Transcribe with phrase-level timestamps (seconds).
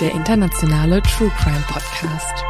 [0.00, 2.42] Der internationale True Crime Podcast.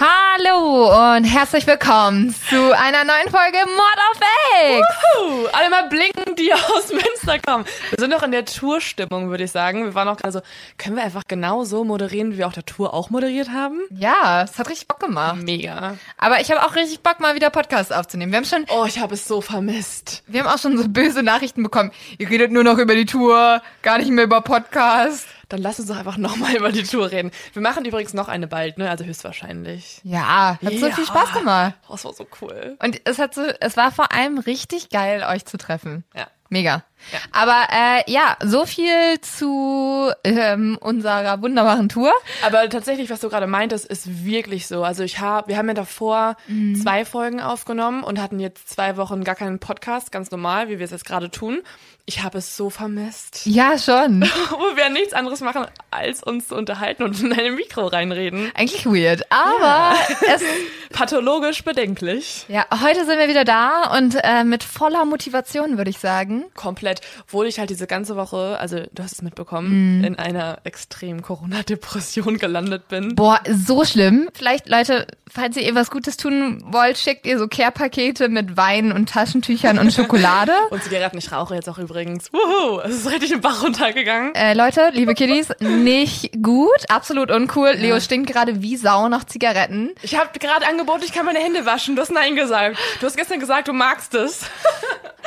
[0.00, 4.20] Hallo und herzlich willkommen zu einer neuen Folge Mord auf
[4.68, 5.52] X.
[5.52, 7.64] Alle mal blinken, die aus Münster kommen.
[7.90, 9.84] Wir sind noch in der Tourstimmung, würde ich sagen.
[9.84, 10.40] Wir waren auch gerade so,
[10.78, 13.80] können wir einfach genau so moderieren, wie wir auch der Tour auch moderiert haben?
[13.90, 15.36] Ja, es hat richtig Bock gemacht.
[15.42, 15.96] Mega.
[16.18, 18.32] Aber ich habe auch richtig Bock, mal wieder Podcasts aufzunehmen.
[18.32, 20.22] Wir haben schon, Oh, ich habe es so vermisst.
[20.26, 21.90] wir haben auch schon so böse Nachrichten bekommen.
[22.18, 25.26] Ihr redet nur noch über die Tour, gar nicht mehr über Podcasts.
[25.48, 27.30] Dann lass uns doch einfach nochmal über die Tour reden.
[27.52, 28.90] Wir machen übrigens noch eine bald, ne?
[28.90, 30.00] Also höchstwahrscheinlich.
[30.04, 30.94] Ja, hat so Ja.
[30.94, 31.74] viel Spaß gemacht.
[31.88, 32.76] Oh, das war so cool.
[32.82, 36.04] Und es hat so, es war vor allem richtig geil, euch zu treffen.
[36.14, 36.26] Ja.
[36.48, 36.84] Mega.
[37.12, 37.18] Ja.
[37.32, 42.12] Aber äh, ja, so viel zu ähm, unserer wunderbaren Tour.
[42.44, 44.82] Aber tatsächlich, was du gerade meintest, ist wirklich so.
[44.82, 46.36] Also ich habe, wir haben ja davor
[46.82, 50.84] zwei Folgen aufgenommen und hatten jetzt zwei Wochen gar keinen Podcast, ganz normal, wie wir
[50.84, 51.62] es jetzt gerade tun.
[52.08, 53.46] Ich habe es so vermisst.
[53.46, 54.22] Ja, schon.
[54.50, 58.52] Wo wir nichts anderes machen, als uns zu unterhalten und in ein Mikro reinreden.
[58.54, 59.26] Eigentlich weird.
[59.30, 59.92] Aber
[60.34, 60.42] es,
[60.90, 62.44] Pathologisch bedenklich.
[62.48, 66.44] ja, heute sind wir wieder da und äh, mit voller Motivation, würde ich sagen.
[66.54, 66.85] Komplett.
[67.22, 70.04] Obwohl ich halt diese ganze Woche, also du hast es mitbekommen, Mhm.
[70.04, 73.14] in einer extremen Corona-Depression gelandet bin.
[73.14, 74.28] Boah, so schlimm.
[74.34, 78.92] Vielleicht, Leute, falls ihr ihr was Gutes tun wollt, schickt ihr so Care-Pakete mit Wein
[78.92, 80.52] und Taschentüchern und Schokolade.
[80.70, 82.32] Und Zigaretten, ich rauche jetzt auch übrigens.
[82.32, 84.34] Wuhu, es ist richtig im Bach runtergegangen.
[84.34, 87.70] Äh, Leute, liebe Kiddies, nicht gut, absolut uncool.
[87.72, 89.92] Leo stinkt gerade wie Sau nach Zigaretten.
[90.02, 91.96] Ich habe gerade angeboten, ich kann meine Hände waschen.
[91.96, 92.78] Du hast Nein gesagt.
[93.00, 94.42] Du hast gestern gesagt, du magst es.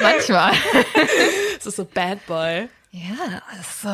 [0.01, 0.53] Manchmal.
[1.59, 2.69] Es ist so Bad Boy.
[2.91, 3.41] ja,
[3.81, 3.87] so.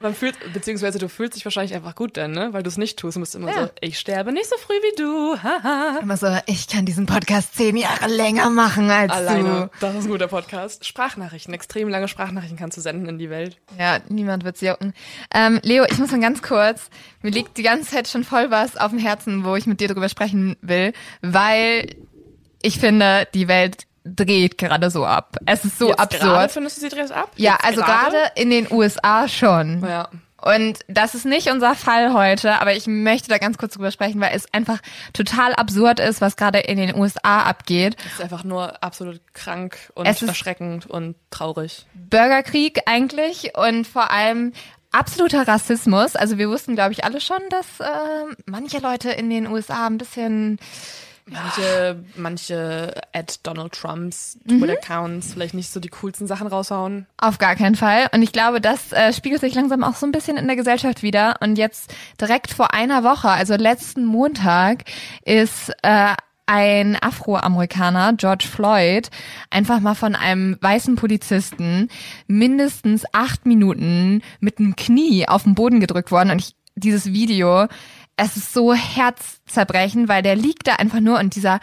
[0.00, 2.48] Man fühlt, beziehungsweise du fühlst dich wahrscheinlich einfach gut dann, ne?
[2.52, 3.16] Weil du es nicht tust.
[3.16, 3.64] Du bist immer Ja.
[3.66, 5.36] so, ich sterbe nicht so früh wie du.
[5.40, 5.98] Haha.
[6.02, 9.70] Immer so, ich kann diesen Podcast zehn Jahre länger machen als Alleine.
[9.80, 10.84] Das ist ein guter Podcast.
[10.84, 13.56] Sprachnachrichten, extrem lange Sprachnachrichten kannst du senden in die Welt.
[13.76, 13.80] du.
[13.80, 14.94] Ja, niemand wird's jucken.
[15.32, 16.90] Ähm, Leo, ich muss mal ganz kurz,
[17.22, 19.88] mir liegt die ganze Zeit schon voll was auf dem Herzen, wo ich mit dir
[19.88, 21.94] drüber sprechen will, weil
[22.62, 23.84] ich finde, die Welt
[24.14, 25.36] dreht gerade so ab.
[25.46, 26.22] Es ist so Jetzt absurd.
[26.22, 27.30] Gerade findest du sie dreht ab?
[27.36, 29.82] Ja, Jetzt also gerade in den USA schon.
[29.86, 30.08] Ja.
[30.40, 34.20] Und das ist nicht unser Fall heute, aber ich möchte da ganz kurz drüber sprechen,
[34.20, 34.78] weil es einfach
[35.12, 37.96] total absurd ist, was gerade in den USA abgeht.
[38.06, 41.86] Es ist einfach nur absolut krank und Es erschreckend und traurig.
[41.94, 44.52] Bürgerkrieg eigentlich und vor allem
[44.92, 46.14] absoluter Rassismus.
[46.14, 49.98] Also wir wussten, glaube ich, alle schon, dass äh, manche Leute in den USA ein
[49.98, 50.60] bisschen
[51.30, 54.58] Manche, manche at Donald Trumps Mhm.
[54.58, 57.06] Twitter-Accounts vielleicht nicht so die coolsten Sachen raushauen.
[57.18, 58.08] Auf gar keinen Fall.
[58.12, 61.02] Und ich glaube, das äh, spiegelt sich langsam auch so ein bisschen in der Gesellschaft
[61.02, 61.36] wieder.
[61.40, 64.84] Und jetzt direkt vor einer Woche, also letzten Montag,
[65.24, 66.14] ist äh,
[66.46, 69.10] ein Afroamerikaner, George Floyd,
[69.50, 71.88] einfach mal von einem weißen Polizisten
[72.26, 76.30] mindestens acht Minuten mit dem Knie auf den Boden gedrückt worden.
[76.30, 77.66] Und ich, dieses Video,
[78.18, 81.60] es ist so herzzerbrechend, weil der liegt da einfach nur und dieser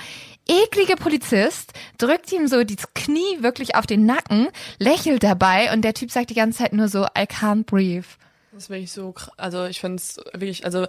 [0.47, 4.47] eklige Polizist drückt ihm so das Knie wirklich auf den Nacken,
[4.79, 8.05] lächelt dabei und der Typ sagt die ganze Zeit nur so, I can't breathe.
[8.51, 10.87] Das ist wirklich so, also ich finde es wirklich, also,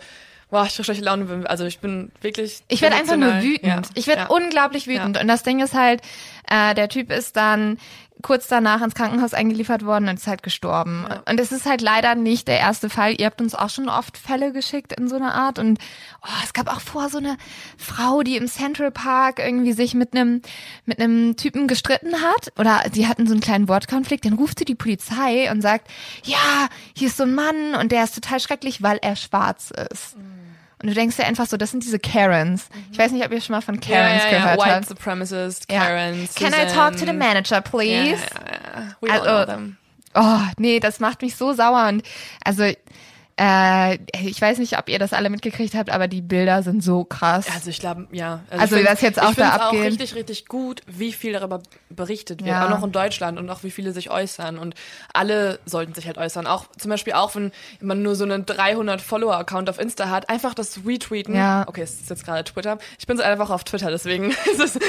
[0.51, 2.63] boah, ich krieg schlechte Laune, also ich bin wirklich.
[2.69, 3.67] Ich werde einfach nur wütend.
[3.67, 4.27] Ja, Ich werde ja.
[4.29, 5.21] unglaublich wütend.
[5.21, 6.01] Und das Ding ist halt,
[6.49, 7.79] äh, der Typ ist dann
[8.27, 11.07] kurz danach ins Krankenhaus eingeliefert worden und ist halt gestorben.
[11.09, 11.23] Ja.
[11.31, 13.15] Und es ist halt leider nicht der erste Fall.
[13.21, 15.61] Ihr habt uns auch schon oft Fälle geschickt in so einer Art.
[15.61, 15.79] Und
[16.25, 17.37] oh, es gab auch vor so eine
[17.79, 20.43] Frau, die im Central Park irgendwie sich mit einem
[20.87, 22.53] mit einem Typen gestritten hat.
[22.59, 24.25] Oder die hatten so einen kleinen Wortkonflikt.
[24.25, 25.89] Dann ruft sie die Polizei und sagt,
[26.25, 30.17] ja, hier ist so ein Mann und der ist total schrecklich, weil er schwarz ist.
[30.87, 32.69] Und du denkst dir einfach so, das sind diese Karens.
[32.93, 34.39] Ich weiß nicht, ob ihr schon mal von Karens ja, ja, ja.
[34.55, 34.89] gehört White habt.
[34.89, 35.81] Supremacist, Ja.
[35.85, 37.19] Karen, Can I talk to the Susan.
[37.19, 38.23] manager, Ja, please?
[38.23, 38.97] ja, ja.
[39.01, 39.77] We Also- know them.
[40.15, 42.05] Oh, nee, das macht mich so sauer und
[42.45, 42.71] also
[43.39, 47.05] äh, ich weiß nicht, ob ihr das alle mitgekriegt habt, aber die Bilder sind so
[47.05, 47.47] krass.
[47.55, 48.41] Also ich glaube, ja.
[48.51, 49.85] Also, find's- das jetzt auch ich da auch abgeht.
[49.85, 51.61] richtig, richtig gut, wie viel darüber
[51.91, 52.49] berichtet wird.
[52.51, 52.65] Ja.
[52.65, 54.59] Auch noch in Deutschland und auch wie viele sich äußern.
[54.59, 54.75] Und
[55.13, 56.47] alle sollten sich halt äußern.
[56.47, 60.55] Auch zum Beispiel auch, wenn man nur so einen 300 Follower-Account auf Insta hat, einfach
[60.55, 61.35] das retweeten.
[61.35, 61.65] Ja.
[61.67, 62.79] Okay, es ist jetzt gerade Twitter.
[62.99, 64.83] Ich bin so einfach auf Twitter, deswegen ist bin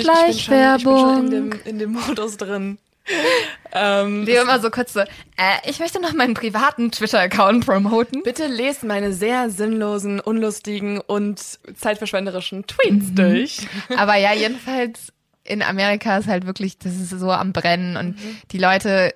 [0.00, 2.78] ich, bin schon, ich bin schon in dem, in dem Modus drin.
[3.72, 5.04] Ähm, Leo immer so kurz so, äh,
[5.68, 8.22] ich möchte noch meinen privaten Twitter-Account promoten.
[8.22, 11.40] Bitte lest meine sehr sinnlosen, unlustigen und
[11.76, 12.66] zeitverschwenderischen Mhm.
[12.66, 13.58] Tweets durch.
[13.96, 15.12] Aber ja, jedenfalls
[15.44, 18.16] in Amerika ist halt wirklich, das ist so am Brennen und
[18.52, 19.14] die Leute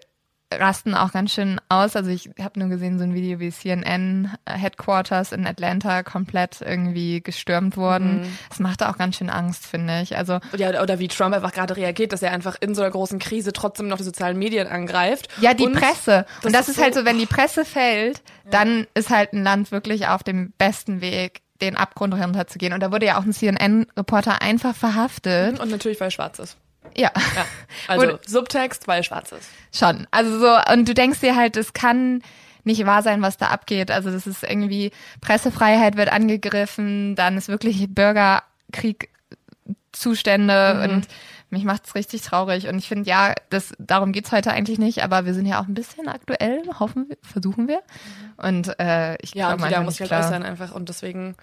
[0.52, 1.94] rasten auch ganz schön aus.
[1.97, 7.20] Also ich habe nur gesehen so ein Video, wie CNN Headquarters in Atlanta komplett irgendwie
[7.20, 8.26] gestürmt wurden.
[8.49, 10.17] Das machte auch ganz schön Angst, finde ich.
[10.17, 13.19] Also Ja, oder wie Trump einfach gerade reagiert, dass er einfach in so einer großen
[13.19, 15.29] Krise trotzdem noch die sozialen Medien angreift.
[15.41, 16.26] Ja, die Und Presse.
[16.43, 18.20] Und das das ist halt so- so, wenn die Presse fällt,
[18.50, 22.73] dann ist halt ein Land wirklich auf dem besten Weg, den Abgrund runterzugehen.
[22.73, 25.61] Und da wurde ja auch ein CNN-Reporter einfach verhaftet.
[25.61, 26.56] Und natürlich, weil er schwarz ist.
[26.96, 27.44] Ja, Ja.
[27.88, 29.48] Also Und- Subtext, weil schwarz ist.
[29.75, 30.06] schon.
[30.10, 32.22] Also so, und du denkst dir halt, es kann
[32.64, 33.90] nicht wahr sein, was da abgeht.
[33.90, 34.90] Also das ist irgendwie,
[35.20, 39.08] Pressefreiheit wird angegriffen, dann ist wirklich Bürgerkrieg
[39.92, 41.08] Zustände und
[41.50, 42.69] mich macht's richtig traurig.
[42.69, 45.66] Und ich finde, ja, das, darum geht's heute eigentlich nicht, aber wir sind ja auch
[45.66, 47.82] ein bisschen aktuell, hoffen wir, versuchen wir.
[48.36, 50.26] Und äh, ich Ja, glaube manchmal muss sich halt klar.
[50.31, 50.72] äußern einfach.
[50.72, 51.34] Und deswegen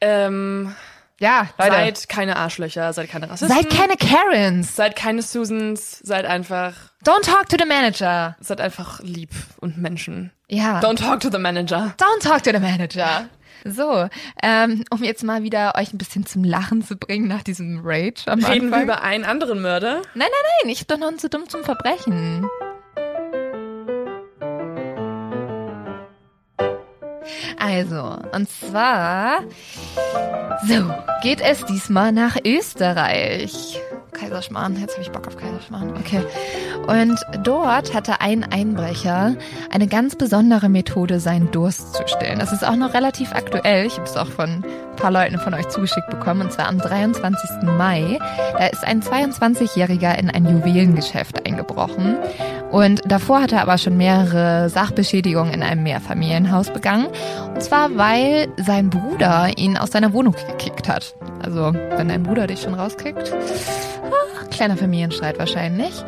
[0.00, 0.74] ähm,
[1.18, 3.56] Ja, Leute, seid keine Arschlöcher, seid keine Rassisten.
[3.56, 4.76] seid keine Karens.
[4.76, 6.74] Seid keine Susans, seid einfach,
[7.06, 8.36] Don't talk to the manager.
[8.40, 9.30] seid einfach lieb
[9.60, 10.30] und Menschen.
[10.48, 10.80] Ja.
[10.80, 11.94] Don't talk to the manager.
[11.98, 13.28] Don't talk to the manager.
[13.64, 14.08] So,
[14.42, 18.22] ähm, um jetzt mal wieder euch ein bisschen zum Lachen zu bringen nach diesem Rage
[18.26, 18.82] am Reden wir Anfang.
[18.82, 20.02] über einen anderen Mörder.
[20.14, 20.28] Nein, nein,
[20.62, 22.46] nein, ich bin doch noch zu dumm zum Verbrechen.
[27.58, 29.40] Also, und zwar,
[30.66, 30.92] so,
[31.22, 33.80] geht es diesmal nach Österreich.
[34.16, 35.94] Kaiserschmarrn, jetzt habe ich Bock auf Kaiserschmarrn.
[35.96, 36.22] Okay.
[36.86, 39.36] Und dort hatte ein Einbrecher
[39.70, 42.38] eine ganz besondere Methode, seinen Durst zu stillen.
[42.38, 43.86] Das ist auch noch relativ aktuell.
[43.86, 46.42] Ich habe es auch von ein paar Leuten von euch zugeschickt bekommen.
[46.42, 47.62] Und zwar am 23.
[47.62, 48.18] Mai.
[48.58, 52.16] Da ist ein 22-Jähriger in ein Juwelengeschäft eingebrochen.
[52.70, 57.08] Und davor hat er aber schon mehrere Sachbeschädigungen in einem Mehrfamilienhaus begangen.
[57.54, 61.14] Und zwar, weil sein Bruder ihn aus seiner Wohnung gekickt hat.
[61.42, 63.32] Also, wenn dein Bruder dich schon rauskickt.
[63.32, 66.04] Ah, kleiner Familienstreit wahrscheinlich.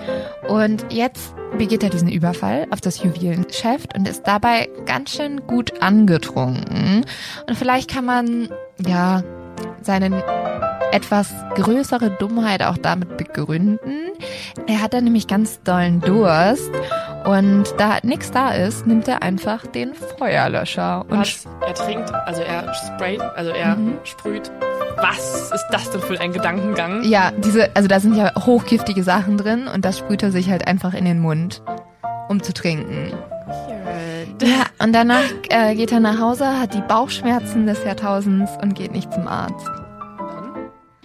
[0.47, 5.81] Und jetzt begeht er diesen Überfall auf das Juwelengeschäft und ist dabei ganz schön gut
[5.83, 7.05] angetrunken.
[7.47, 8.49] Und vielleicht kann man,
[8.87, 9.23] ja,
[9.83, 10.23] seinen
[10.93, 14.13] etwas größere Dummheit auch damit begründen.
[14.67, 16.71] Er hat dann nämlich ganz dollen Durst
[17.25, 21.47] und da nichts da ist, nimmt er einfach den Feuerlöscher und Was?
[21.67, 23.99] Er trinkt, also er sprayt, also er Mhm.
[24.05, 24.51] sprüht.
[25.01, 27.05] Was ist das denn für ein Gedankengang?
[27.05, 30.67] ja, diese, also da sind ja hochgiftige Sachen drin und das sprüht er sich halt
[30.67, 31.63] einfach in den Mund,
[32.29, 33.13] um zu trinken.
[34.43, 38.93] Ja, und danach äh, geht er nach Hause, hat die Bauchschmerzen des Jahrtausends und geht
[38.93, 39.69] nicht zum Arzt.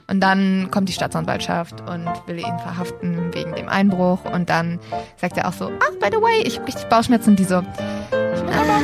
[0.08, 4.26] Und dann kommt die Staatsanwaltschaft und will ihn verhaften wegen dem Einbruch.
[4.26, 4.80] Und dann
[5.18, 7.32] sagt er auch so, ah, by the way, ich habe richtig Bauchschmerzen.
[7.32, 8.82] Und die so, ah,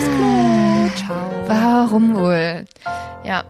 [0.95, 1.17] Ciao.
[1.47, 2.65] warum wohl?
[3.23, 3.43] Ja.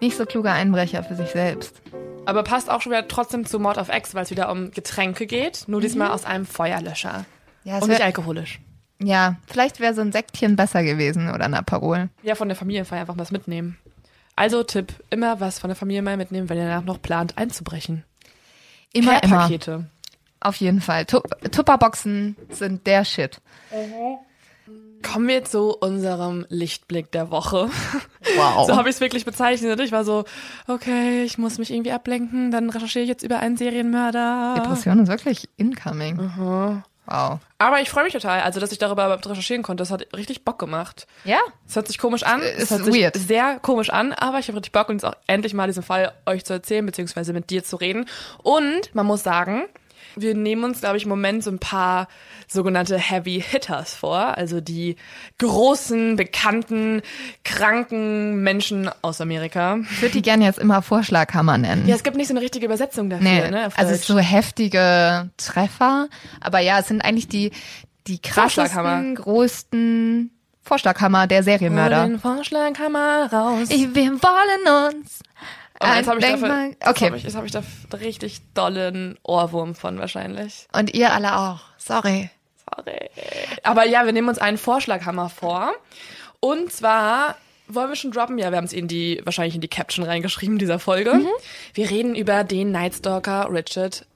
[0.00, 1.80] Nicht so kluger Einbrecher für sich selbst.
[2.24, 5.26] Aber passt auch schon wieder trotzdem zu Mord of X, weil es wieder um Getränke
[5.26, 5.64] geht.
[5.68, 7.24] Nur diesmal aus einem Feuerlöscher.
[7.64, 8.60] Ja, Und nicht alkoholisch.
[9.02, 12.08] ja vielleicht wäre so ein Sektchen besser gewesen oder ein Aperol.
[12.22, 13.76] Ja, von der Familienfeier einfach was mitnehmen.
[14.36, 18.04] Also Tipp, immer was von der Familie mal mitnehmen, wenn ihr danach noch plant einzubrechen.
[18.92, 19.38] Immer, immer.
[19.38, 19.86] Pakete.
[20.40, 21.06] Auf jeden Fall.
[21.06, 23.40] Tu- Tupperboxen sind der Shit.
[25.02, 27.68] Kommen wir zu unserem Lichtblick der Woche.
[28.36, 28.66] Wow.
[28.66, 29.78] So habe ich es wirklich bezeichnet.
[29.80, 30.24] Ich war so,
[30.66, 34.54] okay, ich muss mich irgendwie ablenken, dann recherchiere ich jetzt über einen Serienmörder.
[34.56, 36.16] Depression ist wirklich incoming.
[36.16, 36.82] Mhm.
[37.06, 37.38] Wow.
[37.58, 39.82] Aber ich freue mich total, also dass ich darüber recherchieren konnte.
[39.82, 41.06] Das hat richtig Bock gemacht.
[41.24, 41.38] Ja?
[41.66, 42.42] Es hört sich komisch an.
[42.42, 43.16] Ist es hört sich weird.
[43.16, 46.44] sehr komisch an, aber ich habe richtig Bock jetzt auch endlich mal diesen Fall euch
[46.44, 48.06] zu erzählen, beziehungsweise mit dir zu reden.
[48.42, 49.64] Und man muss sagen,
[50.16, 52.08] Wir nehmen uns, glaube ich, im Moment so ein paar
[52.48, 54.96] sogenannte Heavy Hitters vor, also die
[55.38, 57.02] großen, bekannten,
[57.44, 59.78] kranken Menschen aus Amerika.
[59.90, 61.86] Ich würde die gerne jetzt immer Vorschlaghammer nennen.
[61.86, 63.68] Ja, es gibt nicht so eine richtige Übersetzung dafür, nee, ne?
[63.76, 66.08] Also es ist so heftige Treffer,
[66.40, 67.50] aber ja, es sind eigentlich die
[68.06, 70.30] die krassesten, größten
[70.62, 72.02] Vorschlaghammer der Serienmörder.
[72.02, 73.68] Hol den Vorschlaghammer raus.
[73.70, 75.20] Ich, wir wollen uns
[75.80, 77.06] Und jetzt habe ich, dafür- mal- okay.
[77.06, 77.62] hab ich, jetzt hab ich da
[78.00, 80.66] richtig dollen Ohrwurm von wahrscheinlich.
[80.72, 81.60] Und ihr alle auch.
[81.78, 82.30] Sorry.
[82.74, 83.10] Sorry.
[83.62, 85.72] Aber ja, wir nehmen uns einen Vorschlaghammer vor.
[86.40, 87.36] Und zwar
[87.68, 88.38] wollen wir schon droppen?
[88.38, 91.14] Ja, wir haben es in die, wahrscheinlich in die Caption reingeschrieben dieser Folge.
[91.14, 91.28] Mhm.
[91.74, 94.06] Wir reden über den Nightstalker Richard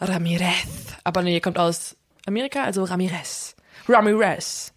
[0.00, 0.66] Ramirez.
[1.04, 1.96] Aber nee, kommt aus
[2.26, 3.56] Amerika, also Ramirez.
[3.88, 4.72] Ramirez.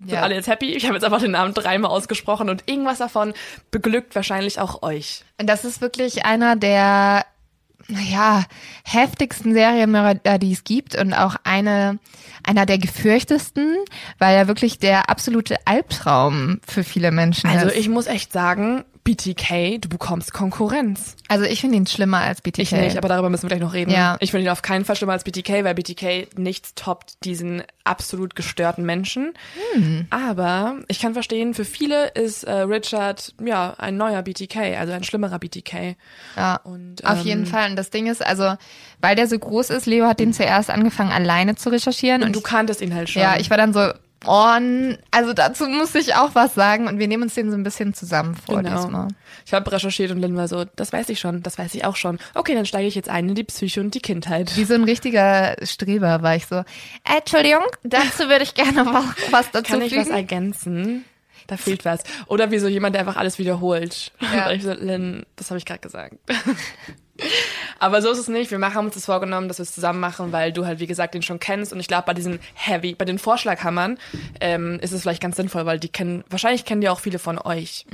[0.00, 0.22] Sind Ja.
[0.22, 0.72] alle jetzt happy?
[0.74, 3.32] Ich habe jetzt einfach den Namen dreimal ausgesprochen und irgendwas davon
[3.70, 5.24] beglückt wahrscheinlich auch euch.
[5.40, 7.24] Und das ist wirklich einer der,
[7.88, 8.44] naja,
[8.84, 11.98] heftigsten Serienmörder, die es gibt und auch eine,
[12.46, 13.76] einer der gefürchtesten,
[14.18, 17.76] weil er wirklich der absolute Albtraum für viele Menschen Also ist.
[17.76, 21.16] ich muss echt sagen, BTK, du bekommst Konkurrenz.
[21.28, 22.58] also ich finde ihn schlimmer als BTK.
[22.58, 23.90] Ich nicht, aber darüber müssen wir gleich noch reden.
[23.90, 24.18] Ja.
[24.20, 28.34] Ich finde ihn auf keinen Fall schlimmer als BTK, weil BTK nichts toppt diesen absolut
[28.34, 29.32] gestörten Menschen.
[29.72, 30.08] Hm.
[30.10, 35.04] Aber ich kann verstehen, für viele ist äh, Richard ja ein neuer BTK, also ein
[35.04, 35.96] schlimmerer BTK.
[36.36, 37.70] Ja, Und, auf ähm, jeden Fall.
[37.70, 38.56] Und das Ding ist, also,
[39.00, 42.20] weil der so groß ist, Leo hat den zuerst angefangen, alleine zu recherchieren.
[42.20, 43.22] Und Und du kanntest ihn halt schon.
[43.22, 43.90] ja, ich war dann so,
[44.24, 46.88] n- also dazu muss ich auch was sagen.
[46.88, 48.76] Und wir nehmen uns den so ein bisschen zusammen vor Genau.
[48.82, 49.08] diesmal.
[49.46, 51.96] Ich habe recherchiert und Lynn war so, das weiß ich schon, das weiß ich auch
[51.96, 52.18] schon.
[52.34, 54.56] Okay, dann steige ich jetzt ein in die Psyche und die Kindheit.
[54.56, 56.64] Wie so ein richtiger Streber war ich so, äh,
[57.18, 60.16] Entschuldigung, dazu würde ich gerne was, was dazu Kann ich was fügen.
[60.16, 61.04] ergänzen?
[61.46, 62.00] Da fehlt was.
[62.26, 64.12] Oder wie so jemand, der einfach alles wiederholt.
[64.20, 64.46] Ja.
[64.50, 66.16] Und ich so, Lynn, das habe ich gerade gesagt.
[67.78, 68.50] Aber so ist es nicht.
[68.50, 71.14] Wir machen uns das vorgenommen, dass wir es zusammen machen, weil du halt, wie gesagt,
[71.14, 71.72] den schon kennst.
[71.72, 73.98] Und ich glaube, bei diesen Heavy, bei den Vorschlaghammern
[74.40, 77.38] ähm, ist es vielleicht ganz sinnvoll, weil die kennen, wahrscheinlich kennen die auch viele von
[77.38, 77.86] euch.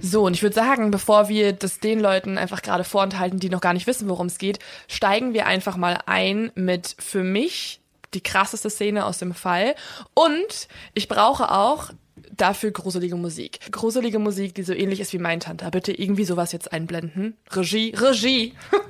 [0.00, 3.60] So, und ich würde sagen, bevor wir das den Leuten einfach gerade vorenthalten, die noch
[3.60, 7.80] gar nicht wissen, worum es geht, steigen wir einfach mal ein mit für mich
[8.14, 9.74] die krasseste Szene aus dem Fall.
[10.14, 11.90] Und ich brauche auch
[12.36, 13.60] dafür gruselige Musik.
[13.70, 15.68] Gruselige Musik, die so ähnlich ist wie mein Tante.
[15.70, 17.36] Bitte irgendwie sowas jetzt einblenden.
[17.50, 18.54] Regie, Regie.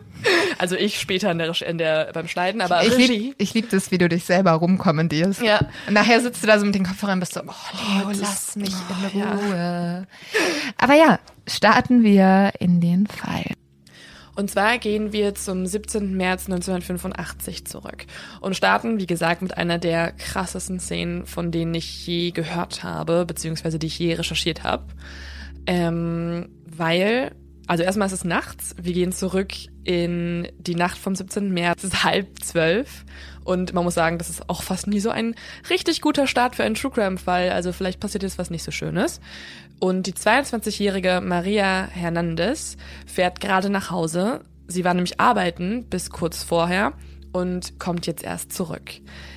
[0.56, 3.06] Also ich später in der, in der beim Schneiden, aber Ich Regie.
[3.06, 5.42] lieb, ich lieb das, wie du dich selber rumkommandierst.
[5.42, 5.66] Ja.
[5.88, 8.20] Und nachher sitzt du da so mit den Kopfhörern und bist so, oh, Leo, das-
[8.20, 9.32] lass mich oh, in ja.
[9.34, 10.06] Ruhe.
[10.78, 11.18] Aber ja,
[11.48, 13.46] starten wir in den Fall.
[14.34, 16.16] Und zwar gehen wir zum 17.
[16.16, 18.06] März 1985 zurück
[18.40, 23.26] und starten, wie gesagt, mit einer der krassesten Szenen, von denen ich je gehört habe,
[23.26, 24.84] beziehungsweise die ich je recherchiert habe.
[25.66, 27.32] Ähm, weil,
[27.66, 29.52] also erstmal ist es nachts, wir gehen zurück
[29.84, 31.52] in die Nacht vom 17.
[31.52, 33.04] März, es ist halb zwölf
[33.44, 35.34] und man muss sagen, das ist auch fast nie so ein
[35.70, 38.70] richtig guter Start für einen True Crime Fall, also vielleicht passiert jetzt was nicht so
[38.70, 39.20] Schönes.
[39.80, 44.42] Und die 22-jährige Maria Hernandez fährt gerade nach Hause.
[44.68, 46.92] Sie war nämlich arbeiten bis kurz vorher
[47.32, 48.92] und kommt jetzt erst zurück.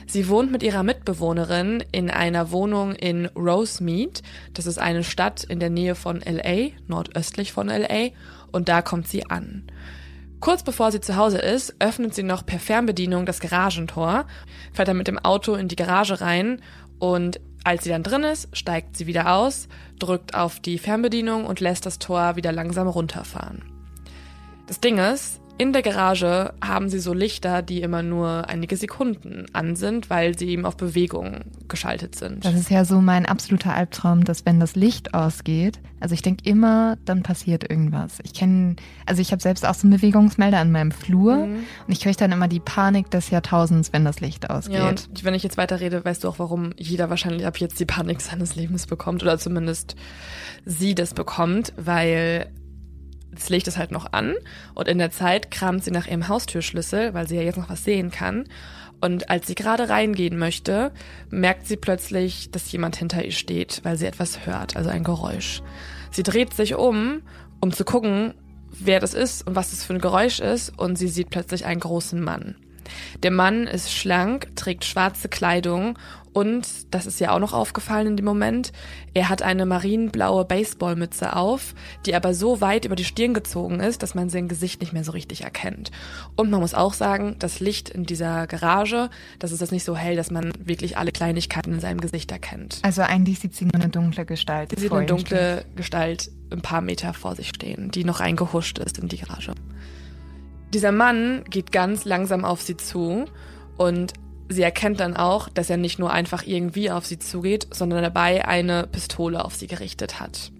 [0.07, 4.21] Sie wohnt mit ihrer Mitbewohnerin in einer Wohnung in Rosemead.
[4.53, 8.09] Das ist eine Stadt in der Nähe von LA, nordöstlich von LA.
[8.51, 9.63] Und da kommt sie an.
[10.39, 14.27] Kurz bevor sie zu Hause ist, öffnet sie noch per Fernbedienung das Garagentor,
[14.73, 16.61] fährt dann mit dem Auto in die Garage rein
[16.99, 21.61] und als sie dann drin ist, steigt sie wieder aus, drückt auf die Fernbedienung und
[21.61, 23.63] lässt das Tor wieder langsam runterfahren.
[24.67, 29.45] Das Ding ist, in der Garage haben sie so Lichter, die immer nur einige Sekunden
[29.53, 32.43] an sind, weil sie eben auf Bewegung geschaltet sind.
[32.43, 36.47] Das ist ja so mein absoluter Albtraum, dass wenn das Licht ausgeht, also ich denke
[36.47, 38.19] immer, dann passiert irgendwas.
[38.23, 42.01] Ich kenne, also ich habe selbst auch so einen Bewegungsmelder an meinem Flur und ich
[42.01, 44.75] kriege dann immer die Panik des Jahrtausends, wenn das Licht ausgeht.
[44.75, 47.85] Ja, und wenn ich jetzt weiterrede, weißt du auch, warum jeder wahrscheinlich ab jetzt die
[47.85, 49.95] Panik seines Lebens bekommt oder zumindest
[50.65, 52.51] sie das bekommt, weil
[53.35, 54.35] das Licht ist halt noch an
[54.73, 57.83] und in der Zeit kramt sie nach ihrem Haustürschlüssel, weil sie ja jetzt noch was
[57.83, 58.45] sehen kann.
[59.01, 60.91] Und als sie gerade reingehen möchte,
[61.29, 65.61] merkt sie plötzlich, dass jemand hinter ihr steht, weil sie etwas hört, also ein Geräusch.
[66.11, 67.21] Sie dreht sich um,
[67.59, 68.33] um zu gucken,
[68.71, 71.81] wer das ist und was das für ein Geräusch ist, und sie sieht plötzlich einen
[71.81, 72.55] großen Mann.
[73.23, 75.97] Der Mann ist schlank, trägt schwarze Kleidung
[76.35, 78.73] und, das ist ja auch noch aufgefallen in dem Moment,
[79.13, 81.73] er hat eine marienblaue Baseballmütze auf,
[82.05, 85.05] die aber so weit über die Stirn gezogen ist, dass man sein Gesicht nicht mehr
[85.05, 85.91] so richtig erkennt.
[86.35, 89.95] Und man muss auch sagen, das Licht in dieser Garage, das ist jetzt nicht so
[89.95, 92.79] hell, dass man wirklich alle Kleinigkeiten in seinem Gesicht erkennt.
[92.81, 94.71] Also eigentlich sieht sie nur eine dunkle Gestalt.
[94.75, 95.31] Sie sieht eine ihm steht.
[95.31, 99.53] dunkle Gestalt ein paar Meter vor sich stehen, die noch eingehuscht ist in die Garage.
[100.73, 103.23] Dieser Mann geht ganz langsam auf sie zu
[103.77, 104.11] und
[104.49, 108.47] sie erkennt dann auch, dass er nicht nur einfach irgendwie auf sie zugeht, sondern dabei
[108.47, 110.51] eine Pistole auf sie gerichtet hat.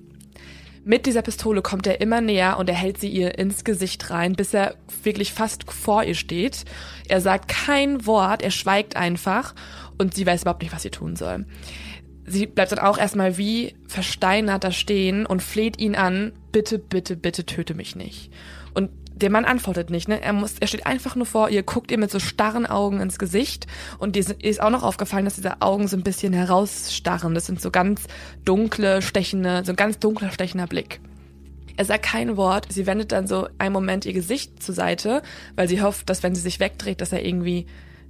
[0.87, 4.33] Mit dieser Pistole kommt er immer näher und er hält sie ihr ins Gesicht rein,
[4.33, 6.63] bis er wirklich fast vor ihr steht.
[7.07, 9.55] Er sagt kein Wort, er schweigt einfach
[9.97, 11.47] und sie weiß überhaupt nicht, was sie tun soll.
[12.27, 17.15] Sie bleibt dann auch erstmal wie versteinert da stehen und fleht ihn an, bitte, bitte,
[17.15, 18.31] bitte töte mich nicht.
[18.75, 20.21] Und der Mann antwortet nicht, ne?
[20.21, 23.17] Er muss, er steht einfach nur vor ihr, guckt ihr mit so starren Augen ins
[23.17, 23.65] Gesicht
[23.97, 27.33] und ihr ist auch noch aufgefallen, dass diese Augen so ein bisschen herausstarren.
[27.33, 28.03] Das sind so ganz
[28.43, 30.99] dunkle, stechende, so ein ganz dunkler, stechender Blick.
[31.77, 32.67] Er sagt kein Wort.
[32.69, 35.21] Sie wendet dann so einen Moment ihr Gesicht zur Seite,
[35.55, 37.65] weil sie hofft, dass wenn sie sich wegdreht, dass er irgendwie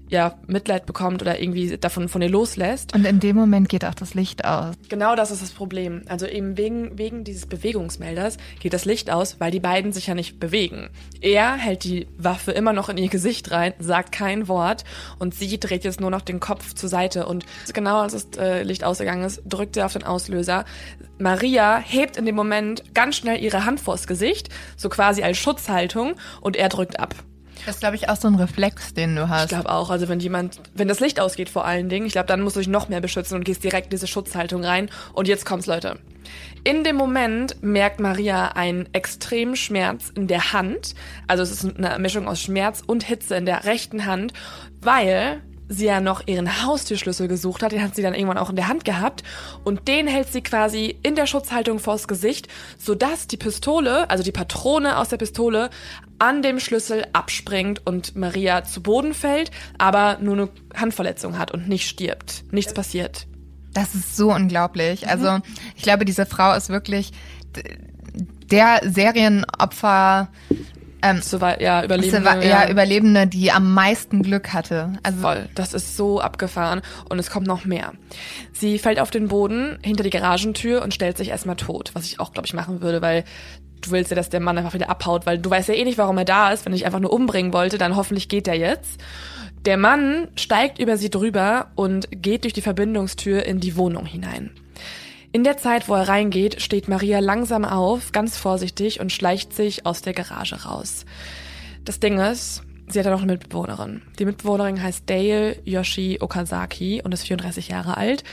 [0.10, 2.94] ja, Mitleid bekommt oder irgendwie davon von ihr loslässt.
[2.94, 4.76] Und in dem Moment geht auch das Licht aus.
[4.90, 6.04] Genau das ist das Problem.
[6.08, 10.14] Also eben wegen, wegen dieses Bewegungsmelders geht das Licht aus, weil die beiden sich ja
[10.14, 10.90] nicht bewegen.
[11.22, 14.84] Er hält die Waffe immer noch in ihr Gesicht rein, sagt kein Wort
[15.18, 18.64] und sie dreht jetzt nur noch den Kopf zur Seite und genau als das äh,
[18.64, 20.66] Licht ausgegangen ist, drückt er auf den Auslöser.
[21.18, 26.16] Maria hebt in dem Moment ganz schnell ihre Hand vors Gesicht, so quasi als Schutzhaltung
[26.42, 27.16] und er drückt ab.
[27.66, 29.44] Das ist, glaube ich, auch so ein Reflex, den du hast.
[29.44, 29.90] Ich glaube auch.
[29.90, 32.60] Also wenn jemand, wenn das Licht ausgeht vor allen Dingen, ich glaube, dann musst du
[32.60, 34.90] dich noch mehr beschützen und gehst direkt in diese Schutzhaltung rein.
[35.14, 36.00] Und jetzt kommt's, Leute.
[36.64, 40.96] In dem Moment merkt Maria einen extremen Schmerz in der Hand.
[41.28, 44.34] Also es ist eine Mischung aus Schmerz und Hitze in der rechten Hand,
[44.82, 48.56] weil sie ja noch ihren Haustürschlüssel gesucht hat, den hat sie dann irgendwann auch in
[48.56, 49.24] der Hand gehabt
[49.64, 54.32] und den hält sie quasi in der Schutzhaltung vors Gesicht, sodass die Pistole, also die
[54.32, 55.70] Patrone aus der Pistole
[56.20, 61.68] an dem Schlüssel abspringt und Maria zu Boden fällt, aber nur eine Handverletzung hat und
[61.68, 62.44] nicht stirbt.
[62.52, 63.28] Nichts passiert.
[63.74, 65.02] Das ist so unglaublich.
[65.02, 65.10] Mhm.
[65.10, 65.40] Also
[65.76, 67.12] ich glaube, diese Frau ist wirklich
[68.52, 70.30] der Serienopfer
[71.02, 72.26] ähm, Survi ja, Überlebende.
[72.26, 74.94] Ja, ja, Überlebende, die am meisten Glück hatte.
[75.04, 75.50] Also Voll.
[75.56, 76.82] Das ist so abgefahren.
[77.10, 77.94] Und es kommt noch mehr.
[78.54, 81.92] Sie fällt auf den Boden hinter die Garagentür und stellt sich erstmal tot.
[81.94, 83.24] Was ich auch, glaube ich, machen würde, weil
[83.82, 85.98] du willst ja, dass der Mann einfach wieder abhaut, weil du weißt ja eh nicht,
[85.98, 86.66] warum er da ist.
[86.66, 89.00] Wenn ich einfach nur umbringen wollte, dann hoffentlich geht er jetzt.
[89.66, 94.52] Der Mann steigt über sie drüber und geht durch die Verbindungstür in die Wohnung hinein.
[95.36, 99.86] In der Zeit, wo er reingeht, steht Maria langsam auf, ganz vorsichtig und schleicht sich
[99.86, 101.04] aus der Garage raus.
[101.84, 104.02] Das Ding ist, sie hat ja noch eine Mitbewohnerin.
[104.18, 108.24] Die Mitbewohnerin heißt Dale Yoshi Okazaki und ist 34 Jahre alt.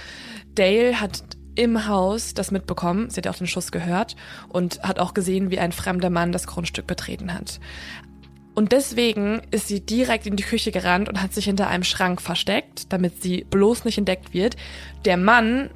[0.55, 1.25] Dale hat
[1.57, 4.15] im Haus das mitbekommen, sie hat ja auch den Schuss gehört
[4.49, 7.59] und hat auch gesehen, wie ein fremder Mann das Grundstück betreten hat.
[8.55, 12.23] Und deswegen ist sie direkt in die Küche gerannt und hat sich hinter einem Schrank
[12.23, 14.55] versteckt, damit sie bloß nicht entdeckt wird.
[15.05, 15.71] Der Mann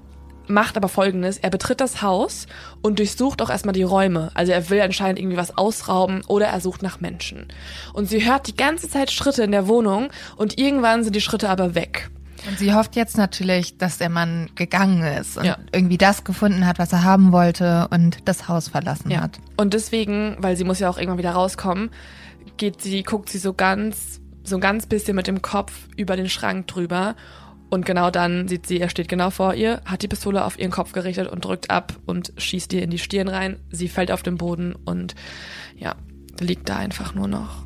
[0.48, 2.46] macht aber folgendes, er betritt das Haus
[2.82, 4.30] und durchsucht auch erstmal die Räume.
[4.34, 7.48] Also er will anscheinend irgendwie was ausrauben oder er sucht nach Menschen.
[7.92, 11.48] Und sie hört die ganze Zeit Schritte in der Wohnung und irgendwann sind die Schritte
[11.48, 12.10] aber weg.
[12.48, 15.58] Und sie hofft jetzt natürlich, dass der Mann gegangen ist und ja.
[15.72, 19.22] irgendwie das gefunden hat, was er haben wollte und das Haus verlassen ja.
[19.22, 19.38] hat.
[19.56, 21.90] Und deswegen, weil sie muss ja auch irgendwann wieder rauskommen,
[22.56, 26.28] geht sie, guckt sie so ganz, so ein ganz bisschen mit dem Kopf über den
[26.28, 27.16] Schrank drüber
[27.68, 30.70] und genau dann sieht sie, er steht genau vor ihr, hat die Pistole auf ihren
[30.70, 33.58] Kopf gerichtet und drückt ab und schießt ihr in die Stirn rein.
[33.70, 35.14] Sie fällt auf den Boden und
[35.76, 35.96] ja,
[36.40, 37.65] liegt da einfach nur noch.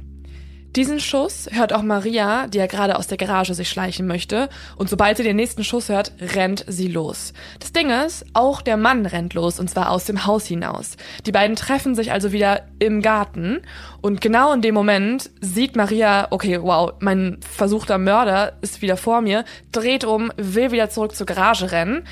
[0.76, 4.48] Diesen Schuss hört auch Maria, die ja gerade aus der Garage sich schleichen möchte.
[4.76, 7.33] Und sobald sie den nächsten Schuss hört, rennt sie los.
[7.59, 10.96] Das Ding ist, auch der Mann rennt los und zwar aus dem Haus hinaus.
[11.26, 13.62] Die beiden treffen sich also wieder im Garten.
[14.00, 19.22] Und genau in dem Moment sieht Maria, okay, wow, mein versuchter Mörder ist wieder vor
[19.22, 22.04] mir, dreht um, will wieder zurück zur Garage rennen.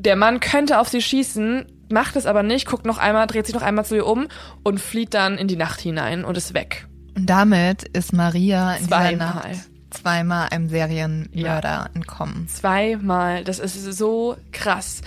[0.00, 3.54] Der Mann könnte auf sie schießen, macht es aber nicht, guckt noch einmal, dreht sich
[3.54, 4.26] noch einmal zu ihr um
[4.64, 6.88] und flieht dann in die Nacht hinein und ist weg.
[7.14, 9.10] Und damit ist Maria in zweimal.
[9.10, 11.90] dieser Nacht zweimal einem Serienmörder ja.
[11.94, 12.48] entkommen.
[12.48, 13.44] Zweimal.
[13.44, 15.02] Das ist so krass.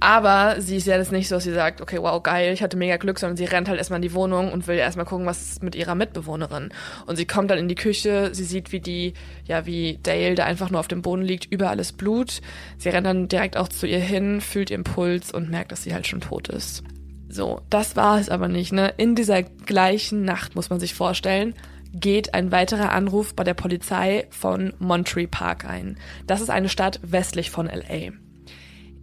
[0.00, 2.78] Aber sie ist ja das nicht so, dass sie sagt, okay, wow, geil, ich hatte
[2.78, 5.42] mega Glück, sondern sie rennt halt erstmal in die Wohnung und will erstmal gucken, was
[5.42, 6.70] ist mit ihrer Mitbewohnerin.
[7.06, 9.12] Und sie kommt dann in die Küche, sie sieht, wie die,
[9.44, 12.40] ja, wie Dale da einfach nur auf dem Boden liegt, über alles Blut.
[12.78, 15.92] Sie rennt dann direkt auch zu ihr hin, fühlt ihren Puls und merkt, dass sie
[15.92, 16.82] halt schon tot ist.
[17.32, 18.72] So, das war es aber nicht.
[18.72, 18.92] Ne?
[18.96, 21.54] In dieser gleichen Nacht, muss man sich vorstellen,
[21.94, 25.96] geht ein weiterer Anruf bei der Polizei von Monterey Park ein.
[26.26, 28.12] Das ist eine Stadt westlich von LA.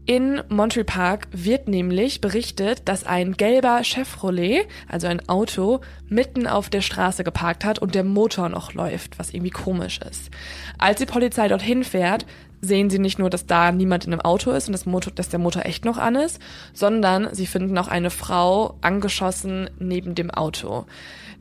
[0.06, 6.70] In Monterey Park wird nämlich berichtet, dass ein gelber Chevrolet, also ein Auto, mitten auf
[6.70, 10.32] der Straße geparkt hat und der Motor noch läuft, was irgendwie komisch ist.
[10.78, 12.26] Als die Polizei dorthin fährt,
[12.62, 15.30] sehen sie nicht nur, dass da niemand in einem Auto ist und das Motor, dass
[15.30, 16.40] der Motor echt noch an ist,
[16.74, 20.86] sondern sie finden auch eine Frau angeschossen neben dem Auto.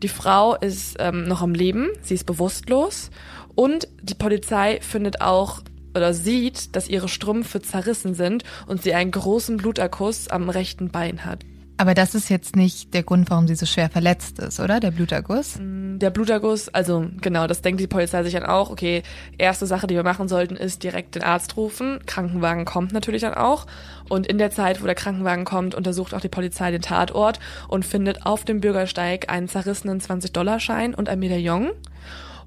[0.03, 3.11] Die Frau ist ähm, noch am Leben, sie ist bewusstlos
[3.55, 5.63] und die Polizei findet auch
[5.95, 11.25] oder sieht, dass ihre Strümpfe zerrissen sind und sie einen großen Bluterguss am rechten Bein
[11.25, 11.45] hat.
[11.79, 14.81] Aber das ist jetzt nicht der Grund, warum sie so schwer verletzt ist, oder?
[14.81, 15.59] Der Bluterguss?
[15.99, 18.69] Der Bluterguss, also genau, das denkt die Polizei sich dann auch.
[18.69, 19.03] Okay,
[19.39, 22.01] erste Sache, die wir machen sollten, ist direkt den Arzt rufen.
[22.05, 23.67] Krankenwagen kommt natürlich dann auch.
[24.11, 27.87] Und in der Zeit, wo der Krankenwagen kommt, untersucht auch die Polizei den Tatort und
[27.87, 31.71] findet auf dem Bürgersteig einen zerrissenen 20-Dollar-Schein und ein Medaillon.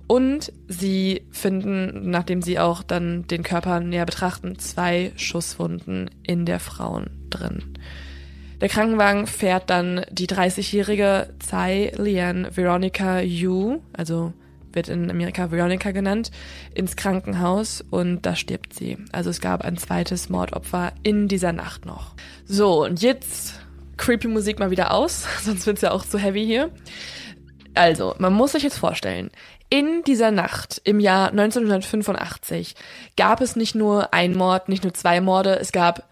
[0.06, 6.60] Und sie finden, nachdem sie auch dann den Körper näher betrachten, zwei Schusswunden in der
[6.60, 7.64] Frauen drin.
[8.62, 14.34] Der Krankenwagen fährt dann die 30-jährige Tsai Lian Veronica Yu, also
[14.74, 16.30] wird in Amerika Veronica genannt,
[16.76, 18.98] ins Krankenhaus und da stirbt sie.
[19.12, 22.15] Also es gab ein zweites Mordopfer in dieser Nacht noch.
[22.45, 23.60] So, und jetzt
[23.98, 26.69] creepy Musik mal wieder aus, sonst wird's ja auch zu heavy hier.
[27.76, 29.30] Also, man muss sich jetzt vorstellen,
[29.69, 32.76] in dieser Nacht im Jahr 1985
[33.15, 36.09] gab es nicht nur ein Mord, nicht nur zwei Morde, es gab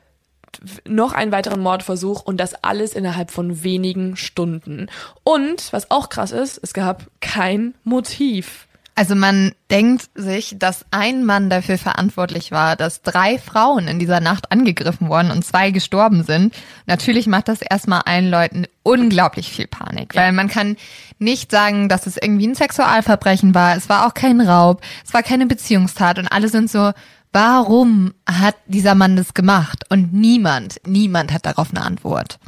[0.87, 4.87] noch einen weiteren Mordversuch und das alles innerhalb von wenigen Stunden.
[5.23, 8.67] Und was auch krass ist, es gab kein Motiv.
[8.97, 14.21] Also man denkt sich, dass ein Mann dafür verantwortlich war, dass drei Frauen in dieser
[14.21, 16.55] Nacht angegriffen wurden und zwei gestorben sind.
[16.87, 20.21] Natürlich macht das erstmal allen Leuten unglaublich viel Panik, ja.
[20.21, 20.77] weil man kann
[21.19, 23.77] nicht sagen, dass es irgendwie ein Sexualverbrechen war.
[23.77, 26.91] Es war auch kein Raub, es war keine Beziehungstat und alle sind so,
[27.33, 29.83] Warum hat dieser Mann das gemacht?
[29.89, 32.39] Und niemand, niemand hat darauf eine Antwort.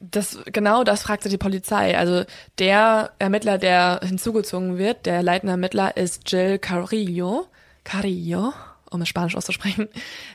[0.00, 1.96] Das, genau das fragte die Polizei.
[1.96, 2.24] Also
[2.58, 7.46] der Ermittler, der hinzugezogen wird, der leitende Ermittler ist Jill Carrillo.
[7.84, 8.52] Carrillo,
[8.90, 9.88] um es Spanisch auszusprechen.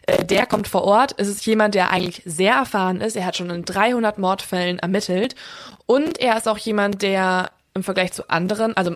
[0.04, 1.16] Äh, der kommt vor Ort.
[1.18, 3.16] Es ist jemand, der eigentlich sehr erfahren ist.
[3.16, 5.36] Er hat schon in 300 Mordfällen ermittelt.
[5.86, 8.96] Und er ist auch jemand, der im Vergleich zu anderen, also,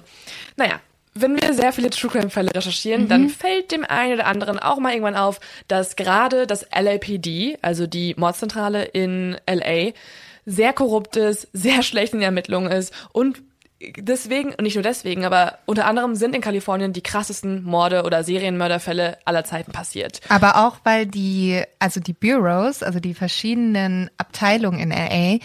[0.56, 0.80] naja,
[1.14, 3.08] wenn wir sehr viele True Crime Fälle recherchieren, mhm.
[3.10, 7.88] dann fällt dem einen oder anderen auch mal irgendwann auf, dass gerade das LAPD, also
[7.88, 9.92] die Mordzentrale in LA,
[10.46, 13.42] sehr korrupt ist, sehr schlecht in Ermittlungen ist und
[13.98, 18.24] deswegen, und nicht nur deswegen, aber unter anderem sind in Kalifornien die krassesten Morde oder
[18.24, 20.22] Serienmörderfälle aller Zeiten passiert.
[20.30, 25.40] Aber auch weil die, also die Bureaus, also die verschiedenen Abteilungen in LA,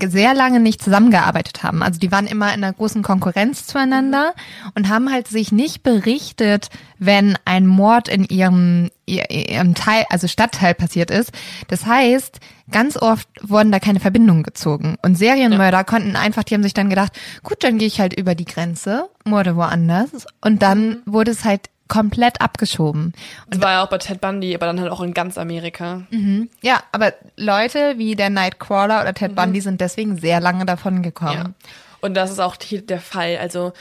[0.00, 1.82] sehr lange nicht zusammengearbeitet haben.
[1.82, 4.34] Also die waren immer in einer großen Konkurrenz zueinander
[4.74, 10.74] und haben halt sich nicht berichtet, wenn ein Mord in ihrem, ihrem Teil, also Stadtteil
[10.74, 11.32] passiert ist.
[11.68, 14.96] Das heißt, ganz oft wurden da keine Verbindungen gezogen.
[15.02, 15.84] Und Serienmörder ja.
[15.84, 19.08] konnten einfach, die haben sich dann gedacht, gut, dann gehe ich halt über die Grenze,
[19.24, 20.26] morde woanders.
[20.40, 20.96] Und dann mhm.
[21.06, 23.12] wurde es halt komplett abgeschoben.
[23.44, 26.04] Und das war ja auch bei Ted Bundy, aber dann halt auch in ganz Amerika.
[26.08, 26.48] Mhm.
[26.62, 29.36] Ja, aber Leute wie der Nightcrawler oder Ted mhm.
[29.36, 31.54] Bundy sind deswegen sehr lange davon gekommen.
[31.54, 31.68] Ja.
[32.00, 33.36] Und das ist auch der Fall.
[33.36, 33.74] Also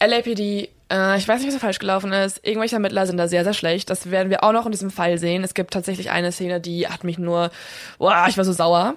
[0.00, 2.46] LAPD äh, ich weiß nicht, was da falsch gelaufen ist.
[2.46, 3.90] Irgendwelche Ermittler sind da sehr, sehr schlecht.
[3.90, 5.42] Das werden wir auch noch in diesem Fall sehen.
[5.42, 7.50] Es gibt tatsächlich eine Szene, die hat mich nur,
[7.98, 8.94] boah, ich war so sauer.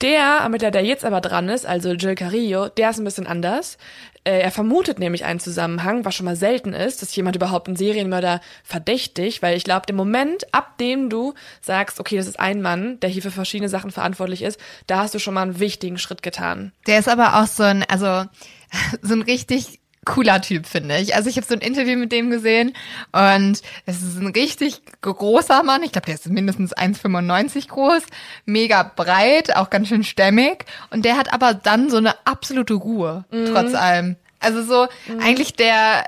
[0.00, 3.78] Der Ermittler, der jetzt aber dran ist, also Jill Carrillo, der ist ein bisschen anders.
[4.24, 7.76] Äh, er vermutet nämlich einen Zusammenhang, was schon mal selten ist, dass jemand überhaupt einen
[7.76, 12.62] Serienmörder verdächtig, weil ich glaube, im Moment, ab dem du sagst, okay, das ist ein
[12.62, 15.98] Mann, der hier für verschiedene Sachen verantwortlich ist, da hast du schon mal einen wichtigen
[15.98, 16.72] Schritt getan.
[16.86, 18.24] Der ist aber auch so ein, also
[19.02, 21.14] so ein richtig cooler Typ, finde ich.
[21.14, 22.74] Also ich habe so ein Interview mit dem gesehen
[23.12, 25.82] und es ist ein richtig großer Mann.
[25.82, 28.02] Ich glaube, der ist mindestens 1,95 groß,
[28.44, 30.64] mega breit, auch ganz schön stämmig.
[30.90, 33.46] Und der hat aber dann so eine absolute Ruhe, mhm.
[33.46, 34.16] trotz allem.
[34.40, 35.20] Also so mhm.
[35.20, 36.04] eigentlich der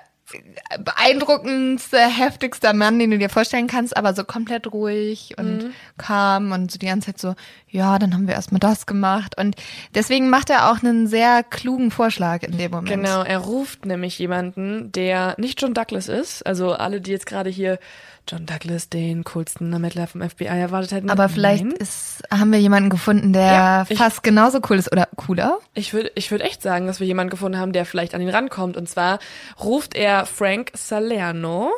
[0.79, 5.73] beeindruckendste, heftigster Mann, den du dir vorstellen kannst, aber so komplett ruhig und mhm.
[5.99, 7.35] calm und so die ganze Zeit so,
[7.75, 9.37] ja, dann haben wir erstmal das gemacht.
[9.37, 9.57] Und
[9.97, 12.89] deswegen macht er auch einen sehr klugen Vorschlag in dem Moment.
[12.89, 16.47] Genau, er ruft nämlich jemanden, der nicht John Douglas ist.
[16.47, 17.81] Also alle, die jetzt gerade hier
[18.29, 21.11] John Douglas, den coolsten Ermittler vom FBI erwartet hätten.
[21.11, 25.09] Aber vielleicht ist, haben wir jemanden gefunden, der ja, ich, fast genauso cool ist oder
[25.17, 25.59] cooler?
[25.75, 28.31] Ich würde ich würde echt sagen, dass wir jemanden gefunden haben, der vielleicht an ihn
[28.31, 28.77] rankommt.
[28.77, 29.19] Und zwar
[29.61, 31.73] ruft er Frank Salerno,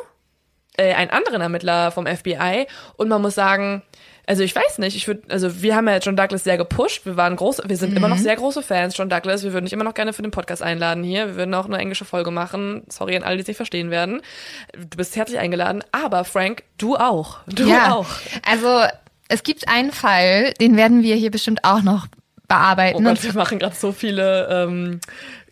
[0.77, 2.67] äh, einen anderen Ermittler vom FBI.
[2.97, 3.81] Und man muss sagen,
[4.27, 7.15] also ich weiß nicht, ich würde, also wir haben ja John Douglas sehr gepusht, wir
[7.15, 7.97] waren groß, wir sind mhm.
[7.97, 8.23] immer noch mhm.
[8.23, 11.01] sehr große Fans, John Douglas, wir würden dich immer noch gerne für den Podcast einladen
[11.01, 13.89] hier, wir würden auch eine englische Folge machen, sorry an alle, die es nicht verstehen
[13.89, 14.21] werden.
[14.73, 17.93] Du bist herzlich eingeladen, aber Frank, du auch, du ja.
[17.93, 18.07] auch.
[18.45, 18.83] Also
[19.29, 22.07] es gibt einen Fall, den werden wir hier bestimmt auch noch
[22.49, 22.97] bearbeiten.
[22.97, 24.99] Oh Gott, wir machen gerade so viele ähm,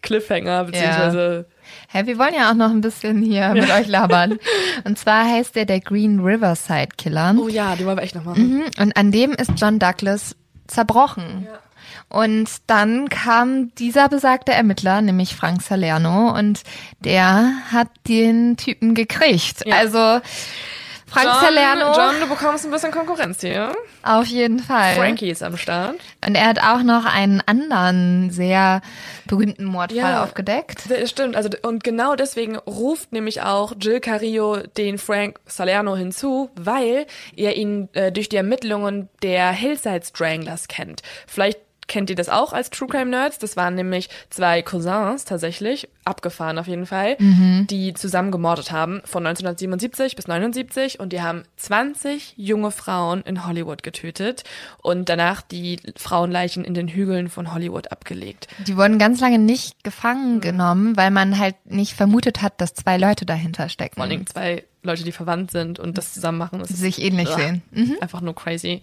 [0.02, 1.46] Cliffhanger, beziehungsweise...
[1.50, 1.55] Ja
[1.96, 4.38] Hä, wir wollen ja auch noch ein bisschen hier mit euch labern.
[4.84, 7.34] Und zwar heißt der der Green Riverside Killer.
[7.40, 8.58] Oh ja, den wollen wir echt noch machen.
[8.58, 8.64] Mhm.
[8.82, 10.36] Und an dem ist John Douglas
[10.68, 11.48] zerbrochen.
[11.48, 11.60] Ja.
[12.10, 16.64] Und dann kam dieser besagte Ermittler, nämlich Frank Salerno, und
[17.00, 19.66] der hat den Typen gekriegt.
[19.66, 19.78] Ja.
[19.78, 20.20] Also
[21.16, 23.72] Frank John, Salerno John, du bekommst ein bisschen Konkurrenz hier.
[24.04, 24.94] auf jeden Fall.
[24.96, 25.96] Frankie ist am Start.
[26.26, 28.82] Und er hat auch noch einen anderen sehr
[29.28, 30.24] berühmten Mordfall Ja.
[30.24, 30.84] aufgedeckt.
[30.90, 36.50] Das stimmt, also und genau deswegen ruft nämlich auch Jill Carrillo den Frank Salerno hinzu,
[36.56, 41.02] weil er ihn äh, durch die Ermittlungen der Hillside Stranglers kennt.
[41.28, 43.40] Vielleicht kennt ihr das auch als True Crime Nerds.
[43.40, 49.26] Das waren nämlich zwei Cousins tatsächlich, abgefahren auf jeden Fall, die zusammen gemordet haben von
[49.26, 54.44] 1977 bis 79 und die haben 20 junge Frauen in Hollywood getötet
[54.82, 58.48] und danach die Frauenleichen in den Hügeln von Hollywood abgelegt.
[58.66, 62.98] Die wurden ganz lange nicht gefangen genommen, weil man halt nicht vermutet hat, dass zwei
[62.98, 63.96] Leute dahinter stecken.
[63.96, 66.60] Vor allen Dingen zwei Leute, die verwandt sind und das zusammen machen.
[66.60, 67.62] Das sich ähnlich sehen.
[67.72, 67.98] Mhm.
[68.00, 68.82] einfach nur crazy.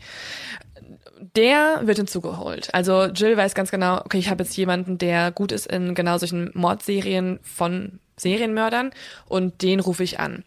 [1.37, 2.75] Der wird hinzugeholt.
[2.75, 6.19] Also Jill weiß ganz genau, okay, ich habe jetzt jemanden, der gut ist in genau
[6.19, 8.91] solchen Mordserien von Serienmördern
[9.27, 10.45] und den rufe ich an.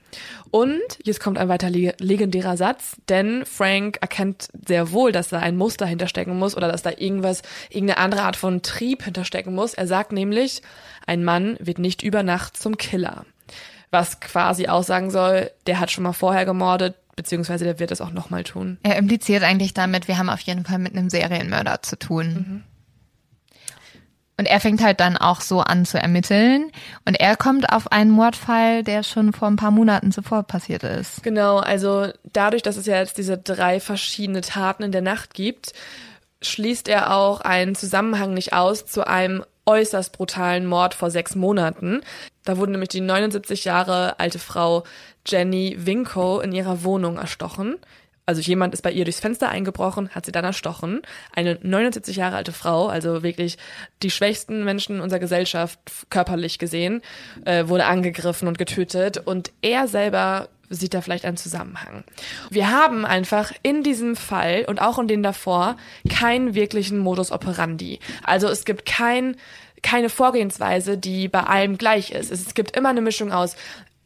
[0.51, 5.39] Und jetzt kommt ein weiter le legendärer Satz, denn Frank erkennt sehr wohl, dass da
[5.39, 9.73] ein Muster hinterstecken muss oder dass da irgendwas, irgendeine andere Art von Trieb hinterstecken muss.
[9.73, 10.61] Er sagt nämlich,
[11.07, 13.25] ein Mann wird nicht über Nacht zum Killer.
[13.91, 18.11] Was quasi aussagen soll, der hat schon mal vorher gemordet, beziehungsweise der wird es auch
[18.11, 18.77] nochmal tun.
[18.83, 22.27] Er impliziert eigentlich damit, wir haben auf jeden Fall mit einem Serienmörder zu tun.
[22.27, 22.63] Mhm.
[24.37, 26.71] Und er fängt halt dann auch so an zu ermitteln.
[27.05, 31.23] Und er kommt auf einen Mordfall, der schon vor ein paar Monaten zuvor passiert ist.
[31.23, 35.71] Genau, also dadurch, dass es ja jetzt diese drei verschiedene Taten in der Nacht gibt,
[36.41, 42.01] schließt er auch einen Zusammenhang nicht aus zu einem äußerst brutalen Mord vor sechs Monaten.
[42.43, 44.83] Da wurde nämlich die 79 Jahre alte Frau
[45.25, 47.77] Jenny Winko in ihrer Wohnung erstochen.
[48.27, 51.01] Also jemand ist bei ihr durchs Fenster eingebrochen, hat sie dann erstochen.
[51.35, 53.57] Eine 79 Jahre alte Frau, also wirklich
[54.01, 57.01] die schwächsten Menschen unserer Gesellschaft körperlich gesehen,
[57.45, 59.19] äh, wurde angegriffen und getötet.
[59.19, 62.03] Und er selber sieht da vielleicht einen Zusammenhang.
[62.49, 65.77] Wir haben einfach in diesem Fall und auch in den davor
[66.09, 67.99] keinen wirklichen Modus operandi.
[68.23, 69.37] Also es gibt kein,
[69.83, 72.31] keine Vorgehensweise, die bei allem gleich ist.
[72.31, 73.55] Es gibt immer eine Mischung aus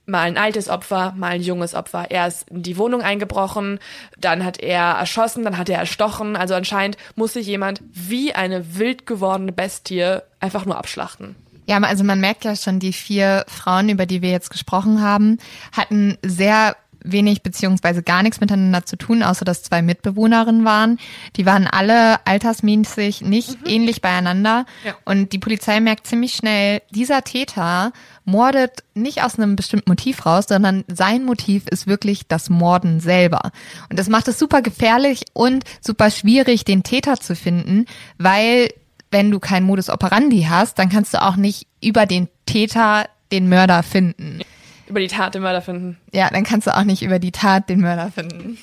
[0.09, 2.07] mal ein altes Opfer, mal ein junges Opfer.
[2.09, 3.79] Er ist in die Wohnung eingebrochen,
[4.17, 6.35] dann hat er erschossen, dann hat er erstochen.
[6.35, 11.35] Also anscheinend muss sich jemand wie eine wild gewordene Bestie einfach nur abschlachten.
[11.65, 15.37] Ja, also man merkt ja schon, die vier Frauen, über die wir jetzt gesprochen haben,
[15.71, 20.97] hatten sehr wenig beziehungsweise gar nichts miteinander zu tun, außer dass zwei Mitbewohnerinnen waren.
[21.35, 24.65] Die waren alle altersmäßig nicht ähnlich beieinander.
[24.83, 24.95] Ja.
[25.05, 27.91] Und die Polizei merkt ziemlich schnell, dieser Täter
[28.25, 33.51] mordet nicht aus einem bestimmten Motiv raus, sondern sein Motiv ist wirklich das Morden selber.
[33.89, 37.85] Und das macht es super gefährlich und super schwierig, den Täter zu finden,
[38.17, 38.69] weil
[39.11, 43.49] wenn du keinen Modus operandi hast, dann kannst du auch nicht über den Täter den
[43.49, 44.41] Mörder finden.
[44.89, 45.97] Über die Tat den Mörder finden.
[46.11, 48.57] Ja, dann kannst du auch nicht über die Tat den Mörder finden.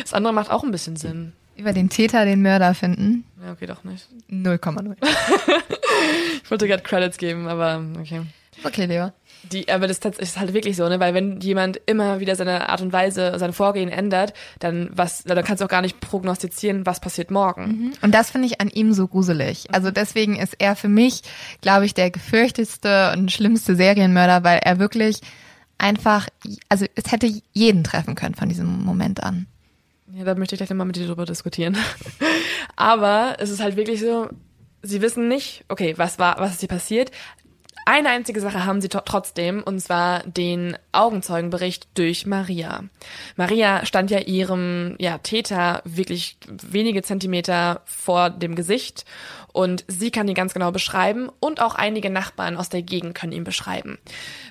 [0.00, 1.32] Das andere macht auch ein bisschen Sinn.
[1.56, 3.24] Über den Täter den Mörder finden?
[3.44, 4.08] Ja, okay, doch nicht.
[4.30, 4.96] 0,0.
[6.44, 8.22] Ich wollte gerade Credits geben, aber okay.
[8.64, 9.12] Okay, Leo.
[9.50, 11.00] Die, aber das ist halt wirklich so, ne?
[11.00, 15.42] Weil wenn jemand immer wieder seine Art und Weise, sein Vorgehen ändert, dann was, dann
[15.42, 17.92] kannst du auch gar nicht prognostizieren, was passiert morgen.
[18.02, 19.66] Und das finde ich an ihm so gruselig.
[19.72, 21.22] Also deswegen ist er für mich,
[21.60, 25.20] glaube ich, der gefürchtetste und schlimmste Serienmörder, weil er wirklich
[25.78, 26.28] einfach,
[26.68, 29.46] also es hätte jeden treffen können von diesem Moment an.
[30.14, 31.76] Ja, da möchte ich gleich nochmal mit dir drüber diskutieren.
[32.76, 34.28] Aber es ist halt wirklich so,
[34.82, 37.10] sie wissen nicht, okay, was war, was ist hier passiert.
[37.84, 42.84] Eine einzige Sache haben sie trotzdem, und zwar den Augenzeugenbericht durch Maria.
[43.36, 49.04] Maria stand ja ihrem ja, Täter wirklich wenige Zentimeter vor dem Gesicht
[49.52, 53.32] und sie kann ihn ganz genau beschreiben und auch einige Nachbarn aus der Gegend können
[53.32, 53.98] ihn beschreiben.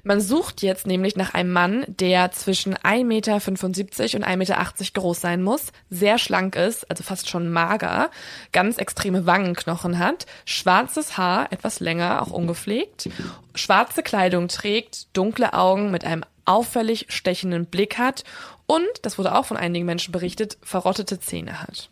[0.04, 5.22] Man sucht jetzt nämlich nach einem Mann, der zwischen 1,75 Meter und 1,80 Meter groß
[5.22, 8.10] sein muss, sehr schlank ist, also fast schon mager,
[8.52, 13.10] ganz extreme Wangenknochen hat, schwarzes Haar, etwas länger, auch ungepflegt,
[13.56, 18.24] schwarze Kleidung trägt, dunkle Augen mit einem auffällig stechenden Blick hat
[18.66, 21.91] und, das wurde auch von einigen Menschen berichtet, verrottete Zähne hat.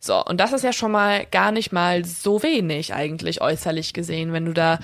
[0.00, 4.32] So, und das ist ja schon mal gar nicht mal so wenig eigentlich äußerlich gesehen,
[4.32, 4.78] wenn du da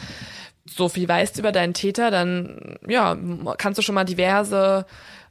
[0.66, 3.16] so viel weißt über deinen Täter, dann ja,
[3.59, 4.87] kannst du schon mal diverse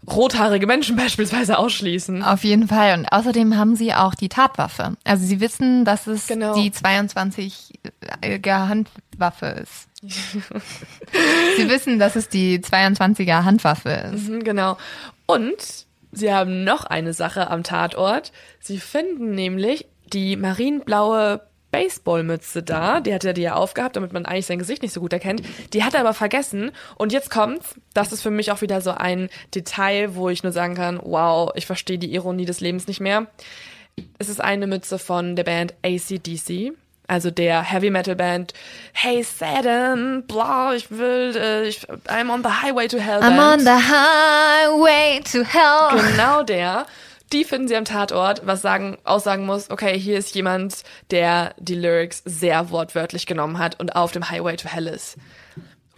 [0.10, 2.24] rothaarige Menschen beispielsweise ausschließen.
[2.24, 2.98] Auf jeden Fall.
[2.98, 4.96] Und außerdem haben sie auch die Tatwaffe.
[5.04, 6.56] Also sie wissen, dass es genau.
[6.56, 9.88] die 22er Handwaffe ist.
[11.58, 14.28] sie wissen, dass es die 22er Handwaffe ist.
[14.28, 14.78] Mhm, genau.
[15.26, 18.32] Und sie haben noch eine Sache am Tatort.
[18.60, 21.41] Sie finden nämlich die marienblaue
[21.73, 25.02] Baseballmütze da, die hat er dir ja aufgehabt, damit man eigentlich sein Gesicht nicht so
[25.02, 25.41] gut erkennt.
[25.73, 26.71] Die hat er aber vergessen.
[26.95, 27.76] Und jetzt kommt's.
[27.95, 31.52] Das ist für mich auch wieder so ein Detail, wo ich nur sagen kann, wow,
[31.56, 33.26] ich verstehe die Ironie des Lebens nicht mehr.
[34.19, 36.73] Es ist eine Mütze von der Band ACDC.
[37.08, 38.54] Also der Heavy Metal Band,
[38.94, 43.22] hey Satan, bla, ich will, äh, ich, I'm on the highway to hell.
[43.22, 46.12] I'm on the highway to hell.
[46.12, 46.86] Genau der
[47.34, 51.76] die finden sie am Tatort, was sagen, aussagen muss, okay, hier ist jemand, der die
[51.76, 55.18] Lyrics sehr wortwörtlich genommen hat und auf dem Highway to Hell ist.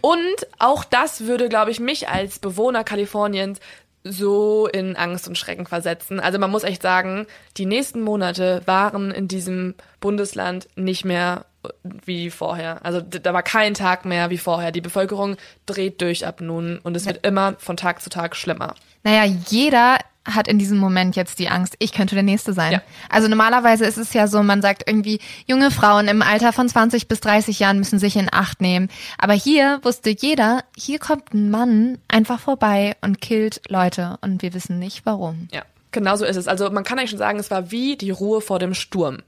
[0.00, 3.60] Und auch das würde, glaube ich, mich als Bewohner Kaliforniens
[4.08, 6.20] so in Angst und Schrecken versetzen.
[6.20, 11.46] Also man muss echt sagen, die nächsten Monate waren in diesem Bundesland nicht mehr
[11.82, 12.84] wie vorher.
[12.84, 14.72] Also da war kein Tag mehr wie vorher.
[14.72, 18.74] Die Bevölkerung dreht durch ab nun und es wird immer von Tag zu Tag schlimmer.
[19.02, 22.72] Naja, jeder hat in diesem Moment jetzt die Angst, ich könnte der Nächste sein.
[22.72, 22.82] Ja.
[23.08, 27.08] Also normalerweise ist es ja so, man sagt irgendwie, junge Frauen im Alter von 20
[27.08, 28.88] bis 30 Jahren müssen sich in Acht nehmen.
[29.18, 34.54] Aber hier wusste jeder, hier kommt ein Mann einfach vorbei und killt Leute und wir
[34.54, 35.48] wissen nicht warum.
[35.52, 35.62] Ja,
[35.92, 36.48] genau so ist es.
[36.48, 39.18] Also man kann eigentlich schon sagen, es war wie die Ruhe vor dem Sturm.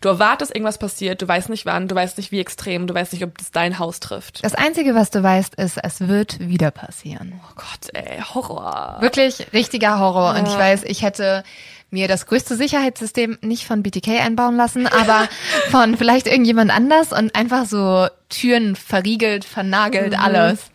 [0.00, 3.12] Du erwartest, irgendwas passiert, du weißt nicht wann, du weißt nicht wie extrem, du weißt
[3.12, 4.44] nicht, ob das dein Haus trifft.
[4.44, 7.40] Das Einzige, was du weißt, ist, es wird wieder passieren.
[7.44, 8.96] Oh Gott, ey, Horror.
[9.00, 10.34] Wirklich richtiger Horror.
[10.34, 10.40] Ja.
[10.40, 11.44] Und ich weiß, ich hätte
[11.92, 15.28] mir das größte Sicherheitssystem nicht von BTK einbauen lassen, aber
[15.70, 20.18] von vielleicht irgendjemand anders und einfach so Türen verriegelt, vernagelt, mhm.
[20.18, 20.70] alles.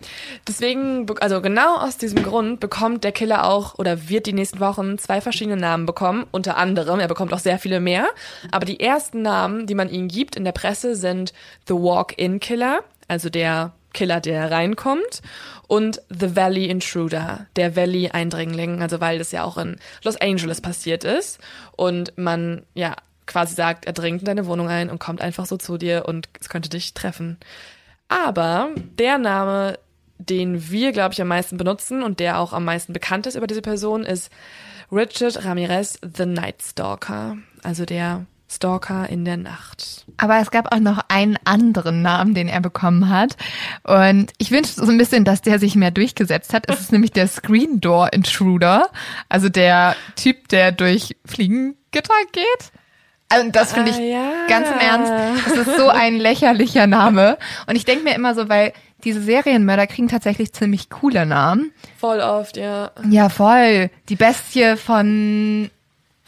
[0.48, 4.98] Deswegen, also genau aus diesem Grund bekommt der Killer auch oder wird die nächsten Wochen
[5.00, 6.26] zwei verschiedene Namen bekommen.
[6.32, 8.08] Unter anderem, er bekommt auch sehr viele mehr.
[8.52, 11.34] Aber die ersten Namen, die man ihm gibt in der Presse, sind
[11.68, 15.22] The Walk-In-Killer, also der Killer, der reinkommt.
[15.68, 21.04] Und The Valley Intruder, der Valley-Eindringling, also weil das ja auch in Los Angeles passiert
[21.04, 21.40] ist.
[21.76, 25.58] Und man ja quasi sagt, er dringt in deine Wohnung ein und kommt einfach so
[25.58, 27.38] zu dir und es könnte dich treffen.
[28.08, 29.80] Aber der Name,
[30.18, 33.48] den wir, glaube ich, am meisten benutzen und der auch am meisten bekannt ist über
[33.48, 34.32] diese Person, ist
[34.92, 40.06] Richard Ramirez, The Night Stalker, also der Stalker in der Nacht.
[40.18, 43.36] Aber es gab auch noch einen anderen Namen, den er bekommen hat.
[43.84, 46.70] Und ich wünsche so ein bisschen, dass der sich mehr durchgesetzt hat.
[46.70, 48.90] Es ist nämlich der Screen Door Intruder.
[49.30, 52.72] Also der Typ, der durch Fliegengitter geht.
[53.38, 54.48] Und das finde ich ah, ja.
[54.48, 55.12] ganz im Ernst.
[55.46, 57.38] Das ist so ein lächerlicher Name.
[57.68, 58.72] Und ich denke mir immer so, weil
[59.04, 61.72] diese Serienmörder kriegen tatsächlich ziemlich coole Namen.
[62.00, 62.92] Voll oft, ja.
[63.10, 63.90] Ja, voll.
[64.08, 65.70] Die Bestie von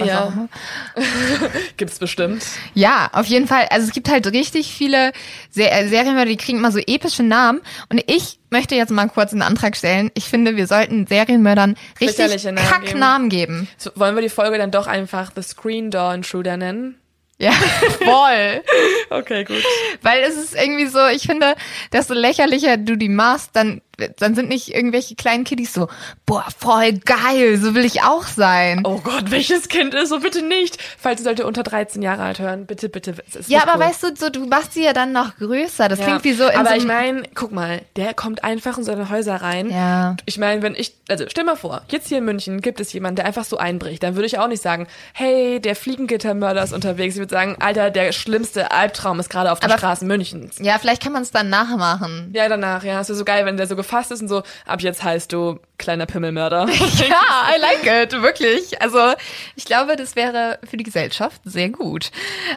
[0.05, 0.47] ja.
[1.77, 2.43] Gibt's bestimmt.
[2.73, 3.67] Ja, auf jeden Fall.
[3.69, 5.11] Also es gibt halt richtig viele
[5.55, 7.61] äh, Serienmörder, die kriegen immer so epische Namen.
[7.89, 10.11] Und ich möchte jetzt mal kurz einen Antrag stellen.
[10.13, 13.67] Ich finde, wir sollten Serienmördern richtig Kacknamen geben.
[13.77, 16.99] So, wollen wir die Folge dann doch einfach The Screen Door Intruder nennen?
[17.37, 17.51] Ja,
[18.03, 18.63] voll.
[19.11, 19.63] okay, gut.
[20.01, 21.55] Weil es ist irgendwie so, ich finde,
[21.93, 23.81] desto lächerlicher du die machst, dann
[24.17, 25.87] dann sind nicht irgendwelche kleinen Kiddies so,
[26.25, 28.81] boah, voll geil, so will ich auch sein.
[28.83, 30.77] Oh Gott, welches Kind ist so bitte nicht?
[30.97, 33.15] Falls ihr sollte unter 13 Jahre alt hören, bitte, bitte.
[33.47, 33.79] ja, aber cool.
[33.87, 35.87] weißt du, so, du machst sie ja dann noch größer.
[35.87, 36.05] Das ja.
[36.05, 39.09] klingt wie so in Aber so ich meine, guck mal, der kommt einfach in seine
[39.09, 39.69] Häuser rein.
[39.69, 40.15] Ja.
[40.25, 43.17] Ich meine, wenn ich, also stell mal vor, jetzt hier in München gibt es jemanden,
[43.17, 47.15] der einfach so einbricht, dann würde ich auch nicht sagen, hey, der Fliegengittermörder ist unterwegs.
[47.15, 50.57] Ich würde sagen, Alter, der schlimmste Albtraum ist gerade auf den Straßen Münchens.
[50.59, 52.31] Ja, vielleicht kann man es dann nachmachen.
[52.33, 52.99] Ja, danach, ja.
[52.99, 55.59] Es wäre so geil, wenn der so gefasst ist und so, ab jetzt heißt du
[55.77, 56.67] kleiner Pimmelmörder.
[56.69, 58.81] ja, I like it, wirklich.
[58.81, 59.13] Also
[59.55, 62.11] ich glaube, das wäre für die Gesellschaft sehr gut.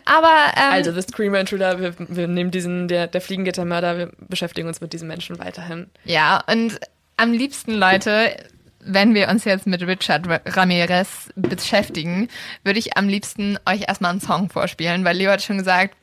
[0.04, 4.68] Aber ähm, also The Screamer Intruder, wir, wir nehmen diesen, der, der Fliegengittermörder, wir beschäftigen
[4.68, 5.90] uns mit diesen Menschen weiterhin.
[6.04, 6.78] Ja, und
[7.16, 8.36] am liebsten, Leute,
[8.80, 12.28] wenn wir uns jetzt mit Richard Ramirez beschäftigen,
[12.64, 15.94] würde ich am liebsten euch erstmal einen Song vorspielen, weil Leo hat schon gesagt,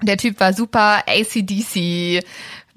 [0.00, 2.24] der Typ war super ACDC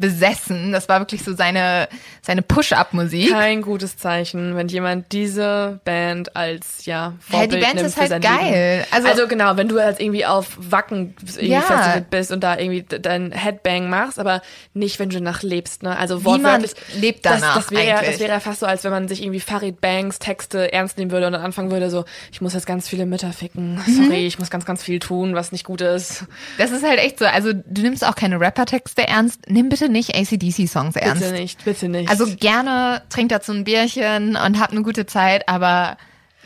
[0.01, 0.73] besessen.
[0.73, 1.87] Das war wirklich so seine,
[2.21, 3.31] seine Push-Up-Musik.
[3.31, 7.97] Kein gutes Zeichen, wenn jemand diese Band als, ja, Vorbild hey, die Band nimmt ist
[7.97, 8.85] halt geil.
[8.91, 12.01] Also, also, genau, wenn du halt irgendwie auf Wacken irgendwie ja.
[12.09, 14.41] bist und da irgendwie dein Headbang machst, aber
[14.73, 15.97] nicht, wenn du danach lebst, ne?
[15.97, 16.71] Also wortwörtlich.
[16.95, 19.21] lebt danach das, das wäre ja, das wäre ja fast so, als wenn man sich
[19.21, 22.65] irgendwie Farid Banks Texte ernst nehmen würde und dann anfangen würde so, ich muss jetzt
[22.65, 23.75] ganz viele Mütter ficken.
[23.75, 23.95] Mhm.
[23.95, 24.27] Sorry, mhm.
[24.27, 26.25] ich muss ganz, ganz viel tun, was nicht gut ist.
[26.57, 27.25] Das ist halt echt so.
[27.25, 29.41] Also du nimmst auch keine Rapper-Texte ernst.
[29.47, 31.21] Nimm bitte nicht ACDC-Songs ernst.
[31.21, 32.09] Bitte nicht, bitte nicht.
[32.09, 35.97] Also gerne trinkt dazu ein Bierchen und habt eine gute Zeit, aber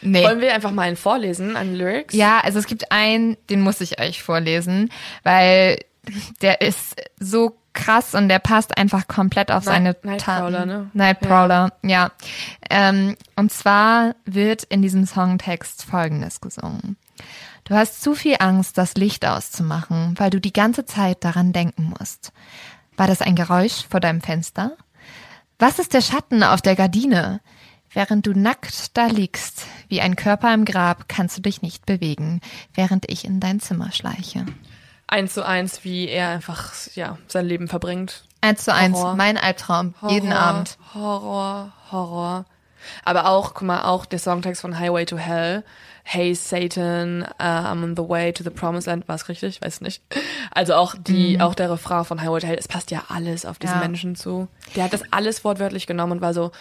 [0.01, 0.23] nee.
[0.23, 2.13] Wollen wir einfach mal einen vorlesen an Lyrics?
[2.13, 4.91] Ja, also es gibt einen, den muss ich euch vorlesen,
[5.23, 5.79] weil
[6.41, 10.67] der ist so krass und der passt einfach komplett auf seine Nightcrawler, Taten.
[10.69, 10.89] ne?
[10.93, 11.89] Nightcrawler, ja.
[11.89, 12.11] ja.
[12.69, 16.97] Ähm, und zwar wird in diesem Songtext Folgendes gesungen.
[17.65, 21.93] Du hast zu viel Angst, das Licht auszumachen, weil du die ganze Zeit daran denken
[21.99, 22.31] musst.
[22.97, 24.77] War das ein Geräusch vor deinem Fenster?
[25.59, 27.41] Was ist der Schatten auf der Gardine?
[27.91, 32.41] Während du nackt da liegst, wie ein Körper im Grab, kannst du dich nicht bewegen,
[32.73, 34.45] während ich in dein Zimmer schleiche.
[35.07, 38.25] Eins zu eins, wie er einfach ja sein Leben verbringt.
[38.41, 40.77] Eins zu eins, mein Albtraum, Horror, jeden Abend.
[40.93, 42.45] Horror, Horror.
[43.03, 45.63] Aber auch, guck mal, auch der Songtext von Highway to Hell.
[46.07, 49.07] Hey Satan, uh, I'm on the way to the promised land.
[49.07, 49.59] War es richtig?
[49.61, 50.03] Weiß nicht.
[50.51, 53.57] Also auch die, auch der Refrain von Highway to Hell, es passt ja alles auf
[53.57, 53.81] diesen Mhm.
[53.81, 53.87] Ja.
[53.87, 54.47] Menschen zu.
[54.75, 56.51] Der hat das alles wortwörtlich genommen und war so,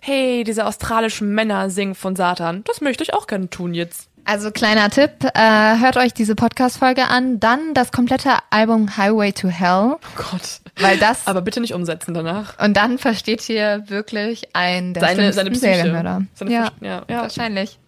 [0.00, 2.64] hey, diese australischen Männer singen von Satan.
[2.64, 4.08] Das möchte ich auch gerne tun jetzt.
[4.26, 9.48] Also kleiner Tipp, äh, hört euch diese Podcast-Folge an, dann das komplette Album Highway to
[9.48, 10.60] Hell, Oh Gott.
[10.80, 12.58] weil das Aber bitte nicht umsetzen danach.
[12.58, 15.74] und dann versteht ihr wirklich einen der Seine, seine Psyche.
[15.74, 16.22] Serienmörder.
[16.34, 17.20] Seine ja, ja, ja.
[17.22, 17.78] wahrscheinlich.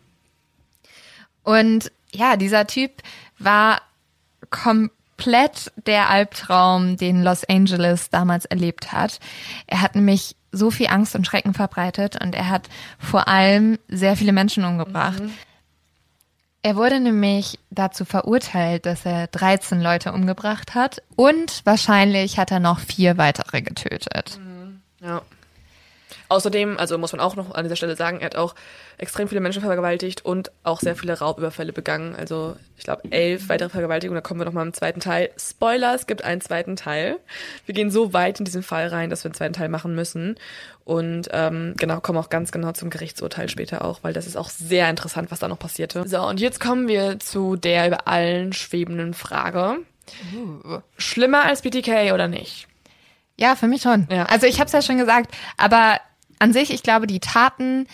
[1.42, 2.90] Und ja, dieser Typ
[3.38, 3.80] war
[4.50, 9.20] komplett der Albtraum, den Los Angeles damals erlebt hat.
[9.66, 12.68] Er hat nämlich so viel Angst und Schrecken verbreitet und er hat
[12.98, 15.22] vor allem sehr viele Menschen umgebracht.
[16.66, 22.58] Er wurde nämlich dazu verurteilt, dass er 13 Leute umgebracht hat und wahrscheinlich hat er
[22.58, 24.40] noch vier weitere getötet.
[25.00, 25.22] Ja.
[26.28, 28.54] Außerdem, also muss man auch noch an dieser Stelle sagen, er hat auch
[28.98, 32.16] extrem viele Menschen vergewaltigt und auch sehr viele Raubüberfälle begangen.
[32.16, 35.30] Also ich glaube elf weitere Vergewaltigungen, da kommen wir noch mal im zweiten Teil.
[35.38, 37.18] Spoiler, es gibt einen zweiten Teil.
[37.64, 40.36] Wir gehen so weit in diesen Fall rein, dass wir einen zweiten Teil machen müssen.
[40.84, 44.50] Und ähm, genau, kommen auch ganz genau zum Gerichtsurteil später auch, weil das ist auch
[44.50, 46.06] sehr interessant, was da noch passierte.
[46.08, 49.78] So, und jetzt kommen wir zu der über allen schwebenden Frage.
[50.96, 52.68] Schlimmer als BTK oder nicht?
[53.36, 54.06] Ja, für mich schon.
[54.10, 54.24] Ja.
[54.24, 56.00] Also ich habe es ja schon gesagt, aber
[56.38, 57.86] an sich, ich glaube, die Taten,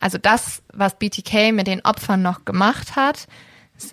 [0.00, 3.26] also das, was BTK mit den Opfern noch gemacht hat,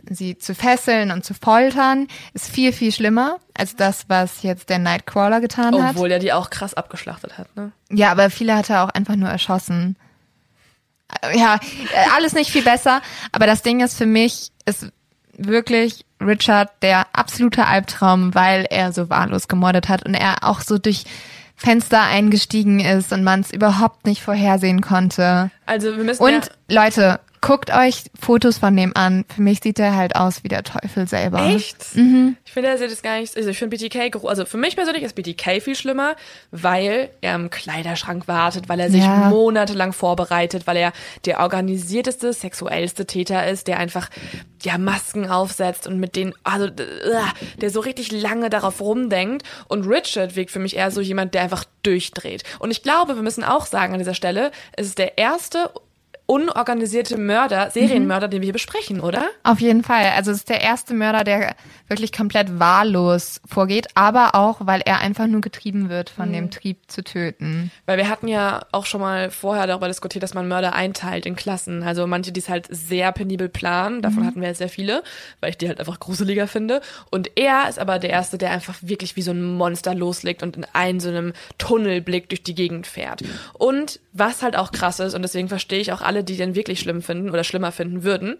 [0.09, 4.79] sie zu fesseln und zu foltern, ist viel, viel schlimmer als das, was jetzt der
[4.79, 5.95] Nightcrawler getan hat.
[5.95, 7.71] Obwohl er die auch krass abgeschlachtet hat, ne?
[7.91, 9.95] Ja, aber viele hat er auch einfach nur erschossen.
[11.35, 11.59] Ja,
[12.15, 13.01] alles nicht viel besser.
[13.31, 14.87] Aber das Ding ist für mich, ist
[15.37, 20.77] wirklich Richard der absolute Albtraum, weil er so wahllos gemordet hat und er auch so
[20.77, 21.05] durch
[21.55, 25.49] Fenster eingestiegen ist und man es überhaupt nicht vorhersehen konnte.
[25.65, 29.23] Also wir müssen Und ja, Leute, guckt euch Fotos von dem an.
[29.33, 31.45] Für mich sieht er halt aus wie der Teufel selber.
[31.45, 31.95] Echt?
[31.95, 32.37] Mhm.
[32.43, 33.37] Ich finde, er sieht das gar nicht.
[33.37, 36.15] Also ich finde BTK, also für mich persönlich ist BTK viel schlimmer,
[36.49, 39.29] weil er im Kleiderschrank wartet, weil er sich Ja.
[39.29, 40.91] monatelang vorbereitet, weil er
[41.25, 44.09] der organisierteste, sexuellste Täter ist, der einfach
[44.63, 46.71] ja Masken aufsetzt und mit denen, also äh,
[47.61, 49.45] der so richtig lange darauf rumdenkt.
[49.67, 52.43] Und Richard wirkt für mich eher so jemand, der einfach durchdreht.
[52.57, 55.69] Und ich glaube, wir müssen auch sagen an dieser Stelle, es ist der erste
[56.27, 59.25] unorganisierte Mörder, Serienmörder, den wir hier besprechen, oder?
[59.43, 60.11] Auf jeden Fall.
[60.15, 61.55] Also es ist der erste Mörder, der
[61.87, 66.79] wirklich komplett wahllos vorgeht, aber auch, weil er einfach nur getrieben wird von dem Trieb
[66.87, 67.71] zu töten.
[67.85, 71.35] Weil wir hatten ja auch schon mal vorher darüber diskutiert, dass man Mörder einteilt in
[71.35, 71.83] Klassen.
[71.83, 75.03] Also manche, die es halt sehr penibel planen, davon hatten wir jetzt sehr viele,
[75.41, 76.81] weil ich die halt einfach gruseliger finde.
[77.11, 80.57] Und er ist aber der Erste, der einfach wirklich wie so ein Monster loslegt und
[80.57, 83.21] in einen so einem Tunnelblick durch die Gegend fährt.
[83.53, 86.79] Und was halt auch krass ist, und deswegen verstehe ich auch alle, die den wirklich
[86.79, 88.37] schlimm finden oder schlimmer finden würden,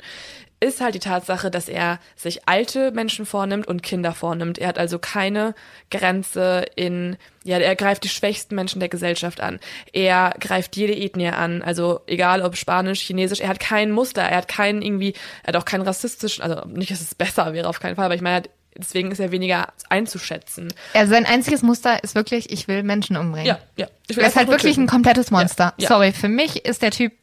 [0.60, 4.58] ist halt die Tatsache, dass er sich alte Menschen vornimmt und Kinder vornimmt.
[4.58, 5.54] Er hat also keine
[5.92, 9.60] Grenze in, ja, er greift die schwächsten Menschen der Gesellschaft an.
[9.92, 14.38] Er greift jede Ethnie an, also egal ob Spanisch, Chinesisch, er hat kein Muster, er
[14.38, 15.14] hat keinen irgendwie,
[15.44, 18.16] er hat auch keinen rassistischen, also nicht, dass es besser wäre auf keinen Fall, aber
[18.16, 18.44] ich meine,
[18.78, 20.74] deswegen ist er weniger einzuschätzen.
[20.94, 23.48] Also sein einziges Muster ist wirklich, ich will Menschen umbringen.
[23.48, 23.88] Ja, ja.
[24.10, 24.88] Er ist halt wirklich ein töten.
[24.88, 25.74] komplettes Monster.
[25.78, 25.88] Ja.
[25.88, 27.14] Sorry, für mich ist der Typ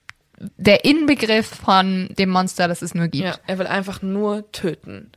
[0.56, 3.24] der Inbegriff von dem Monster, das es nur gibt.
[3.24, 5.12] Ja, er will einfach nur töten.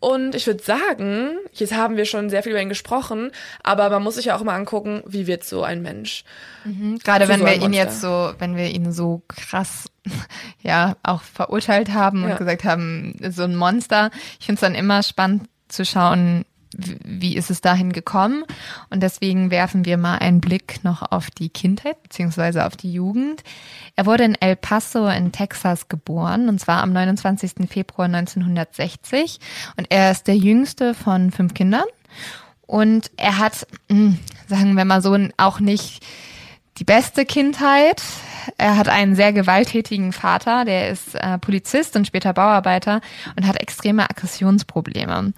[0.00, 3.32] Und ich würde sagen, jetzt haben wir schon sehr viel über ihn gesprochen,
[3.64, 6.24] aber man muss sich ja auch mal angucken, wie wird so ein Mensch.
[7.02, 9.86] Gerade Für wenn so wir ihn jetzt so, wenn wir ihn so krass,
[10.62, 12.36] ja, auch verurteilt haben und Ja.
[12.36, 14.10] gesagt haben, so ein Monster.
[14.38, 16.44] Ich finde es dann immer spannend zu schauen,
[16.78, 18.44] wie ist es dahin gekommen.
[18.90, 23.42] Und deswegen werfen wir mal einen Blick noch auf die Kindheit beziehungsweise auf die Jugend.
[23.96, 27.68] Er wurde in El Paso in Texas geboren und zwar am 29.
[27.68, 29.40] Februar 1960
[29.76, 31.84] und er ist der jüngste von fünf Kindern.
[32.66, 36.04] Und er hat, hm, sagen wir mal so, auch nicht
[36.78, 38.02] die beste Kindheit.
[38.56, 43.00] Er hat einen sehr gewalttätigen Vater, der ist äh, Polizist und später Bauarbeiter
[43.36, 45.32] und hat extreme Aggressionsprobleme.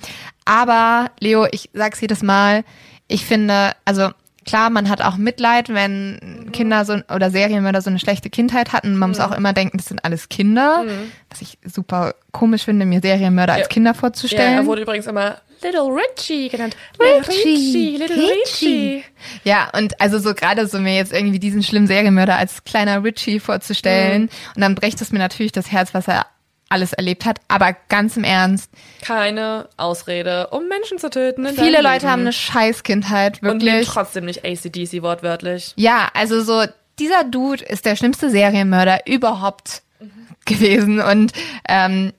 [0.44, 2.64] Aber Leo, ich sag's jedes Mal,
[3.08, 4.10] ich finde, also
[4.46, 8.96] klar, man hat auch Mitleid, wenn Kinder so oder Serienmörder so eine schlechte Kindheit hatten.
[8.96, 9.16] Man mhm.
[9.16, 11.12] muss auch immer denken, das sind alles Kinder, mhm.
[11.28, 13.60] was ich super komisch finde, mir Serienmörder ja.
[13.60, 14.52] als Kinder vorzustellen.
[14.52, 16.76] Ja, er wurde übrigens immer Little Richie genannt.
[16.98, 19.04] Richie, Little Richie.
[19.44, 23.40] Ja, und also so gerade so mir jetzt irgendwie diesen schlimmen Serienmörder als kleiner Richie
[23.40, 24.22] vorzustellen.
[24.22, 24.28] Mhm.
[24.56, 26.26] Und dann bricht es mir natürlich das Herz, was er
[26.70, 27.40] alles erlebt hat.
[27.48, 28.70] Aber ganz im Ernst.
[29.02, 31.46] Keine Ausrede, um Menschen zu töten.
[31.48, 33.88] Viele Leute haben eine Scheißkindheit, wirklich.
[33.88, 35.74] Und trotzdem nicht ACDC wortwörtlich.
[35.76, 36.64] Ja, also so,
[36.98, 40.10] dieser Dude ist der schlimmste Serienmörder überhaupt mhm.
[40.46, 41.00] gewesen.
[41.00, 41.32] Und
[41.68, 42.12] ähm,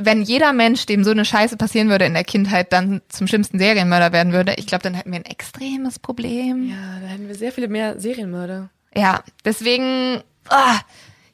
[0.00, 3.58] wenn jeder Mensch, dem so eine Scheiße passieren würde in der Kindheit, dann zum schlimmsten
[3.58, 6.70] Serienmörder werden würde, ich glaube, dann hätten wir ein extremes Problem.
[6.70, 8.70] Ja, da hätten wir sehr viele mehr Serienmörder.
[8.94, 10.78] Ja, deswegen, oh,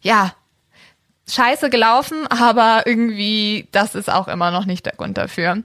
[0.00, 0.34] ja,
[1.28, 5.62] scheiße gelaufen, aber irgendwie, das ist auch immer noch nicht der Grund dafür.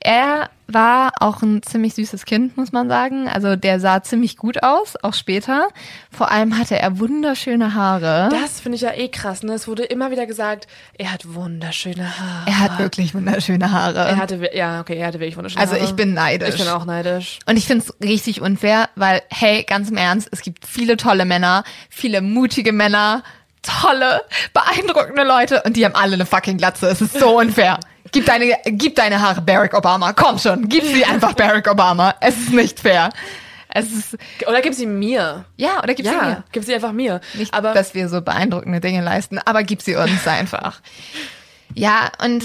[0.00, 3.28] Er war auch ein ziemlich süßes Kind, muss man sagen.
[3.28, 5.68] Also der sah ziemlich gut aus, auch später.
[6.10, 8.30] Vor allem hatte er wunderschöne Haare.
[8.30, 9.42] Das finde ich ja eh krass.
[9.42, 9.52] Ne?
[9.52, 12.46] Es wurde immer wieder gesagt, er hat wunderschöne Haare.
[12.46, 13.98] Er hat wirklich wunderschöne Haare.
[13.98, 15.82] Er hatte, ja, okay, er hatte wirklich wunderschöne also Haare.
[15.82, 16.54] Also ich bin neidisch.
[16.54, 17.40] Ich bin auch neidisch.
[17.46, 21.26] Und ich finde es richtig unfair, weil, hey, ganz im Ernst, es gibt viele tolle
[21.26, 23.22] Männer, viele mutige Männer,
[23.62, 26.88] tolle, beeindruckende Leute und die haben alle eine fucking Glatze.
[26.88, 27.78] Es ist so unfair.
[28.10, 30.12] Gib deine, gib deine Haare Barack Obama.
[30.12, 32.14] Komm schon, gib sie einfach Barack Obama.
[32.20, 33.10] Es ist nicht fair.
[33.68, 35.46] Es ist oder gib sie mir.
[35.56, 36.44] Ja, oder gib ja, sie mir.
[36.52, 37.20] Gib sie einfach mir.
[37.34, 40.80] Nicht, aber dass wir so beeindruckende Dinge leisten, aber gib sie uns einfach.
[41.74, 42.44] Ja, und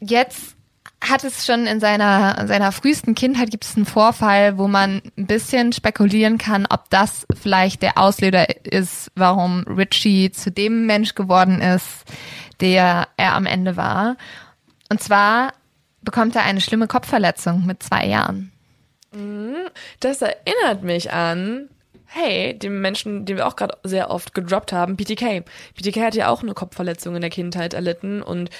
[0.00, 0.55] jetzt
[1.00, 5.02] hat es schon in seiner, in seiner frühesten Kindheit gibt es einen Vorfall, wo man
[5.16, 11.14] ein bisschen spekulieren kann, ob das vielleicht der Auslöser ist, warum Richie zu dem Mensch
[11.14, 12.04] geworden ist,
[12.60, 14.16] der er am Ende war.
[14.90, 15.52] Und zwar
[16.02, 18.52] bekommt er eine schlimme Kopfverletzung mit zwei Jahren.
[19.12, 19.68] Mhm.
[20.00, 21.68] Das erinnert mich an
[22.06, 25.44] hey, dem Menschen, den wir auch gerade sehr oft gedroppt haben, BTK.
[25.74, 28.50] BTK hat ja auch eine Kopfverletzung in der Kindheit erlitten und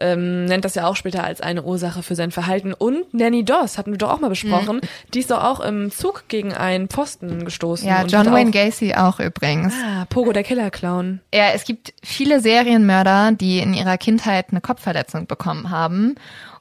[0.00, 2.72] ähm, nennt das ja auch später als eine Ursache für sein Verhalten.
[2.72, 4.76] Und Nanny Doss hatten wir doch auch mal besprochen.
[4.76, 5.10] Mhm.
[5.14, 7.86] Die ist doch auch im Zug gegen einen Pfosten gestoßen.
[7.86, 9.74] Ja, John Wayne Gacy auch übrigens.
[9.84, 11.20] Ah, Pogo der Killer-Clown.
[11.34, 16.16] Ja, es gibt viele Serienmörder, die in ihrer Kindheit eine Kopfverletzung bekommen haben.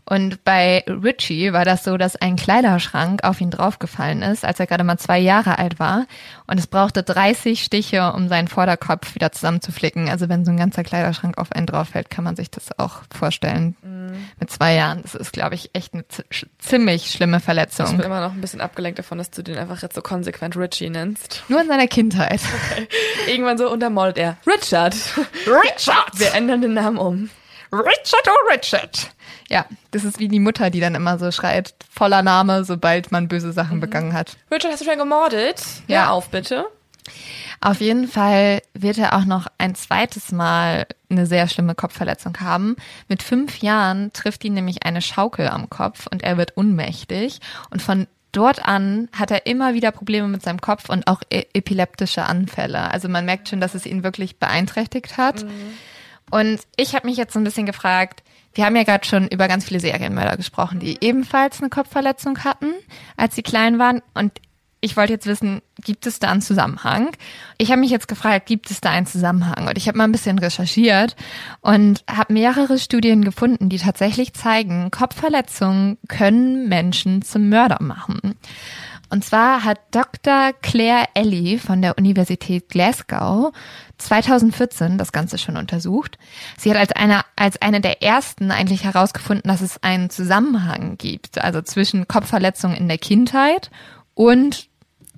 [0.05, 4.65] Und bei Richie war das so, dass ein Kleiderschrank auf ihn draufgefallen ist, als er
[4.65, 6.07] gerade mal zwei Jahre alt war.
[6.47, 10.09] Und es brauchte 30 Stiche, um seinen Vorderkopf wieder zusammenzuflicken.
[10.09, 13.75] Also wenn so ein ganzer Kleiderschrank auf einen drauffällt, kann man sich das auch vorstellen.
[13.83, 14.25] Mhm.
[14.39, 15.03] Mit zwei Jahren.
[15.03, 16.05] Das ist, glaube ich, echt eine
[16.57, 17.85] ziemlich schlimme Verletzung.
[17.85, 20.57] Ich bin immer noch ein bisschen abgelenkt davon, dass du den einfach jetzt so konsequent
[20.57, 21.43] Richie nennst.
[21.49, 22.41] Nur in seiner Kindheit.
[22.71, 22.87] Okay.
[23.27, 24.37] Irgendwann so untermalt er.
[24.47, 24.95] Richard.
[25.45, 26.19] Richard!
[26.19, 27.29] Wir ändern den Namen um.
[27.71, 29.11] Richard, oh Richard.
[29.49, 33.27] Ja, das ist wie die Mutter, die dann immer so schreit, voller Name, sobald man
[33.27, 33.81] böse Sachen mhm.
[33.81, 34.37] begangen hat.
[34.51, 35.61] Richard, hast du schon gemordet?
[35.87, 36.65] Ja, ja auf bitte.
[37.61, 42.77] Auf jeden Fall wird er auch noch ein zweites Mal eine sehr schlimme Kopfverletzung haben.
[43.09, 47.39] Mit fünf Jahren trifft ihn nämlich eine Schaukel am Kopf und er wird unmächtig.
[47.69, 51.45] Und von dort an hat er immer wieder Probleme mit seinem Kopf und auch e
[51.53, 52.91] epileptische Anfälle.
[52.91, 55.43] Also man merkt schon, dass es ihn wirklich beeinträchtigt hat.
[55.43, 55.73] Mhm.
[56.31, 58.23] Und ich habe mich jetzt so ein bisschen gefragt,
[58.53, 62.73] wir haben ja gerade schon über ganz viele Serienmörder gesprochen, die ebenfalls eine Kopfverletzung hatten,
[63.15, 64.01] als sie klein waren.
[64.13, 64.33] Und
[64.81, 67.09] ich wollte jetzt wissen, gibt es da einen Zusammenhang?
[67.57, 69.67] Ich habe mich jetzt gefragt, gibt es da einen Zusammenhang?
[69.67, 71.15] Und ich habe mal ein bisschen recherchiert
[71.61, 78.35] und habe mehrere Studien gefunden, die tatsächlich zeigen, Kopfverletzungen können Menschen zum Mörder machen.
[79.09, 80.53] Und zwar hat Dr.
[80.61, 83.51] Claire Ellie von der Universität Glasgow
[83.97, 86.17] 2014 das Ganze schon untersucht.
[86.57, 91.41] Sie hat als eine, als eine der ersten eigentlich herausgefunden, dass es einen Zusammenhang gibt,
[91.41, 93.71] also zwischen Kopfverletzungen in der Kindheit
[94.13, 94.67] und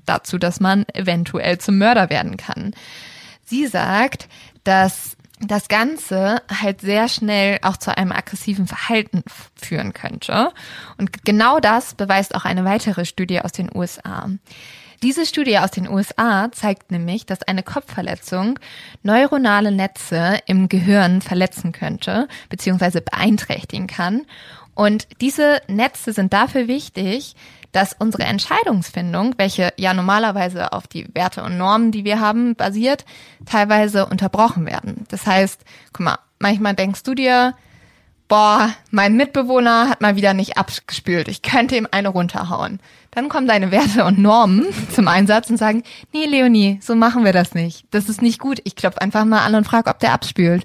[0.05, 2.73] dazu, dass man eventuell zum Mörder werden kann.
[3.43, 4.29] Sie sagt,
[4.63, 9.23] dass das Ganze halt sehr schnell auch zu einem aggressiven Verhalten
[9.55, 10.51] führen könnte.
[10.97, 14.29] Und genau das beweist auch eine weitere Studie aus den USA.
[15.03, 18.59] Diese Studie aus den USA zeigt nämlich, dass eine Kopfverletzung
[19.01, 24.27] neuronale Netze im Gehirn verletzen könnte, beziehungsweise beeinträchtigen kann.
[24.75, 27.35] Und diese Netze sind dafür wichtig,
[27.71, 33.05] dass unsere Entscheidungsfindung, welche ja normalerweise auf die Werte und Normen, die wir haben, basiert,
[33.45, 35.05] teilweise unterbrochen werden.
[35.09, 35.63] Das heißt,
[35.93, 37.53] guck mal, manchmal denkst du dir,
[38.27, 42.79] boah, mein Mitbewohner hat mal wieder nicht abgespült, ich könnte ihm eine runterhauen.
[43.11, 44.65] Dann kommen deine Werte und Normen
[44.95, 47.85] zum Einsatz und sagen, nee, Leonie, so machen wir das nicht.
[47.91, 48.61] Das ist nicht gut.
[48.63, 50.63] Ich klopfe einfach mal an und frage, ob der abspült.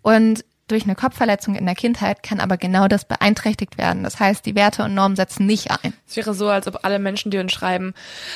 [0.00, 4.02] Und durch eine Kopfverletzung in der Kindheit kann aber genau das beeinträchtigt werden.
[4.02, 5.92] Das heißt, die Werte und Normen setzen nicht ein.
[6.08, 7.94] Es wäre so, als ob alle Menschen, die uns schreiben,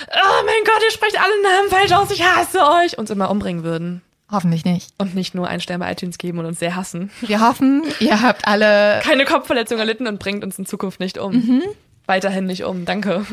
[0.09, 3.65] oh mein Gott, ihr sprecht alle Namen falsch aus, ich hasse euch, uns immer umbringen
[3.65, 4.03] würden.
[4.31, 4.93] Hoffentlich nicht.
[4.99, 7.11] Und nicht nur einen Stern bei iTunes geben und uns sehr hassen.
[7.23, 11.33] Wir hoffen, ihr habt alle keine Kopfverletzung erlitten und bringt uns in Zukunft nicht um.
[11.33, 11.63] Mhm.
[12.05, 13.27] Weiterhin nicht um, danke.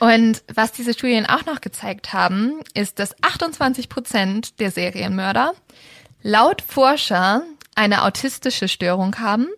[0.00, 5.52] Und was diese Studien auch noch gezeigt haben, ist, dass 28 Prozent der Serienmörder
[6.22, 7.42] laut Forscher
[7.74, 9.48] eine autistische Störung haben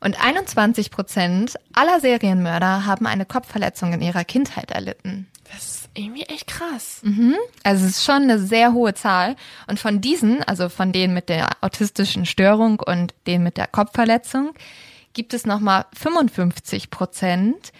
[0.00, 5.26] und 21 Prozent aller Serienmörder haben eine Kopfverletzung in ihrer Kindheit erlitten.
[5.52, 7.00] Das ist irgendwie echt krass.
[7.02, 7.34] Mhm.
[7.64, 9.36] Also es ist schon eine sehr hohe Zahl.
[9.66, 14.54] Und von diesen, also von denen mit der autistischen Störung und denen mit der Kopfverletzung,
[15.12, 17.72] gibt es nochmal 55 Prozent,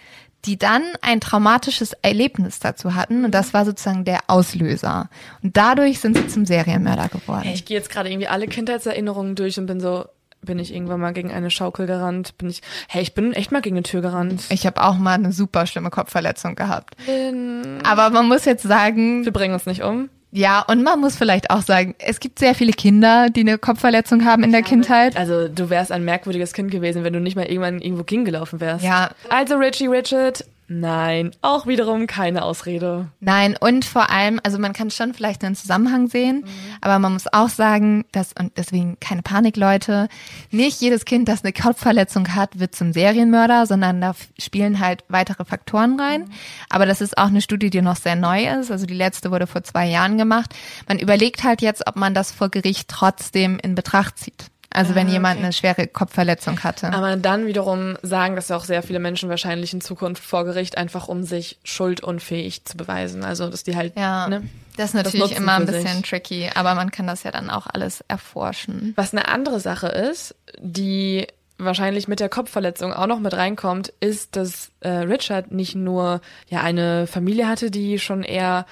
[0.45, 5.09] die dann ein traumatisches Erlebnis dazu hatten und das war sozusagen der Auslöser.
[5.43, 7.49] Und dadurch sind sie zum Serienmörder geworden.
[7.53, 10.05] Ich gehe jetzt gerade irgendwie alle Kindheitserinnerungen durch und bin so,
[10.41, 13.61] bin ich irgendwann mal gegen eine Schaukel gerannt, bin ich, hey, ich bin echt mal
[13.61, 14.45] gegen eine Tür gerannt.
[14.49, 16.95] Ich habe auch mal eine super schlimme Kopfverletzung gehabt.
[17.07, 20.09] In Aber man muss jetzt sagen, wir bringen uns nicht um.
[20.31, 24.23] Ja, und man muss vielleicht auch sagen, es gibt sehr viele Kinder, die eine Kopfverletzung
[24.23, 25.17] haben in der Kindheit.
[25.17, 28.83] Also du wärst ein merkwürdiges Kind gewesen, wenn du nicht mal irgendwann irgendwo gelaufen wärst.
[28.83, 29.11] Ja.
[29.29, 33.09] Also Richie Richard, Nein, auch wiederum keine Ausrede.
[33.19, 36.47] Nein, und vor allem, also man kann schon vielleicht einen Zusammenhang sehen, mhm.
[36.79, 40.07] aber man muss auch sagen, dass, und deswegen keine Panik, Leute,
[40.49, 45.43] nicht jedes Kind, das eine Kopfverletzung hat, wird zum Serienmörder, sondern da spielen halt weitere
[45.43, 46.21] Faktoren rein.
[46.21, 46.31] Mhm.
[46.69, 48.71] Aber das ist auch eine Studie, die noch sehr neu ist.
[48.71, 50.55] Also die letzte wurde vor zwei Jahren gemacht.
[50.87, 54.50] Man überlegt halt jetzt, ob man das vor Gericht trotzdem in Betracht zieht.
[54.73, 55.43] Also wenn ah, jemand okay.
[55.43, 56.93] eine schwere Kopfverletzung hatte.
[56.93, 61.09] Aber dann wiederum sagen das auch sehr viele Menschen wahrscheinlich in Zukunft vor Gericht, einfach
[61.09, 63.23] um sich schuldunfähig zu beweisen.
[63.23, 63.97] Also dass die halt.
[63.97, 64.29] Ja.
[64.29, 64.43] Ne,
[64.77, 66.09] das ist natürlich das immer ein bisschen sich.
[66.09, 68.93] tricky, aber man kann das ja dann auch alles erforschen.
[68.95, 74.35] Was eine andere Sache ist, die wahrscheinlich mit der Kopfverletzung auch noch mit reinkommt, ist,
[74.35, 78.65] dass äh, Richard nicht nur ja eine Familie hatte, die schon eher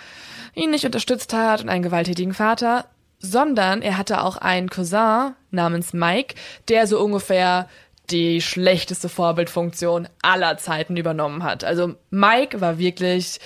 [0.55, 2.85] ihn nicht unterstützt hat und einen gewalttätigen Vater,
[3.19, 6.35] sondern er hatte auch einen Cousin namens Mike,
[6.67, 7.67] der so ungefähr
[8.09, 11.63] die schlechteste Vorbildfunktion aller Zeiten übernommen hat.
[11.63, 13.39] Also Mike war wirklich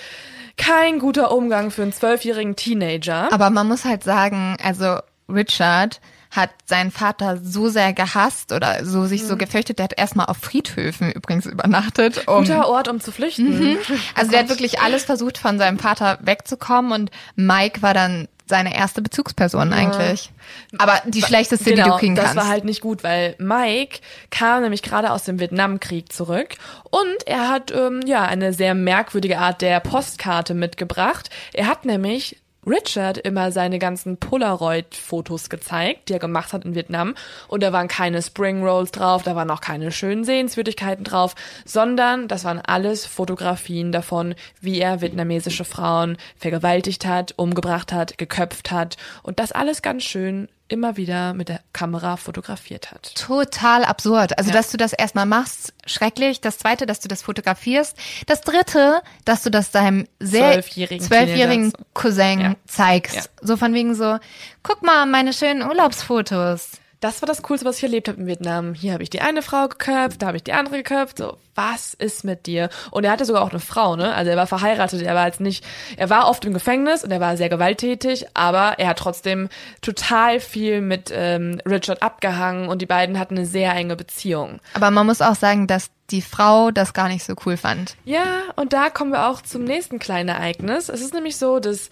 [0.56, 3.32] kein guter Umgang für einen zwölfjährigen Teenager.
[3.32, 4.98] Aber man muss halt sagen, also
[5.28, 6.00] Richard
[6.30, 9.38] hat seinen Vater so sehr gehasst oder so sich so mhm.
[9.38, 12.26] gefürchtet, der hat erstmal auf Friedhöfen übrigens übernachtet.
[12.26, 13.58] Um, Guter Ort, um zu flüchten.
[13.58, 13.78] Mhm.
[14.14, 18.74] Also der hat wirklich alles versucht, von seinem Vater wegzukommen und Mike war dann seine
[18.74, 19.76] erste Bezugsperson ja.
[19.76, 20.30] eigentlich.
[20.78, 22.36] Aber die schlechteste, genau, die du kriegen kannst.
[22.36, 26.56] Das war halt nicht gut, weil Mike kam nämlich gerade aus dem Vietnamkrieg zurück
[26.90, 31.30] und er hat ähm, ja eine sehr merkwürdige Art der Postkarte mitgebracht.
[31.52, 32.36] Er hat nämlich
[32.66, 37.14] Richard immer seine ganzen Polaroid-Fotos gezeigt, die er gemacht hat in Vietnam.
[37.48, 41.34] Und da waren keine Spring Rolls drauf, da waren auch keine schönen Sehenswürdigkeiten drauf,
[41.64, 48.70] sondern das waren alles Fotografien davon, wie er vietnamesische Frauen vergewaltigt hat, umgebracht hat, geköpft
[48.70, 48.96] hat.
[49.22, 53.14] Und das alles ganz schön immer wieder mit der Kamera fotografiert hat.
[53.14, 54.38] Total absurd.
[54.38, 54.56] Also, ja.
[54.56, 56.40] dass du das erstmal machst, schrecklich.
[56.40, 57.96] Das zweite, dass du das fotografierst.
[58.26, 62.54] Das dritte, dass du das deinem sehr zwölfjährigen, zwölfjährigen Cousin ja.
[62.66, 63.16] zeigst.
[63.16, 63.22] Ja.
[63.42, 64.18] So von wegen so,
[64.62, 68.72] guck mal, meine schönen Urlaubsfotos das war das Coolste, was ich erlebt habe in Vietnam.
[68.72, 71.18] Hier habe ich die eine Frau geköpft, da habe ich die andere geköpft.
[71.18, 72.68] So, was ist mit dir?
[72.90, 74.14] Und er hatte sogar auch eine Frau, ne?
[74.14, 75.64] Also er war verheiratet, er war jetzt nicht,
[75.96, 79.48] er war oft im Gefängnis und er war sehr gewalttätig, aber er hat trotzdem
[79.80, 84.60] total viel mit ähm, Richard abgehangen und die beiden hatten eine sehr enge Beziehung.
[84.74, 87.96] Aber man muss auch sagen, dass die Frau das gar nicht so cool fand.
[88.04, 88.24] Ja,
[88.56, 90.88] und da kommen wir auch zum nächsten kleinen Ereignis.
[90.88, 91.90] Es ist nämlich so, dass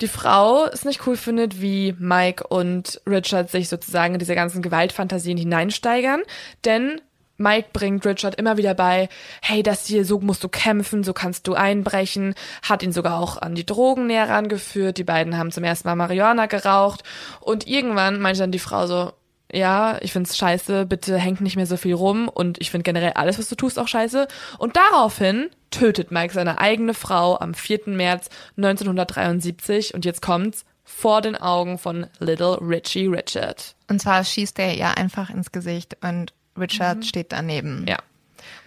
[0.00, 4.62] die Frau es nicht cool findet, wie Mike und Richard sich sozusagen in diese ganzen
[4.62, 6.22] Gewaltfantasien hineinsteigern,
[6.64, 7.00] denn
[7.40, 9.08] Mike bringt Richard immer wieder bei,
[9.40, 13.38] hey, das hier, so musst du kämpfen, so kannst du einbrechen, hat ihn sogar auch
[13.38, 17.02] an die Drogen näher rangeführt, die beiden haben zum ersten Mal Marihuana geraucht
[17.40, 19.12] und irgendwann meinte dann die Frau so,
[19.52, 23.12] ja, ich find's scheiße, bitte hängt nicht mehr so viel rum und ich find generell
[23.14, 24.28] alles, was du tust, auch scheiße.
[24.58, 27.80] Und daraufhin tötet Mike seine eigene Frau am 4.
[27.86, 33.74] März 1973 und jetzt kommt's vor den Augen von Little Richie Richard.
[33.88, 37.02] Und zwar schießt er ihr einfach ins Gesicht und Richard mhm.
[37.02, 37.86] steht daneben.
[37.88, 37.98] Ja.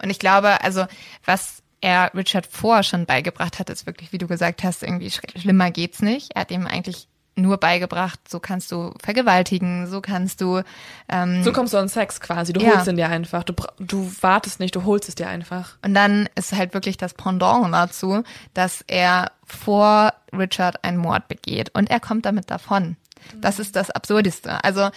[0.02, 0.86] Und ich glaube, also
[1.24, 5.70] was er Richard vorher schon beigebracht hat, ist wirklich, wie du gesagt hast, irgendwie schlimmer
[5.70, 6.32] geht's nicht.
[6.34, 10.62] Er hat ihm eigentlich nur beigebracht, so kannst du vergewaltigen, so kannst du.
[11.08, 12.52] Ähm, So kommst du an Sex quasi.
[12.52, 12.76] Du Ja.
[12.76, 13.42] holst ihn dir einfach.
[13.42, 15.76] Du, du wartest nicht, du holst es dir einfach.
[15.82, 18.22] und dann ist halt wirklich das Pendant dazu,
[18.54, 22.96] dass er vor Richard einen Mord begeht und er kommt damit davon.
[23.40, 24.62] Das ist das Absurdeste.
[24.62, 24.90] Also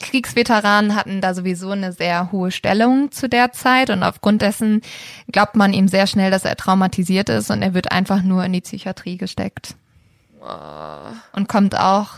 [0.00, 4.82] Kriegsveteranen hatten da sowieso eine sehr hohe Stellung zu der Zeit und aufgrund dessen
[5.30, 8.52] glaubt man ihm sehr schnell, dass er traumatisiert ist und er wird einfach nur in
[8.52, 9.74] die Psychiatrie gesteckt.
[11.32, 12.10] Und kommt auch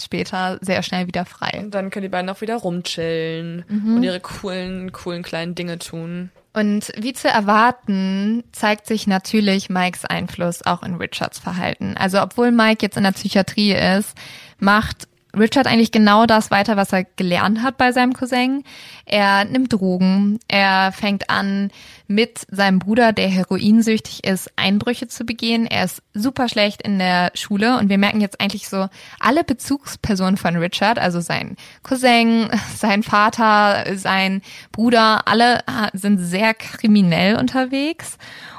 [0.00, 1.58] später sehr schnell wieder frei.
[1.58, 3.96] Und dann können die beiden auch wieder rumchillen Mhm.
[3.96, 6.30] und ihre coolen, coolen kleinen Dinge tun.
[6.52, 11.96] Und wie zu erwarten, zeigt sich natürlich Mikes Einfluss auch in Richards Verhalten.
[11.96, 14.14] Also obwohl Mike jetzt in der Psychiatrie ist,
[14.58, 18.64] macht Richard eigentlich genau das weiter, was er gelernt hat bei seinem Cousin.
[19.04, 21.70] Er nimmt Drogen, er fängt an,
[22.06, 25.66] mit seinem Bruder, der heroinsüchtig ist, Einbrüche zu begehen.
[25.66, 28.88] Er ist super schlecht in der Schule und wir merken jetzt eigentlich so,
[29.20, 34.40] alle Bezugspersonen von Richard, also sein Cousin, sein Vater, sein
[34.72, 38.16] Bruder, alle ha- sind sehr kriminell unterwegs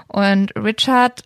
[0.07, 1.23] und Richard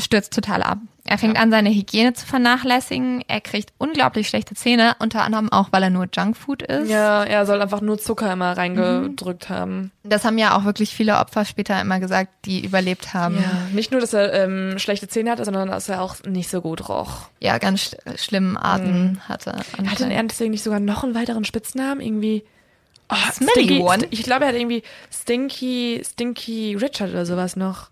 [0.00, 0.78] stürzt total ab.
[1.04, 3.24] Er fängt an, seine Hygiene zu vernachlässigen.
[3.26, 6.90] Er kriegt unglaublich schlechte Zähne, unter anderem auch, weil er nur Junkfood isst.
[6.90, 9.90] Ja, er soll einfach nur Zucker immer reingedrückt haben.
[10.04, 13.36] Das haben ja auch wirklich viele Opfer später immer gesagt, die überlebt haben.
[13.36, 16.60] Ja, nicht nur, dass er ähm, schlechte Zähne hatte, sondern dass er auch nicht so
[16.60, 17.28] gut roch.
[17.40, 19.56] Ja, ganz sch schlimmen Arten hatte.
[19.86, 22.00] Hatte er deswegen nicht sogar noch einen weiteren Spitznamen?
[22.00, 22.44] Irgendwie.
[23.12, 24.04] Oh, Smelly One.
[24.04, 27.90] St- Ich glaube, er hat irgendwie Stinky, Stinky Richard oder sowas noch.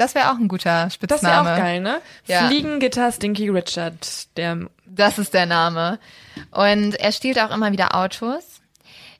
[0.00, 1.44] Das wäre auch ein guter Das Spitzname.
[1.50, 2.00] wäre auch geil, ne?
[2.26, 2.46] Ja.
[2.46, 4.34] Fliegengitter Stinky Richard.
[4.38, 5.98] Der Das ist der Name.
[6.50, 8.62] Und er stiehlt auch immer wieder Autos.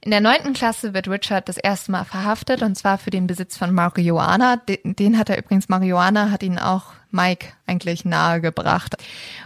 [0.00, 3.58] In der neunten Klasse wird Richard das erste Mal verhaftet und zwar für den Besitz
[3.58, 4.56] von Marihuana.
[4.56, 8.96] Den, den hat er übrigens, Marihuana hat ihn auch Mike eigentlich nahegebracht.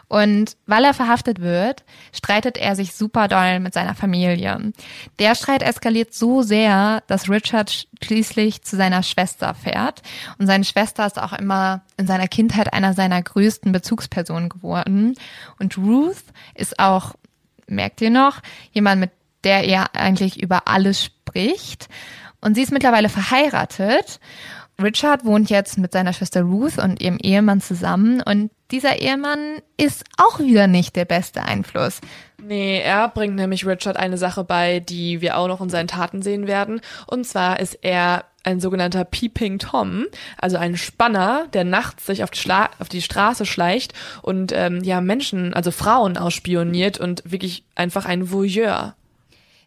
[0.09, 4.73] Und weil er verhaftet wird, streitet er sich super doll mit seiner Familie.
[5.19, 10.03] Der Streit eskaliert so sehr, dass Richard schließlich zu seiner Schwester fährt.
[10.39, 15.15] Und seine Schwester ist auch immer in seiner Kindheit einer seiner größten Bezugspersonen geworden.
[15.59, 17.15] Und Ruth ist auch,
[17.67, 18.41] merkt ihr noch,
[18.73, 19.11] jemand, mit
[19.45, 21.89] der er eigentlich über alles spricht.
[22.41, 24.21] Und sie ist mittlerweile verheiratet.
[24.83, 30.05] Richard wohnt jetzt mit seiner Schwester Ruth und ihrem Ehemann zusammen und dieser Ehemann ist
[30.17, 32.01] auch wieder nicht der beste Einfluss.
[32.43, 36.23] Nee, er bringt nämlich Richard eine Sache bei, die wir auch noch in seinen Taten
[36.23, 36.81] sehen werden.
[37.07, 40.07] Und zwar ist er ein sogenannter Peeping Tom,
[40.39, 44.83] also ein Spanner, der nachts sich auf die, Schla auf die Straße schleicht und ähm,
[44.83, 48.95] ja Menschen, also Frauen ausspioniert und wirklich einfach ein Voyeur.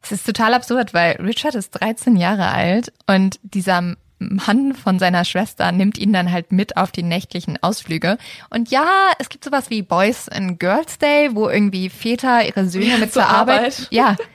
[0.03, 5.25] Es ist total absurd, weil Richard ist 13 Jahre alt und dieser Mann von seiner
[5.25, 8.17] Schwester nimmt ihn dann halt mit auf die nächtlichen Ausflüge.
[8.49, 8.85] Und ja,
[9.19, 13.13] es gibt sowas wie Boys and Girls Day, wo irgendwie Väter ihre Söhne Ja, mit
[13.13, 13.57] zur Arbeit.
[13.59, 13.87] Arbeit.
[13.91, 14.15] Ja.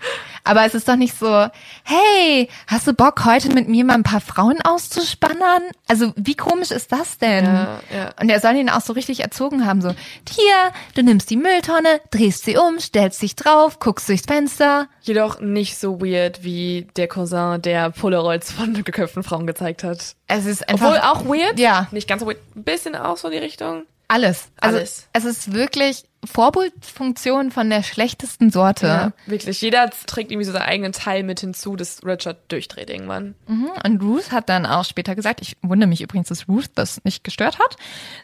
[0.45, 1.47] Aber es ist doch nicht so,
[1.85, 5.63] hey, hast du Bock, heute mit mir mal ein paar Frauen auszuspannen?
[5.89, 7.45] Also, wie komisch ist das denn?
[7.45, 8.11] Ja, ja.
[8.21, 9.91] Und er soll ihn auch so richtig erzogen haben, so,
[10.29, 14.89] hier, du nimmst die Mülltonne, drehst sie um, stellst dich drauf, guckst durchs Fenster.
[15.03, 20.17] Jedoch nicht so weird wie der Cousin, der Polaroids von geköpften Frauen gezeigt hat.
[20.27, 21.59] Es ist einfach Obwohl auch weird.
[21.59, 21.89] Ja.
[21.93, 22.39] Nicht ganz so weird.
[22.57, 23.85] Ein bisschen auch so in die Richtung.
[24.13, 24.51] Alles.
[24.61, 25.09] Also Alles.
[25.15, 28.87] es ist wirklich Vorbildfunktion von der schlechtesten Sorte.
[28.87, 29.61] Ja, wirklich.
[29.63, 33.35] Jeder trägt irgendwie so seinen eigenen Teil mit hinzu, dass Richard durchdreht irgendwann.
[33.49, 33.71] Mhm.
[33.85, 37.25] Und Ruth hat dann auch später gesagt, ich wundere mich übrigens, dass Ruth das nicht
[37.25, 37.77] gestört hat.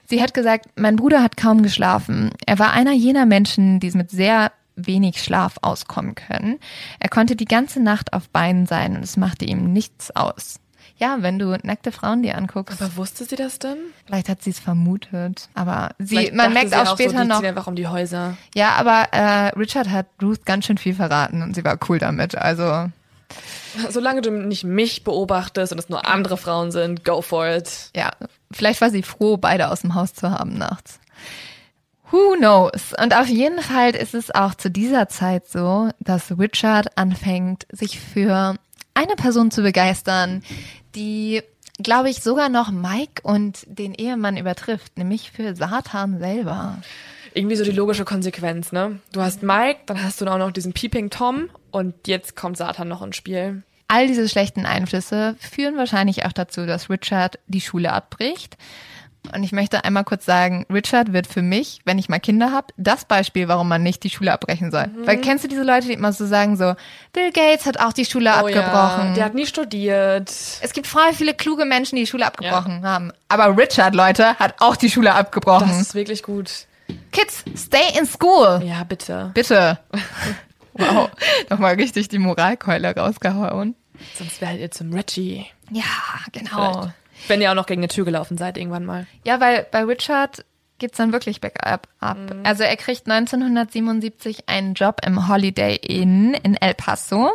[0.04, 2.32] Sie hat gesagt, mein Bruder hat kaum geschlafen.
[2.44, 6.58] Er war einer jener Menschen, die mit sehr wenig Schlaf auskommen können.
[7.00, 10.60] Er konnte die ganze Nacht auf Beinen sein und es machte ihm nichts aus.
[10.98, 13.76] Ja, wenn du nackte Frauen dir anguckst, Aber wusste sie das denn?
[14.06, 17.28] vielleicht hat sie es vermutet, aber sie, Vielleicht man merkt sie auch so, später die
[17.28, 18.36] noch, ziehen einfach um die Häuser.
[18.54, 22.34] Ja, aber äh, Richard hat Ruth ganz schön viel verraten und sie war cool damit.
[22.36, 22.90] Also
[23.90, 27.90] Solange du nicht mich beobachtest und es nur andere Frauen sind, go for it.
[27.94, 28.10] ja,
[28.50, 30.98] vielleicht war sie froh, beide aus dem Haus zu haben nachts.
[32.10, 32.94] Who knows?
[33.00, 38.00] Und auf jeden Fall ist es auch zu dieser Zeit so, dass Richard anfängt, sich
[38.00, 38.54] für
[38.94, 40.42] eine Person zu begeistern,
[40.98, 41.42] die,
[41.78, 46.78] glaube ich, sogar noch Mike und den Ehemann übertrifft, nämlich für Satan selber.
[47.34, 48.98] Irgendwie so die logische Konsequenz, ne?
[49.12, 52.88] Du hast Mike, dann hast du auch noch diesen Peeping Tom und jetzt kommt Satan
[52.88, 53.62] noch ins Spiel.
[53.86, 58.56] All diese schlechten Einflüsse führen wahrscheinlich auch dazu, dass Richard die Schule abbricht.
[59.34, 62.68] Und ich möchte einmal kurz sagen, Richard wird für mich, wenn ich mal Kinder habe,
[62.76, 64.86] das Beispiel, warum man nicht die Schule abbrechen soll.
[64.86, 65.06] Mhm.
[65.06, 66.74] Weil kennst du diese Leute, die immer so sagen, so,
[67.12, 69.14] Bill Gates hat auch die Schule Oh ja, abgebrochen.
[69.14, 70.28] der hat nie studiert.
[70.30, 73.12] es gibt voll viele kluge Menschen, die die Schule abgebrochen haben.
[73.28, 75.68] Aber Richard, Leute, hat auch die Schule abgebrochen.
[75.68, 76.50] Das ist wirklich gut.
[77.12, 78.62] Kids, stay in school.
[78.64, 79.30] Ja, bitte.
[79.34, 79.78] Bitte.
[80.74, 81.10] wow,
[81.50, 83.74] nochmal richtig die Moralkeule rausgehauen.
[84.16, 85.46] Sonst wärt ihr zum Reggie.
[85.70, 85.82] Ja,
[86.32, 86.72] genau.
[86.72, 86.94] Vielleicht.
[87.26, 89.06] Wenn ihr auch noch gegen eine Tür gelaufen seid, irgendwann mal.
[89.24, 90.44] Ja, weil bei Richard
[90.78, 91.88] geht's dann wirklich bergab.
[92.00, 92.18] Ab.
[92.44, 97.32] Also er kriegt 1977 einen Job im Holiday Inn in El Paso.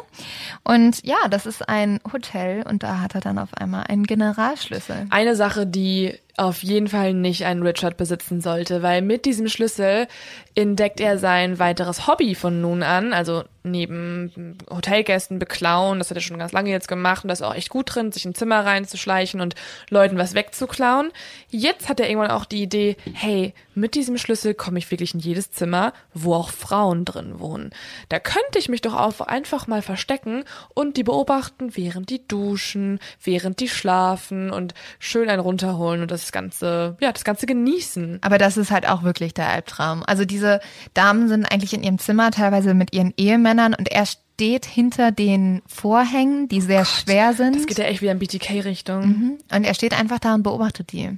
[0.64, 5.08] Und ja, das ist ein Hotel und da hat er dann auf einmal einen Generalschlüssel.
[5.10, 10.08] Eine Sache, die auf jeden Fall nicht ein Richard besitzen sollte, weil mit diesem Schlüssel
[10.56, 16.22] entdeckt er sein weiteres Hobby von nun an, also neben Hotelgästen beklauen, das hat er
[16.22, 18.66] schon ganz lange jetzt gemacht und das ist auch echt gut drin, sich in Zimmer
[18.66, 19.56] reinzuschleichen und
[19.90, 21.12] Leuten was wegzuklauen.
[21.50, 25.20] Jetzt hat er irgendwann auch die Idee, hey, mit diesem Schlüssel komme ich wirklich in
[25.20, 27.72] jedes Zimmer, wo auch Frauen drin wohnen.
[28.10, 33.00] Da könnte ich mich doch auch einfach mal verstecken und die beobachten, während die duschen,
[33.24, 38.20] während die schlafen und schön einen runterholen und das Ganze, ja, das Ganze genießen.
[38.22, 40.04] Aber das ist halt auch wirklich der Albtraum.
[40.06, 40.60] Also diese
[40.94, 45.62] Damen sind eigentlich in ihrem Zimmer teilweise mit ihren Ehemännern und er steht hinter den
[45.68, 47.56] Vorhängen, die sehr schwer sind.
[47.56, 49.06] Das geht ja echt wieder in BTK-Richtung.
[49.06, 49.38] Mhm.
[49.54, 51.18] Und er steht einfach da und beobachtet die.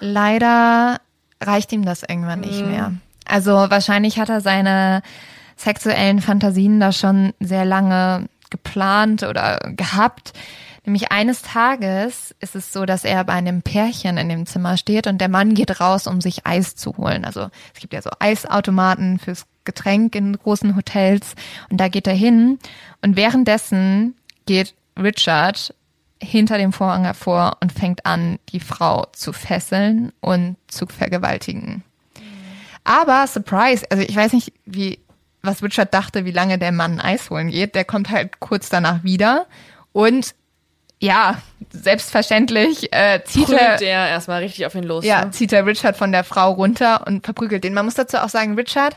[0.00, 1.00] Leider
[1.40, 2.94] reicht ihm das irgendwann nicht mehr.
[3.26, 5.02] Also wahrscheinlich hat er seine
[5.56, 10.32] sexuellen Fantasien da schon sehr lange geplant oder gehabt.
[10.84, 15.06] Nämlich eines Tages ist es so, dass er bei einem Pärchen in dem Zimmer steht
[15.06, 17.24] und der Mann geht raus, um sich Eis zu holen.
[17.24, 21.34] Also es gibt ja so Eisautomaten fürs Getränk in großen Hotels
[21.70, 22.58] und da geht er hin
[23.00, 24.16] und währenddessen
[24.46, 25.72] geht Richard
[26.20, 31.84] hinter dem Vorhang hervor und fängt an, die Frau zu fesseln und zu vergewaltigen.
[32.82, 34.98] Aber Surprise, also ich weiß nicht, wie
[35.42, 37.74] was Richard dachte, wie lange der Mann Eis holen geht.
[37.74, 39.46] Der kommt halt kurz danach wieder
[39.92, 40.34] und
[41.02, 41.42] ja,
[41.72, 45.04] selbstverständlich äh, zieht er Prügelt der erstmal richtig auf ihn los.
[45.04, 45.30] ja, ne?
[45.32, 47.74] zieht er Richard von der Frau runter und verprügelt den.
[47.74, 48.96] Man muss dazu auch sagen, Richard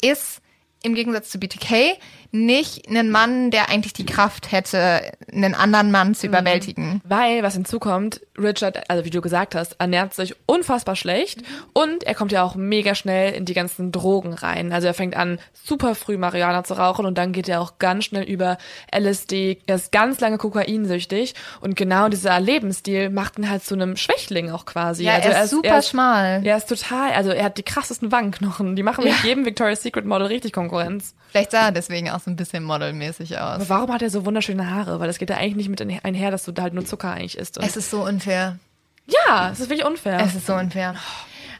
[0.00, 0.40] ist
[0.82, 1.98] im Gegensatz zu BTK
[2.32, 7.02] nicht ein Mann, der eigentlich die Kraft hätte, einen anderen Mann zu überwältigen.
[7.04, 11.42] Weil, was hinzukommt, Richard, also wie du gesagt hast, ernährt sich unfassbar schlecht
[11.74, 14.72] und er kommt ja auch mega schnell in die ganzen Drogen rein.
[14.72, 18.06] Also er fängt an, super früh Marihuana zu rauchen und dann geht er auch ganz
[18.06, 18.56] schnell über
[18.90, 19.58] LSD.
[19.66, 24.50] Er ist ganz lange kokainsüchtig und genau dieser Lebensstil macht ihn halt zu einem Schwächling
[24.50, 25.04] auch quasi.
[25.04, 26.40] Ja, also er ist super schmal.
[26.44, 28.74] Er ist total, also er hat die krassesten Wangenknochen.
[28.74, 31.14] Die machen mit jedem Victoria's Secret Model richtig Konkurrenz.
[31.30, 33.54] Vielleicht sah er deswegen auch so ein bisschen modelmäßig aus.
[33.56, 35.00] Aber warum hat er so wunderschöne Haare?
[35.00, 37.38] Weil das geht ja eigentlich nicht mit einher, dass du da halt nur Zucker eigentlich
[37.38, 37.58] isst.
[37.58, 38.58] Und Es ist so unfair.
[39.06, 40.20] ja, es ist wirklich unfair.
[40.20, 40.94] Es ist so unfair.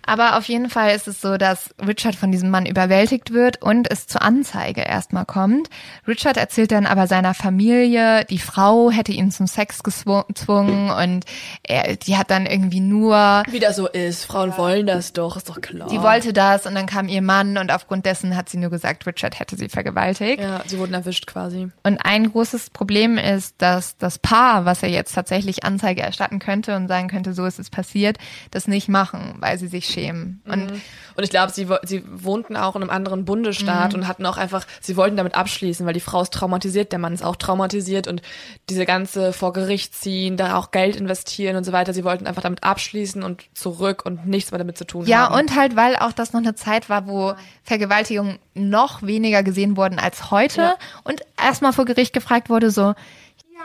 [0.05, 3.91] Aber auf jeden Fall ist es so, dass Richard von diesem Mann überwältigt wird und
[3.91, 5.69] es zur Anzeige erstmal kommt.
[6.07, 11.25] Richard erzählt dann aber seiner Familie, die Frau hätte ihn zum Sex gezwungen und
[11.63, 14.25] er, die hat dann irgendwie nur, Wie das so ist.
[14.25, 15.89] Frauen wollen das doch, ist doch klar.
[15.89, 19.07] die wollte das und dann kam ihr Mann und aufgrund dessen hat sie nur gesagt,
[19.07, 20.41] Richard hätte sie vergewaltigt.
[20.41, 21.69] Ja, sie wurden erwischt quasi.
[21.83, 26.77] Und ein großes Problem ist, dass das Paar, was er jetzt tatsächlich Anzeige erstatten könnte
[26.77, 28.19] und sagen könnte, so ist es passiert,
[28.51, 30.43] das nicht machen, weil sie sich schämen.
[30.45, 30.81] Und
[31.15, 34.67] Und ich glaube, sie, sie wohnten auch in einem anderen Bundesstaat und hatten auch einfach,
[34.81, 38.23] sie wollten damit abschließen, weil die Frau ist traumatisiert, der Mann ist auch traumatisiert und
[38.71, 41.93] diese ganze vor Gericht ziehen, da auch Geld investieren und so weiter.
[41.93, 45.35] Sie wollten einfach damit abschließen und zurück und nichts mehr damit zu tun ja, haben.
[45.41, 49.99] und halt, weil auch das noch eine Zeit war, wo Vergewaltigungen noch weniger gesehen wurden
[49.99, 50.75] als heute Ja.
[51.05, 52.95] und erstmal vor Gericht gefragt wurde so,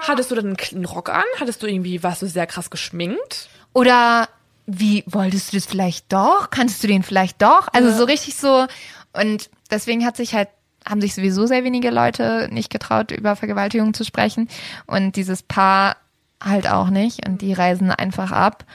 [0.02, 1.24] Hattest du dann einen Rock an?
[1.40, 3.50] Hattest du irgendwie, warst du sehr krass geschminkt?
[3.74, 4.28] Oder
[4.68, 6.50] wie wolltest du das vielleicht doch?
[6.52, 7.70] Kannst du den vielleicht doch?
[7.72, 8.68] Also so richtig so.
[9.14, 10.50] Und deswegen hat sich halt,
[10.88, 14.50] haben sich sowieso sehr wenige Leute nicht getraut, über Vergewaltigung zu sprechen.
[14.86, 15.96] Und dieses Paar
[16.44, 17.26] halt auch nicht.
[17.26, 18.66] Und die reisen einfach ab.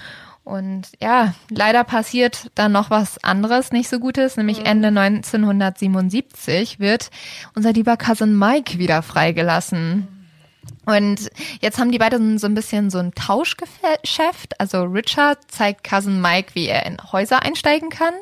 [0.45, 7.11] Und ja, leider passiert dann noch was anderes, nicht so Gutes, nämlich Ende 1977 wird
[7.55, 10.09] unser lieber Cousin Mike wieder freigelassen.
[10.85, 11.30] Und
[11.61, 14.59] jetzt haben die beiden so ein bisschen so ein Tauschgeschäft.
[14.59, 18.14] Also Richard zeigt Cousin Mike, wie er in Häuser einsteigen kann.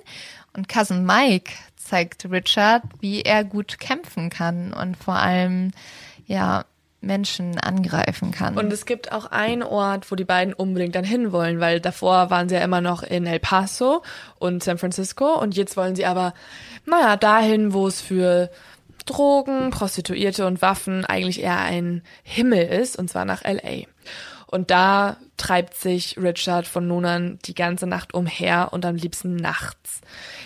[0.54, 5.72] Und Cousin Mike zeigt Richard, wie er gut kämpfen kann und vor allem,
[6.26, 6.64] ja,
[7.00, 8.58] Menschen angreifen kann.
[8.58, 12.48] Und es gibt auch einen Ort, wo die beiden unbedingt dann hinwollen, weil davor waren
[12.48, 14.02] sie ja immer noch in El Paso
[14.38, 16.34] und San Francisco und jetzt wollen sie aber,
[16.84, 18.50] naja, dahin, wo es für
[19.10, 23.86] Drogen, Prostituierte und Waffen eigentlich eher ein Himmel ist, und zwar nach LA.
[24.46, 29.36] Und da treibt sich Richard von nun an die ganze Nacht umher und am liebsten
[29.36, 30.00] nachts.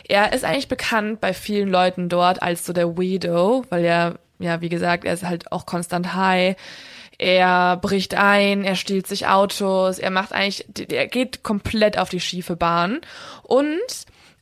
[0.07, 4.61] Er ist eigentlich bekannt bei vielen Leuten dort als so der Weirdo, weil er, ja,
[4.61, 6.57] wie gesagt, er ist halt auch konstant high.
[7.17, 12.21] Er bricht ein, er stiehlt sich Autos, er macht eigentlich, er geht komplett auf die
[12.21, 13.01] schiefe Bahn.
[13.43, 13.79] Und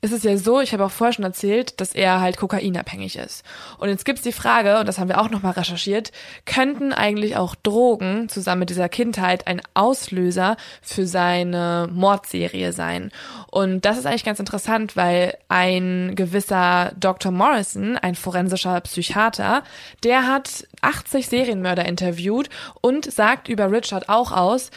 [0.04, 3.44] es ist ja so, ich habe auch vorher schon erzählt, dass er halt kokainabhängig ist.
[3.78, 6.10] Und jetzt gibt's die Frage, und das haben wir auch nochmal recherchiert,
[6.44, 13.12] könnten eigentlich auch Drogen zusammen mit dieser Kindheit ein Auslöser für seine Mordserie sein?
[13.46, 17.30] Und das ist eigentlich ganz interessant, weil ein gewisser Dr.
[17.30, 19.62] Morrison, ein forensischer Psychiater,
[20.02, 22.48] der hat 80 Serienmörder interviewt
[22.80, 24.72] und sagt über Richard auch aus,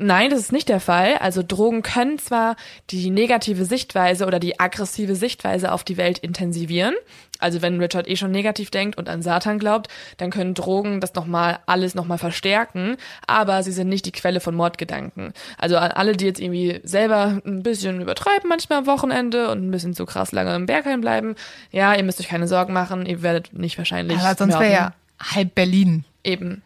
[0.00, 1.16] Nein, das ist nicht der Fall.
[1.18, 2.54] Also Drogen können zwar
[2.90, 6.94] die negative Sichtweise oder die aggressive Sichtweise auf die Welt intensivieren.
[7.40, 11.14] Also wenn Richard eh schon negativ denkt und an Satan glaubt, dann können Drogen das
[11.14, 12.96] nochmal alles nochmal verstärken,
[13.26, 15.32] aber sie sind nicht die Quelle von Mordgedanken.
[15.56, 19.70] Also an alle, die jetzt irgendwie selber ein bisschen übertreiben manchmal am Wochenende und ein
[19.70, 21.34] bisschen zu krass lange im Bergheim bleiben,
[21.70, 24.18] ja, ihr müsst euch keine Sorgen machen, ihr werdet nicht wahrscheinlich.
[24.18, 26.62] Aber sonst wäre ja halb Berlin eben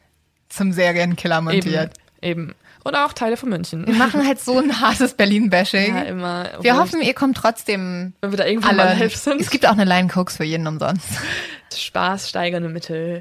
[0.48, 1.92] zum Serienkiller montiert.
[2.20, 2.40] Eben.
[2.40, 2.54] eben.
[2.84, 3.86] Und auch Teile von München.
[3.86, 5.94] Wir machen halt so ein hartes Berlin-Bashing.
[5.94, 6.50] Ja, immer.
[6.60, 8.12] Wir hoffen, ihr kommt trotzdem.
[8.20, 8.98] Wenn wir da irgendwann alle.
[8.98, 9.40] mal sind.
[9.40, 11.06] Es gibt auch eine Line Cooks für jeden umsonst.
[11.74, 13.20] Spaß steigernde Mittel.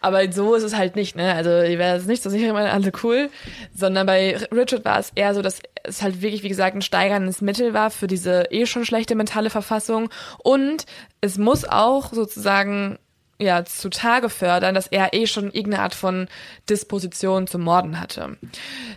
[0.00, 1.34] Aber so ist es halt nicht, ne?
[1.34, 3.28] Also, ihr werdet es nicht so sicher immer alle cool,
[3.74, 7.42] sondern bei Richard war es eher so, dass es halt wirklich, wie gesagt, ein steigerndes
[7.42, 10.08] Mittel war für diese eh schon schlechte mentale Verfassung.
[10.38, 10.86] Und
[11.20, 12.98] es muss auch sozusagen
[13.40, 16.28] ja, zutage fördern, dass er eh schon irgendeine Art von
[16.68, 18.36] Disposition zum Morden hatte.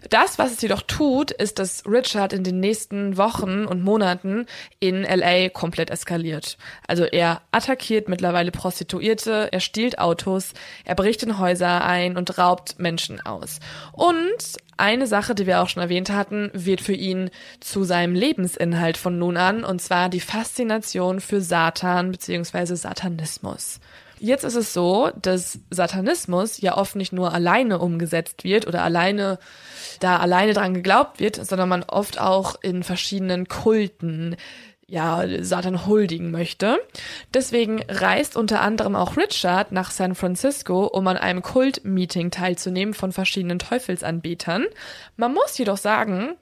[0.10, 4.46] Das, was es jedoch tut, ist, dass Richard in den nächsten Wochen und Monaten
[4.80, 6.58] in LA komplett eskaliert.
[6.88, 12.80] Also er attackiert mittlerweile Prostituierte, er stiehlt Autos, er bricht in Häuser ein und raubt
[12.80, 13.60] Menschen aus.
[13.94, 17.30] Und eine Sache, die wir auch schon erwähnt hatten, wird für ihn
[17.60, 22.76] zu seinem Lebensinhalt von nun an, und zwar die Faszination für Satan bzw.
[22.76, 23.80] Satanismus.
[24.24, 29.38] Jetzt ist es so, dass Satanismus ja oft nicht nur alleine umgesetzt wird oder alleine
[30.00, 34.38] da alleine dran geglaubt wird, sondern man oft auch in verschiedenen Kulten
[34.88, 36.78] ja, Satan huldigen möchte.
[37.34, 43.12] Deswegen reist unter anderem auch Richard nach San Francisco, um an einem Kult-Meeting teilzunehmen von
[43.12, 44.68] verschiedenen Teufelsanbetern.
[45.18, 46.36] Man muss jedoch sagen,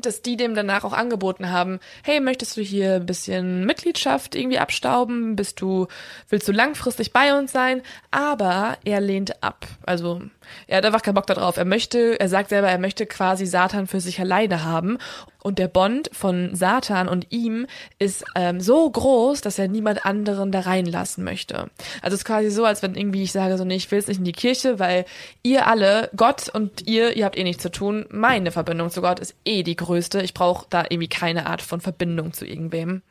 [0.00, 4.58] dass die dem danach auch angeboten haben, hey, möchtest du hier ein bisschen Mitgliedschaft irgendwie
[4.58, 5.36] abstauben?
[5.36, 5.86] Bist du,
[6.28, 7.82] willst du langfristig bei uns sein?
[8.10, 9.66] Aber er lehnt ab.
[9.84, 10.22] Also
[10.66, 11.56] er hat einfach keinen Bock darauf.
[11.56, 14.98] Er möchte, er sagt selber, er möchte quasi Satan für sich alleine haben.
[15.42, 17.66] Und der Bond von Satan und ihm
[17.98, 21.70] ist ähm, so groß, dass er niemand anderen da reinlassen möchte.
[22.02, 24.08] Also es ist quasi so, als wenn irgendwie ich sage so, nee, ich will jetzt
[24.08, 25.04] nicht in die Kirche, weil
[25.42, 28.06] ihr alle, Gott und ihr, ihr habt eh nichts zu tun.
[28.10, 30.22] Meine Verbindung zu Gott ist eh die größte.
[30.22, 33.02] Ich brauche da irgendwie keine Art von Verbindung zu irgendwem.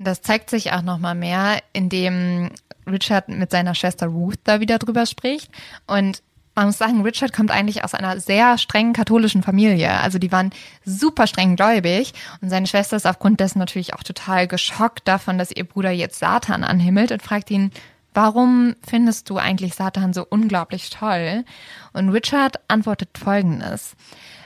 [0.00, 2.50] Das zeigt sich auch nochmal mehr, indem
[2.86, 5.50] Richard mit seiner Schwester Ruth da wieder drüber spricht.
[5.86, 6.22] Und
[6.58, 9.92] man muss sagen, Richard kommt eigentlich aus einer sehr strengen katholischen Familie.
[10.00, 10.50] Also die waren
[10.84, 15.52] super streng gläubig und seine Schwester ist aufgrund dessen natürlich auch total geschockt davon, dass
[15.52, 17.70] ihr Bruder jetzt Satan anhimmelt und fragt ihn,
[18.12, 21.44] warum findest du eigentlich Satan so unglaublich toll?
[21.92, 23.94] Und Richard antwortet folgendes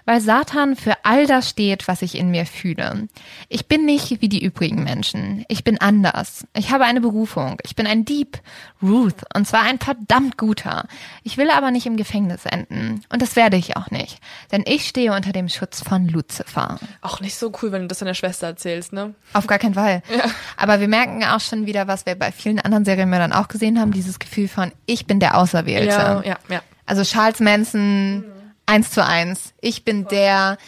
[0.04, 3.08] weil Satan für all das steht, was ich in mir fühle.
[3.48, 5.44] Ich bin nicht wie die übrigen Menschen.
[5.48, 6.46] Ich bin anders.
[6.54, 7.58] Ich habe eine Berufung.
[7.62, 8.38] Ich bin ein Dieb,
[8.82, 10.86] Ruth, und zwar ein verdammt guter.
[11.22, 13.02] Ich will aber nicht im Gefängnis enden.
[13.10, 14.18] Und das werde ich auch nicht.
[14.50, 16.78] Denn ich stehe unter dem Schutz von Lucifer.
[17.00, 19.14] Auch nicht so cool, wenn du das deiner Schwester erzählst, ne?
[19.32, 20.02] Auf gar keinen Fall.
[20.14, 20.24] Ja.
[20.56, 23.92] Aber wir merken auch schon wieder, was wir bei vielen anderen Serienmördern auch gesehen haben,
[23.92, 25.88] dieses Gefühl von, ich bin der Auserwählte.
[25.88, 26.62] Ja, ja, ja.
[26.86, 29.52] Also Charles Manson, mhm eins zu eins.
[29.60, 30.58] Ich bin der,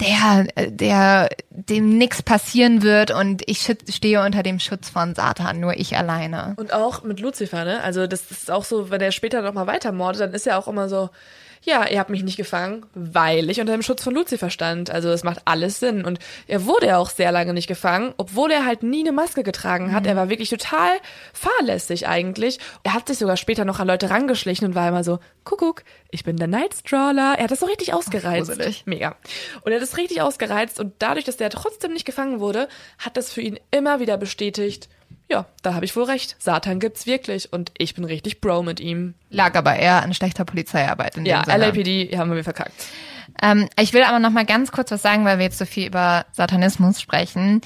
[0.00, 5.76] der, der, dem nichts passieren wird und ich stehe unter dem Schutz von Satan, nur
[5.76, 6.54] ich alleine.
[6.56, 7.82] Und auch mit Lucifer, ne?
[7.82, 10.88] Also das ist auch so, wenn er später nochmal weitermordet, dann ist er auch immer
[10.88, 11.10] so,
[11.62, 14.90] ja, ihr habt mich nicht gefangen, weil ich unter dem Schutz von Lucifer stand.
[14.90, 16.06] Also es macht alles Sinn.
[16.06, 19.42] Und er wurde ja auch sehr lange nicht gefangen, obwohl er halt nie eine Maske
[19.42, 20.04] getragen hat.
[20.04, 20.08] Mhm.
[20.08, 20.90] Er war wirklich total
[21.34, 22.60] fahrlässig eigentlich.
[22.82, 26.24] Er hat sich sogar später noch an Leute rangeschlichen und war immer so, Kuckuck, ich
[26.24, 27.34] bin der Nightstrawler.
[27.36, 28.52] Er hat das so richtig ausgereizt.
[28.58, 29.16] Ach, Mega.
[29.62, 33.18] Und er hat das richtig ausgereizt und dadurch, dass der trotzdem nicht gefangen wurde, hat
[33.18, 34.88] das für ihn immer wieder bestätigt,
[35.30, 36.36] ja, da habe ich wohl recht.
[36.38, 39.14] Satan gibt's wirklich und ich bin richtig Bro mit ihm.
[39.30, 41.58] Lag aber eher an schlechter Polizeiarbeit in dem Ja, Sinne.
[41.58, 42.72] LAPD haben wir verkackt.
[43.42, 45.86] Ähm, ich will aber noch mal ganz kurz was sagen, weil wir jetzt so viel
[45.86, 47.60] über Satanismus sprechen.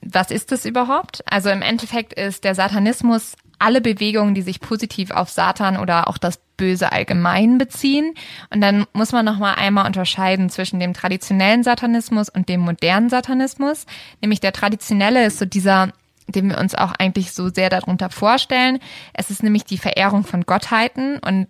[0.00, 1.22] Was ist das überhaupt?
[1.30, 6.18] Also im Endeffekt ist der Satanismus alle Bewegungen, die sich positiv auf Satan oder auch
[6.18, 8.14] das Böse allgemein beziehen.
[8.50, 13.10] Und dann muss man noch mal einmal unterscheiden zwischen dem traditionellen Satanismus und dem modernen
[13.10, 13.86] Satanismus.
[14.20, 15.92] Nämlich der traditionelle ist so dieser
[16.26, 18.78] den wir uns auch eigentlich so sehr darunter vorstellen.
[19.12, 21.48] Es ist nämlich die Verehrung von Gottheiten und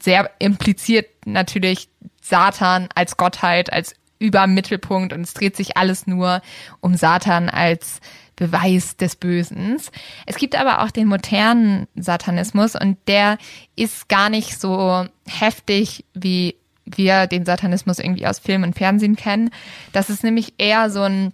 [0.00, 1.88] sehr impliziert natürlich
[2.22, 6.42] Satan als Gottheit, als Übermittelpunkt und es dreht sich alles nur
[6.80, 8.00] um Satan als
[8.36, 9.78] Beweis des Bösen.
[10.26, 13.36] Es gibt aber auch den modernen Satanismus und der
[13.76, 19.50] ist gar nicht so heftig wie wir den Satanismus irgendwie aus Film und Fernsehen kennen.
[19.92, 21.32] Das ist nämlich eher so ein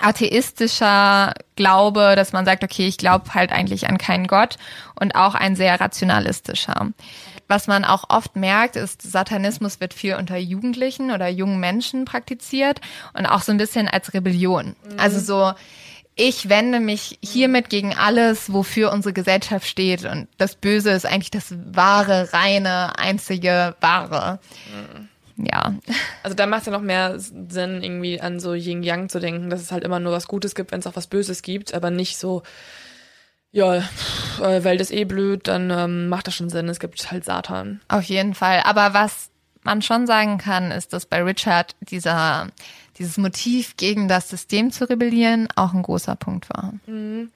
[0.00, 4.56] atheistischer Glaube, dass man sagt, okay, ich glaube halt eigentlich an keinen Gott
[4.98, 6.88] und auch ein sehr rationalistischer.
[7.48, 12.80] Was man auch oft merkt, ist, Satanismus wird viel unter Jugendlichen oder jungen Menschen praktiziert
[13.12, 14.74] und auch so ein bisschen als Rebellion.
[14.84, 14.98] Mhm.
[14.98, 15.52] Also so,
[16.14, 20.04] ich wende mich hiermit gegen alles, wofür unsere Gesellschaft steht.
[20.04, 24.40] Und das Böse ist eigentlich das wahre, reine, einzige Wahre.
[24.72, 25.08] Mhm
[25.50, 25.74] ja.
[26.22, 29.50] Also da macht es ja noch mehr Sinn, irgendwie an so Yin Yang zu denken,
[29.50, 31.90] dass es halt immer nur was Gutes gibt, wenn es auch was Böses gibt, aber
[31.90, 32.42] nicht so,
[33.50, 33.76] ja,
[34.40, 37.80] äh, Welt ist eh blöd, dann ähm, macht das schon Sinn, es gibt halt Satan.
[37.88, 38.62] Auf jeden Fall.
[38.64, 39.30] Aber was
[39.62, 42.48] man schon sagen kann, ist, dass bei Richard dieser
[43.02, 46.72] dieses Motiv gegen das System zu rebellieren auch ein großer Punkt war.
[46.86, 47.30] Mhm.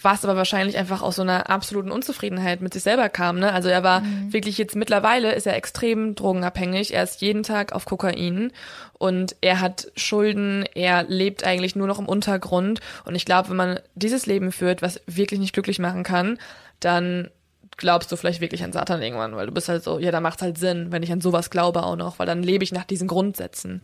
[0.00, 3.40] Was aber wahrscheinlich einfach aus so einer absoluten Unzufriedenheit mit sich selber kam.
[3.40, 3.52] Ne?
[3.52, 4.32] Also er war mhm.
[4.32, 6.94] wirklich jetzt mittlerweile ist er extrem drogenabhängig.
[6.94, 8.52] Er ist jeden Tag auf Kokain
[8.94, 10.64] und er hat Schulden.
[10.74, 12.80] Er lebt eigentlich nur noch im Untergrund.
[13.04, 16.38] Und ich glaube, wenn man dieses Leben führt, was wirklich nicht glücklich machen kann,
[16.78, 17.28] dann
[17.76, 20.42] glaubst du vielleicht wirklich an Satan irgendwann, weil du bist halt so, ja, da macht's
[20.42, 23.08] halt Sinn, wenn ich an sowas glaube auch noch, weil dann lebe ich nach diesen
[23.08, 23.80] Grundsätzen.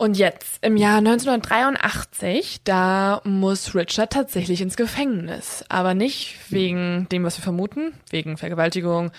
[0.00, 5.64] Und jetzt, im Jahr 1983, da muss Richard tatsächlich ins Gefängnis.
[5.68, 9.10] Aber nicht wegen dem, was wir vermuten, wegen Vergewaltigung,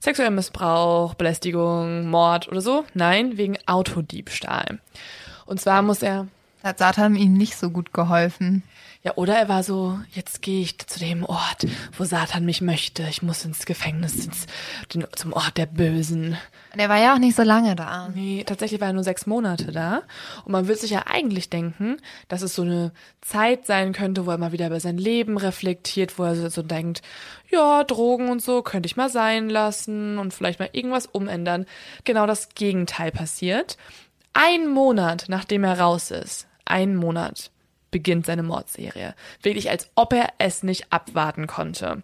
[0.00, 2.84] sexuellem Missbrauch, Belästigung, Mord oder so.
[2.94, 4.80] Nein, wegen Autodiebstahl.
[5.46, 6.26] Und zwar muss er.
[6.64, 8.64] Hat Satan ihm nicht so gut geholfen.
[9.06, 11.66] Ja, oder er war so, jetzt gehe ich zu dem Ort,
[11.98, 13.02] wo Satan mich möchte.
[13.02, 14.46] Ich muss ins Gefängnis, ins,
[14.94, 16.38] den, zum Ort der Bösen.
[16.72, 18.08] Und er war ja auch nicht so lange da.
[18.08, 20.04] Nee, tatsächlich war er nur sechs Monate da.
[20.46, 21.98] Und man würde sich ja eigentlich denken,
[22.28, 26.18] dass es so eine Zeit sein könnte, wo er mal wieder über sein Leben reflektiert,
[26.18, 27.02] wo er so denkt,
[27.50, 31.66] ja, Drogen und so könnte ich mal sein lassen und vielleicht mal irgendwas umändern.
[32.04, 33.76] Genau das Gegenteil passiert.
[34.32, 37.50] Ein Monat, nachdem er raus ist, ein Monat,
[37.94, 39.14] beginnt seine Mordserie.
[39.40, 42.02] Wirklich, als ob er es nicht abwarten konnte.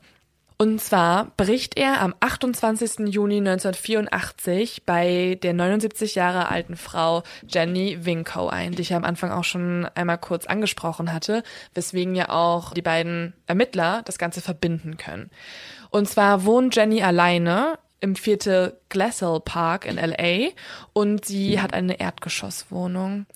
[0.57, 3.09] Und zwar bricht er am 28.
[3.13, 9.05] Juni 1984 bei der 79 Jahre alten Frau Jenny Winkow ein, die ich ja am
[9.05, 11.43] Anfang auch schon einmal kurz angesprochen hatte,
[11.75, 15.31] weswegen ja auch die beiden Ermittler das Ganze verbinden können.
[15.91, 20.51] Und zwar wohnt Jenny alleine im Viertel Glassell Park in LA
[20.93, 23.27] und sie hat eine Erdgeschosswohnung.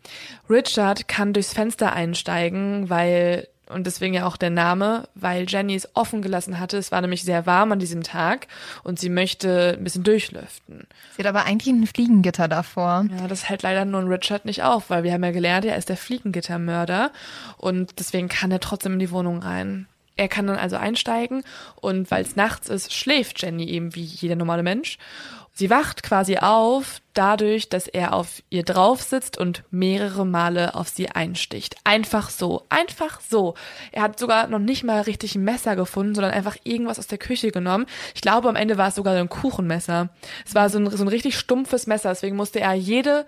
[0.48, 5.88] Richard kann durchs Fenster einsteigen, weil und deswegen ja auch der Name, weil Jenny es
[5.94, 6.76] offen gelassen hatte.
[6.76, 8.46] Es war nämlich sehr warm an diesem Tag
[8.82, 10.86] und sie möchte ein bisschen durchlüften.
[11.16, 13.06] Sie hat aber eigentlich ein Fliegengitter davor.
[13.18, 15.88] Ja, das hält leider nun Richard nicht auf, weil wir haben ja gelernt, er ist
[15.88, 17.10] der Fliegengittermörder
[17.56, 19.86] und deswegen kann er trotzdem in die Wohnung rein.
[20.16, 21.42] Er kann dann also einsteigen
[21.80, 24.98] und weil es nachts ist, schläft Jenny eben wie jeder normale Mensch.
[25.56, 30.88] Sie wacht quasi auf dadurch, dass er auf ihr drauf sitzt und mehrere Male auf
[30.88, 31.76] sie einsticht.
[31.84, 33.54] Einfach so, einfach so.
[33.92, 37.18] Er hat sogar noch nicht mal richtig ein Messer gefunden, sondern einfach irgendwas aus der
[37.18, 37.86] Küche genommen.
[38.16, 40.08] Ich glaube, am Ende war es sogar ein Kuchenmesser.
[40.44, 43.24] Es war so ein, so ein richtig stumpfes Messer, deswegen musste er jede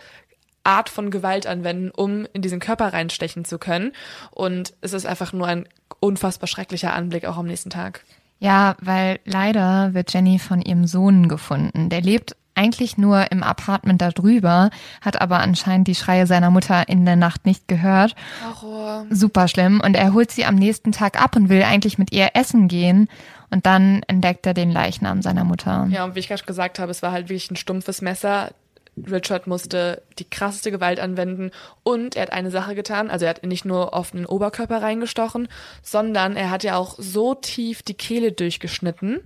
[0.66, 3.92] Art von Gewalt anwenden, um in diesen Körper reinstechen zu können.
[4.30, 5.66] Und es ist einfach nur ein
[6.00, 8.04] unfassbar schrecklicher Anblick auch am nächsten Tag.
[8.38, 11.88] Ja, weil leider wird Jenny von ihrem Sohn gefunden.
[11.88, 14.70] Der lebt eigentlich nur im Apartment da drüber,
[15.02, 18.14] hat aber anscheinend die Schreie seiner Mutter in der Nacht nicht gehört.
[18.62, 19.06] Horror.
[19.10, 19.80] Super schlimm.
[19.84, 23.08] Und er holt sie am nächsten Tag ab und will eigentlich mit ihr essen gehen.
[23.50, 25.86] Und dann entdeckt er den Leichnam seiner Mutter.
[25.90, 28.50] Ja, und wie ich gerade gesagt habe, es war halt wirklich ein stumpfes Messer.
[28.96, 31.50] Richard musste die krasseste Gewalt anwenden
[31.82, 35.48] und er hat eine Sache getan, also er hat nicht nur auf den Oberkörper reingestochen,
[35.82, 39.20] sondern er hat ja auch so tief die Kehle durchgeschnitten,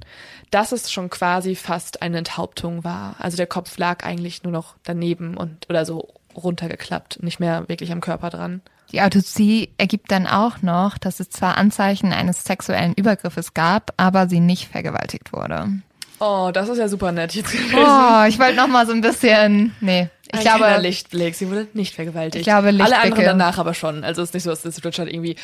[0.50, 3.14] dass es schon quasi fast eine Enthauptung war.
[3.18, 7.92] Also der Kopf lag eigentlich nur noch daneben und oder so runtergeklappt, nicht mehr wirklich
[7.92, 8.62] am Körper dran.
[8.92, 14.28] Die Autopsie ergibt dann auch noch, dass es zwar Anzeichen eines sexuellen Übergriffes gab, aber
[14.28, 15.80] sie nicht vergewaltigt wurde.
[16.20, 17.74] Oh, das ist ja super nett jetzt gewesen.
[17.74, 20.08] Oh, ich wollte noch mal so ein bisschen, nee.
[20.32, 21.34] Ich ein glaube, Lichtblick.
[21.34, 22.36] Sie wurde nicht vergewaltigt.
[22.36, 22.94] Ich glaube, Lichtblicke.
[22.94, 24.04] Alle anderen danach aber schon.
[24.04, 25.34] Also es ist nicht so, dass Richard irgendwie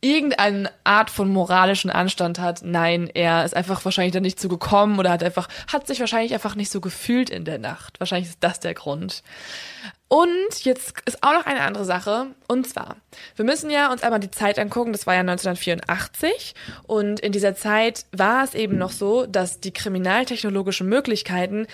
[0.00, 2.62] irgendeine Art von moralischen Anstand hat.
[2.64, 6.34] Nein, er ist einfach wahrscheinlich da nicht zu gekommen oder hat einfach, hat sich wahrscheinlich
[6.34, 8.00] einfach nicht so gefühlt in der Nacht.
[8.00, 9.22] Wahrscheinlich ist das der Grund.
[10.12, 12.26] Und jetzt ist auch noch eine andere Sache.
[12.46, 12.96] Und zwar,
[13.34, 14.92] wir müssen ja uns einmal die Zeit angucken.
[14.92, 16.54] Das war ja 1984.
[16.82, 21.66] Und in dieser Zeit war es eben noch so, dass die kriminaltechnologischen Möglichkeiten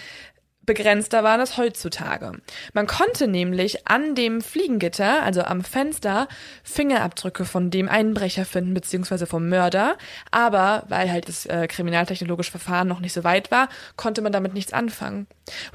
[0.66, 2.40] begrenzter waren es heutzutage.
[2.74, 6.28] Man konnte nämlich an dem Fliegengitter, also am Fenster,
[6.62, 9.98] Fingerabdrücke von dem Einbrecher finden, beziehungsweise vom Mörder.
[10.30, 14.54] Aber weil halt das äh, kriminaltechnologische Verfahren noch nicht so weit war, konnte man damit
[14.54, 15.26] nichts anfangen.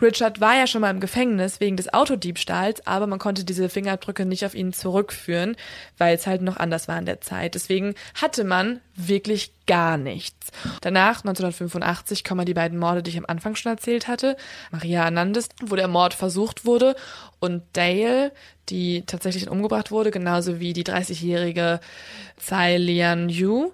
[0.02, 4.26] Richard war ja schon mal im Gefängnis wegen des Autodiebstahls, aber man konnte diese Fingerabdrücke
[4.26, 5.56] nicht auf ihn zurückführen,
[5.98, 7.56] weil es halt noch anders war in der Zeit.
[7.56, 10.52] Deswegen hatte man wirklich gar nichts.
[10.82, 14.38] Danach, 1985, kommen die beiden Morde, die ich am Anfang schon erzählt hatte.
[14.72, 16.96] Maria Anandis, wo der Mord versucht wurde,
[17.40, 18.32] und Dale,
[18.70, 21.80] die tatsächlich umgebracht wurde, genauso wie die 30-jährige
[22.38, 23.72] Tsai Lian Yu.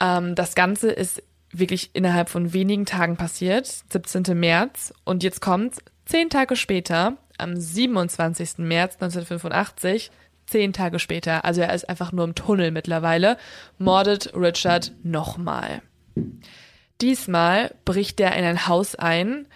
[0.00, 1.22] Ähm, das Ganze ist
[1.58, 4.38] wirklich innerhalb von wenigen Tagen passiert, 17.
[4.38, 4.92] März.
[5.04, 8.58] Und jetzt kommt zehn Tage später, am 27.
[8.58, 10.10] März 1985,
[10.46, 13.38] zehn Tage später, also er ist einfach nur im Tunnel mittlerweile,
[13.78, 15.82] mordet Richard nochmal.
[17.00, 19.46] Diesmal bricht er in ein Haus ein.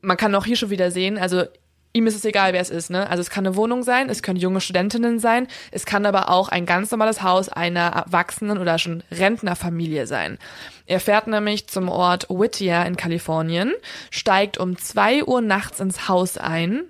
[0.00, 1.44] Man kann auch hier schon wieder sehen, also
[1.92, 2.90] ihm ist es egal, wer es ist.
[2.90, 3.08] Ne?
[3.08, 6.48] Also es kann eine Wohnung sein, es können junge Studentinnen sein, es kann aber auch
[6.48, 10.38] ein ganz normales Haus einer erwachsenen oder schon Rentnerfamilie sein.
[10.86, 13.72] Er fährt nämlich zum Ort Whittier in Kalifornien,
[14.10, 16.84] steigt um zwei Uhr nachts ins Haus ein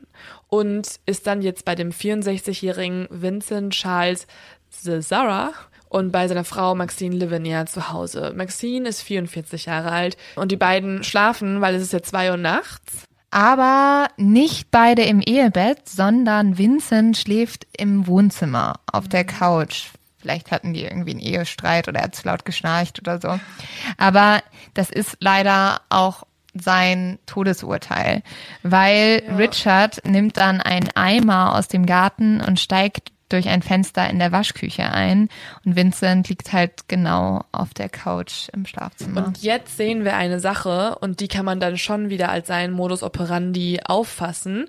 [0.48, 4.26] und ist dann jetzt bei dem 64-jährigen Vincent Charles
[4.70, 5.52] Cesara
[5.88, 8.32] und bei seiner Frau Maxine Livenier zu Hause.
[8.36, 12.36] Maxine ist 44 Jahre alt und die beiden schlafen, weil es ist ja zwei Uhr
[12.36, 13.07] nachts.
[13.30, 19.88] Aber nicht beide im Ehebett, sondern Vincent schläft im Wohnzimmer auf der Couch.
[20.18, 23.38] Vielleicht hatten die irgendwie einen Ehestreit oder er hat zu laut geschnarcht oder so.
[23.98, 24.42] Aber
[24.74, 26.24] das ist leider auch
[26.54, 28.22] sein Todesurteil,
[28.62, 29.36] weil ja.
[29.36, 34.32] Richard nimmt dann einen Eimer aus dem Garten und steigt durch ein Fenster in der
[34.32, 35.28] Waschküche ein
[35.64, 39.26] und Vincent liegt halt genau auf der Couch im Schlafzimmer.
[39.26, 42.72] Und jetzt sehen wir eine Sache und die kann man dann schon wieder als seinen
[42.72, 44.66] Modus operandi auffassen,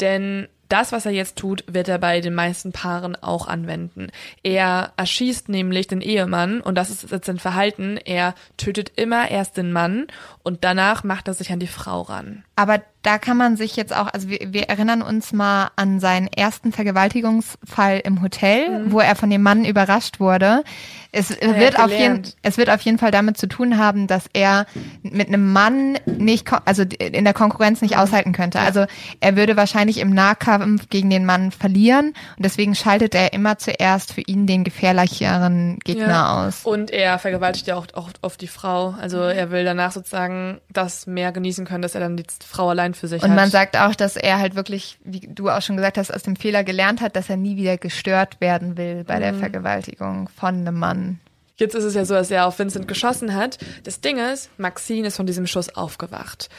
[0.00, 4.08] denn das, was er jetzt tut, wird er bei den meisten Paaren auch anwenden.
[4.42, 7.98] Er erschießt nämlich den Ehemann und das ist jetzt sein Verhalten.
[7.98, 10.06] Er tötet immer erst den Mann
[10.42, 12.44] und danach macht er sich an die Frau ran.
[12.56, 16.26] Aber da kann man sich jetzt auch, also wir, wir erinnern uns mal an seinen
[16.26, 18.92] ersten Vergewaltigungsfall im Hotel, mhm.
[18.92, 20.64] wo er von dem Mann überrascht wurde.
[21.12, 24.24] Es er wird auf jeden, es wird auf jeden Fall damit zu tun haben, dass
[24.32, 24.66] er
[25.02, 28.58] mit einem Mann nicht, also in der Konkurrenz nicht aushalten könnte.
[28.58, 28.86] Also
[29.20, 34.12] er würde wahrscheinlich im Nahkampf gegen den Mann verlieren und deswegen schaltet er immer zuerst
[34.12, 36.46] für ihn den gefährlicheren Gegner ja.
[36.46, 36.64] aus.
[36.64, 38.94] Und er vergewaltigt ja auch, auch oft die Frau.
[39.00, 42.94] Also er will danach sozusagen das mehr genießen können, dass er dann die Frau allein
[42.94, 43.36] für sich und hat.
[43.36, 46.36] Man sagt auch, dass er halt wirklich, wie du auch schon gesagt hast, aus dem
[46.36, 49.20] Fehler gelernt hat, dass er nie wieder gestört werden will bei mhm.
[49.20, 51.20] der Vergewaltigung von einem Mann.
[51.56, 53.58] Jetzt ist es ja so, dass er auf Vincent geschossen hat.
[53.84, 56.50] Das Ding ist, Maxine ist von diesem Schuss aufgewacht.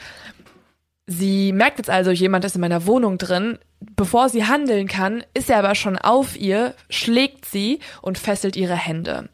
[1.06, 3.58] Sie merkt jetzt also, jemand ist in meiner Wohnung drin.
[3.80, 8.74] Bevor sie handeln kann, ist er aber schon auf ihr, schlägt sie und fesselt ihre
[8.74, 9.28] Hände.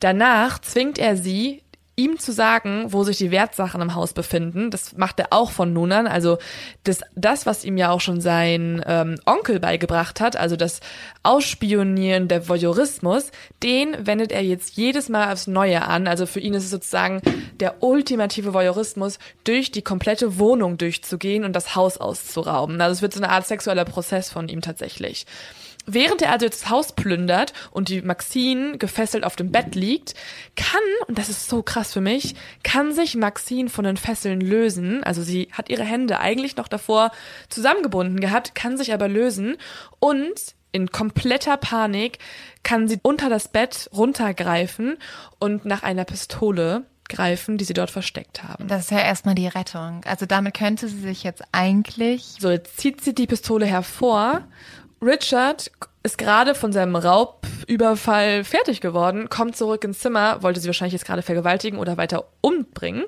[0.00, 1.62] Danach zwingt er sie,
[1.94, 4.70] ihm zu sagen, wo sich die Wertsachen im Haus befinden.
[4.70, 6.06] Das macht er auch von nun an.
[6.06, 6.38] Also
[6.84, 10.80] das, das was ihm ja auch schon sein ähm, Onkel beigebracht hat, also das
[11.22, 13.30] Ausspionieren, der Voyeurismus,
[13.62, 16.08] den wendet er jetzt jedes Mal aufs Neue an.
[16.08, 17.20] Also für ihn ist es sozusagen
[17.60, 22.80] der ultimative Voyeurismus, durch die komplette Wohnung durchzugehen und das Haus auszurauben.
[22.80, 25.26] Also es wird so eine Art sexueller Prozess von ihm tatsächlich.
[25.86, 30.14] Während er also das Haus plündert und die Maxine gefesselt auf dem Bett liegt,
[30.56, 35.02] kann, und das ist so krass für mich, kann sich Maxine von den Fesseln lösen.
[35.04, 37.10] Also sie hat ihre Hände eigentlich noch davor
[37.48, 39.56] zusammengebunden gehabt, kann sich aber lösen
[39.98, 42.18] und in kompletter Panik
[42.62, 44.96] kann sie unter das Bett runtergreifen
[45.38, 48.68] und nach einer Pistole greifen, die sie dort versteckt haben.
[48.68, 50.00] Das ist ja erstmal die Rettung.
[50.06, 52.36] Also damit könnte sie sich jetzt eigentlich.
[52.40, 54.44] So, jetzt zieht sie die Pistole hervor
[55.02, 55.72] Richard
[56.04, 61.04] ist gerade von seinem Raubüberfall fertig geworden, kommt zurück ins Zimmer, wollte sie wahrscheinlich jetzt
[61.04, 63.04] gerade vergewaltigen oder weiter umbringen.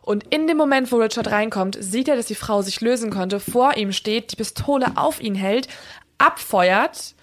[0.00, 3.40] Und in dem Moment, wo Richard reinkommt, sieht er, dass die Frau sich lösen konnte,
[3.40, 5.68] vor ihm steht, die Pistole auf ihn hält,
[6.16, 7.14] abfeuert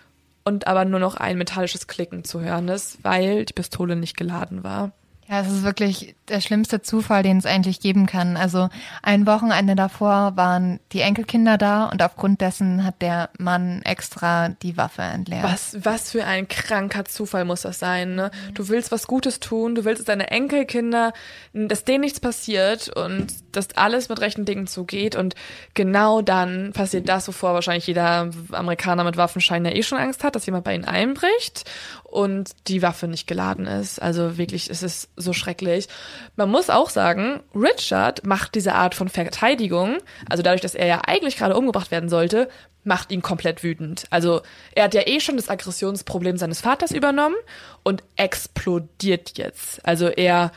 [0.43, 4.63] und aber nur noch ein metallisches Klicken zu hören ist, weil die Pistole nicht geladen
[4.63, 4.91] war.
[5.31, 8.35] Ja, es ist wirklich der schlimmste Zufall, den es eigentlich geben kann.
[8.35, 8.67] Also
[9.01, 14.75] ein Wochenende davor waren die Enkelkinder da und aufgrund dessen hat der Mann extra die
[14.75, 15.43] Waffe entleert.
[15.43, 18.29] Was, was für ein kranker Zufall muss das sein, ne?
[18.53, 21.13] Du willst was Gutes tun, du willst, dass deine Enkelkinder,
[21.53, 25.35] dass denen nichts passiert und dass alles mit rechten Dingen zugeht und
[25.73, 30.35] genau dann passiert das, wovor wahrscheinlich jeder Amerikaner mit Waffenschein ja eh schon Angst hat,
[30.35, 31.63] dass jemand bei ihnen einbricht
[32.11, 34.01] und die Waffe nicht geladen ist.
[34.01, 35.87] Also wirklich, es ist so schrecklich.
[36.35, 39.97] Man muss auch sagen, Richard macht diese Art von Verteidigung,
[40.29, 42.49] also dadurch, dass er ja eigentlich gerade umgebracht werden sollte,
[42.83, 44.05] macht ihn komplett wütend.
[44.09, 44.41] Also
[44.73, 47.35] er hat ja eh schon das Aggressionsproblem seines Vaters übernommen
[47.83, 49.85] und explodiert jetzt.
[49.85, 50.51] Also er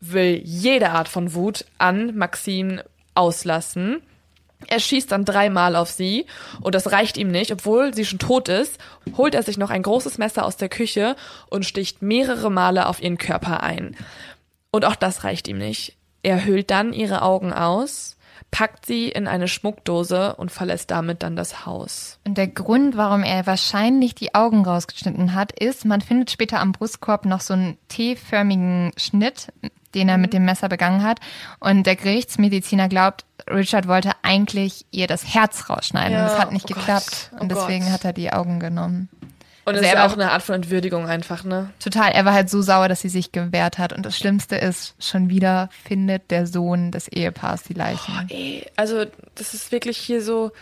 [0.00, 2.84] will jede Art von Wut an Maxine
[3.14, 4.02] auslassen.
[4.66, 6.26] Er schießt dann dreimal auf sie
[6.60, 8.78] und das reicht ihm nicht, obwohl sie schon tot ist,
[9.16, 11.14] holt er sich noch ein großes Messer aus der Küche
[11.48, 13.96] und sticht mehrere Male auf ihren Körper ein.
[14.70, 15.96] Und auch das reicht ihm nicht.
[16.22, 18.16] Er hüllt dann ihre Augen aus,
[18.50, 22.18] packt sie in eine Schmuckdose und verlässt damit dann das Haus.
[22.26, 26.72] Und der Grund, warum er wahrscheinlich die Augen rausgeschnitten hat, ist, man findet später am
[26.72, 29.52] Brustkorb noch so einen T-förmigen Schnitt
[29.94, 31.20] den er mit dem Messer begangen hat.
[31.60, 36.12] Und der Gerichtsmediziner glaubt, Richard wollte eigentlich ihr das Herz rausschneiden.
[36.12, 37.30] Ja, das hat nicht oh geklappt.
[37.34, 37.92] Oh und deswegen Gott.
[37.92, 39.08] hat er die Augen genommen.
[39.64, 41.70] Und also das ist ja auch eine Art von Entwürdigung einfach, ne?
[41.78, 42.12] Total.
[42.12, 43.92] Er war halt so sauer, dass sie sich gewehrt hat.
[43.92, 48.14] Und das Schlimmste ist, schon wieder findet der Sohn des Ehepaars die Leichen.
[48.18, 48.64] Oh, ey.
[48.76, 49.04] Also,
[49.34, 50.52] das ist wirklich hier so.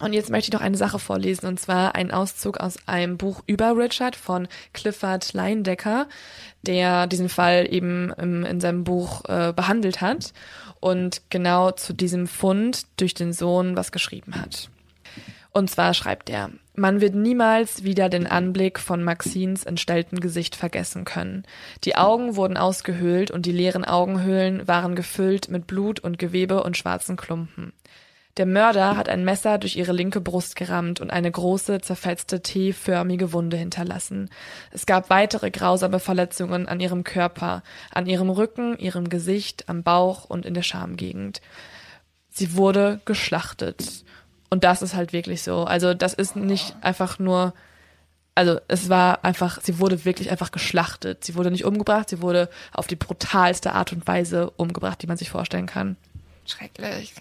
[0.00, 3.42] Und jetzt möchte ich noch eine Sache vorlesen, und zwar ein Auszug aus einem Buch
[3.46, 6.06] über Richard von Clifford Leindecker
[6.62, 10.32] der diesen Fall eben im, in seinem Buch äh, behandelt hat
[10.80, 14.70] und genau zu diesem Fund durch den Sohn was geschrieben hat.
[15.50, 21.04] Und zwar schreibt er, man wird niemals wieder den Anblick von Maxines entstellten Gesicht vergessen
[21.04, 21.44] können.
[21.84, 26.76] Die Augen wurden ausgehöhlt und die leeren Augenhöhlen waren gefüllt mit Blut und Gewebe und
[26.76, 27.72] schwarzen Klumpen.
[28.38, 33.32] Der Mörder hat ein Messer durch ihre linke Brust gerammt und eine große, zerfetzte T-förmige
[33.32, 34.30] Wunde hinterlassen.
[34.70, 40.24] Es gab weitere grausame Verletzungen an ihrem Körper, an ihrem Rücken, ihrem Gesicht, am Bauch
[40.24, 41.40] und in der Schamgegend.
[42.30, 44.04] Sie wurde geschlachtet.
[44.50, 45.64] Und das ist halt wirklich so.
[45.64, 47.54] Also das ist nicht einfach nur,
[48.36, 51.24] also es war einfach, sie wurde wirklich einfach geschlachtet.
[51.24, 55.16] Sie wurde nicht umgebracht, sie wurde auf die brutalste Art und Weise umgebracht, die man
[55.16, 55.96] sich vorstellen kann.
[56.46, 57.14] Schrecklich.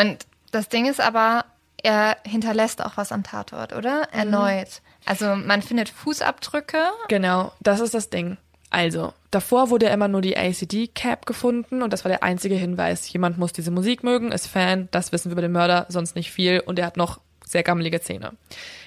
[0.00, 1.44] Und das Ding ist aber,
[1.82, 4.08] er hinterlässt auch was am Tatort, oder?
[4.12, 4.18] Mhm.
[4.18, 4.80] Erneut.
[5.06, 6.78] Also man findet Fußabdrücke.
[7.08, 8.36] Genau, das ist das Ding.
[8.70, 13.12] Also, davor wurde immer nur die ACD-Cap gefunden und das war der einzige Hinweis.
[13.12, 16.30] Jemand muss diese Musik mögen, ist Fan, das wissen wir über den Mörder, sonst nicht
[16.30, 18.34] viel und er hat noch sehr gammelige Zähne.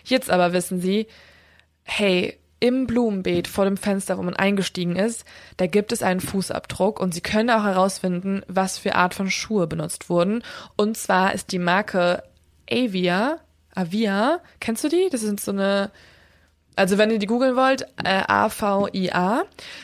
[0.06, 1.08] Jetzt aber wissen sie,
[1.84, 5.26] hey, im Blumenbeet vor dem Fenster, wo man eingestiegen ist,
[5.58, 9.68] da gibt es einen Fußabdruck und sie können auch herausfinden, was für Art von Schuhe
[9.68, 10.46] benutzt wurden.
[10.78, 12.24] Und zwar ist die Marke
[12.72, 13.40] Avia,
[13.76, 15.10] Avia, kennst du die?
[15.12, 15.92] Das sind so eine,
[16.78, 19.44] also wenn ihr die googeln wollt, äh, A-V-I-A.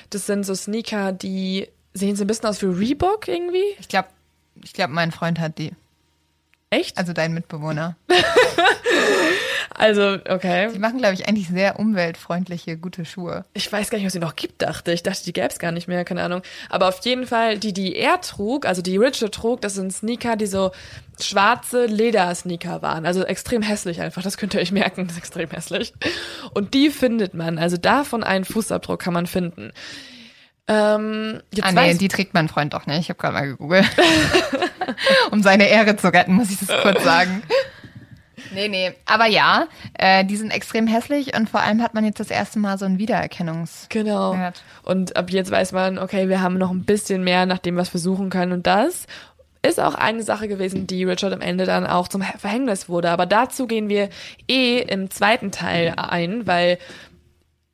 [0.09, 3.75] Das sind so Sneaker, die sehen so ein bisschen aus wie Reebok irgendwie.
[3.81, 4.07] Ich glaube,
[4.63, 5.73] ich glaube, mein Freund hat die.
[6.69, 6.97] Echt?
[6.97, 7.97] Also dein Mitbewohner.
[9.79, 10.69] Also, okay.
[10.73, 13.45] Die machen, glaube ich, eigentlich sehr umweltfreundliche, gute Schuhe.
[13.53, 15.03] Ich weiß gar nicht, was sie noch gibt, dachte ich.
[15.03, 16.41] dachte, die gäbe es gar nicht mehr, keine Ahnung.
[16.69, 20.35] Aber auf jeden Fall, die, die er trug, also die Richard trug, das sind Sneaker,
[20.35, 20.71] die so
[21.17, 23.05] schwarze Ledersneaker waren.
[23.05, 24.21] Also extrem hässlich einfach.
[24.21, 25.93] Das könnt ihr euch merken, das ist extrem hässlich.
[26.53, 27.57] Und die findet man.
[27.57, 29.71] Also davon einen Fußabdruck kann man finden.
[30.67, 32.99] Ähm, ah nee, die trägt mein Freund doch nicht.
[32.99, 33.87] Ich habe gerade mal gegoogelt.
[35.31, 37.43] um seine Ehre zu retten, muss ich das kurz sagen.
[38.53, 38.93] Nee, nee.
[39.05, 39.67] Aber ja,
[39.97, 42.85] äh, die sind extrem hässlich und vor allem hat man jetzt das erste Mal so
[42.85, 43.87] ein Wiedererkennungs.
[43.89, 44.35] Genau.
[44.83, 47.93] Und ab jetzt weiß man, okay, wir haben noch ein bisschen mehr nach dem, was
[47.93, 49.05] wir suchen können und das
[49.61, 53.09] ist auch eine Sache gewesen, die Richard am Ende dann auch zum Verhängnis wurde.
[53.09, 54.09] Aber dazu gehen wir
[54.47, 56.77] eh im zweiten Teil ein, weil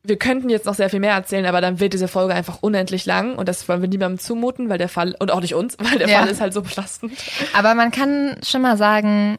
[0.08, 3.06] wir könnten jetzt noch sehr viel mehr erzählen, aber dann wird diese Folge einfach unendlich
[3.06, 5.98] lang und das wollen wir niemandem zumuten, weil der Fall, und auch nicht uns, weil
[5.98, 6.20] der ja.
[6.20, 7.14] Fall ist halt so belastend.
[7.54, 9.38] Aber man kann schon mal sagen,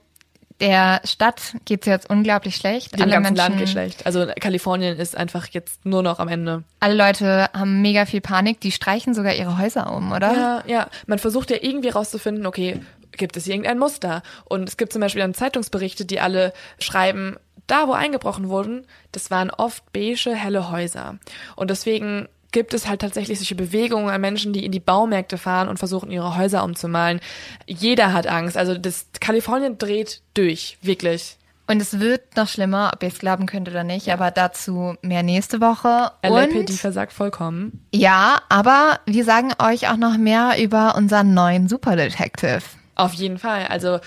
[0.61, 2.95] der Stadt geht es jetzt unglaublich schlecht.
[2.95, 4.07] Dem alle ganzen Menschen, Land geht schlecht.
[4.07, 6.65] Also Kalifornien ist einfach jetzt nur noch am Ende.
[6.81, 8.61] Alle Leute haben mega viel Panik.
[8.61, 10.33] Die streichen sogar ihre Häuser um, oder?
[10.33, 10.89] Ja, ja.
[11.07, 12.81] Man versucht ja irgendwie rauszufinden, okay,
[13.13, 14.23] gibt es hier irgendein Muster?
[14.45, 19.31] Und es gibt zum Beispiel dann Zeitungsberichte, die alle schreiben, da wo eingebrochen wurden, das
[19.31, 21.19] waren oft beige, helle Häuser.
[21.57, 25.69] Und deswegen gibt es halt tatsächlich solche Bewegungen an Menschen, die in die Baumärkte fahren
[25.69, 27.21] und versuchen, ihre Häuser umzumalen.
[27.67, 28.57] Jeder hat Angst.
[28.57, 31.37] Also das Kalifornien dreht durch, wirklich.
[31.67, 34.15] Und es wird noch schlimmer, ob ihr es glauben könnt oder nicht, ja.
[34.15, 36.13] aber dazu mehr nächste Woche.
[36.23, 37.85] LAPD versagt vollkommen.
[37.93, 42.63] Ja, aber wir sagen euch auch noch mehr über unseren neuen Superdetective.
[42.95, 43.67] Auf jeden Fall.
[43.67, 44.01] Also,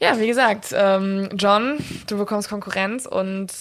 [0.00, 1.78] ja, wie gesagt, ähm, John,
[2.08, 3.52] du bekommst Konkurrenz und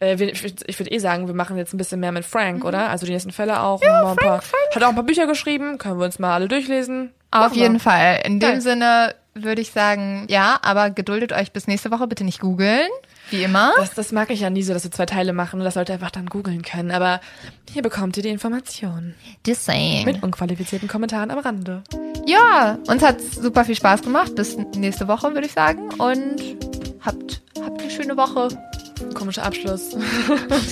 [0.00, 2.24] Äh, wir- ich würd- ich würde eh sagen, wir machen jetzt ein bisschen mehr mit
[2.24, 2.88] Frank, oder?
[2.88, 3.80] Also die nächsten Fälle auch.
[3.80, 3.86] Mhm.
[3.86, 6.34] Ja, und ein paar, Frank, Hat auch ein paar Bücher geschrieben, können wir uns mal
[6.34, 7.10] alle durchlesen.
[7.30, 8.20] Auf jeden Fall.
[8.24, 8.60] In dem Geil.
[8.60, 12.06] Sinne würde ich sagen, ja, aber geduldet euch bis nächste Woche.
[12.08, 12.88] Bitte nicht googeln.
[13.30, 13.70] Wie immer.
[13.76, 15.60] Das, das mag ich ja nie so, dass wir zwei Teile machen.
[15.60, 16.90] Das Leute einfach dann googeln können.
[16.90, 17.20] Aber
[17.70, 19.14] hier bekommt ihr die Informationen.
[19.46, 20.02] The same.
[20.04, 21.82] Mit unqualifizierten Kommentaren am Rande.
[22.26, 24.34] Ja, uns hat super viel Spaß gemacht.
[24.34, 25.90] Bis nächste Woche, würde ich sagen.
[25.98, 26.42] Und
[27.02, 28.48] habt, habt eine schöne Woche.
[29.14, 29.96] Komischer Abschluss.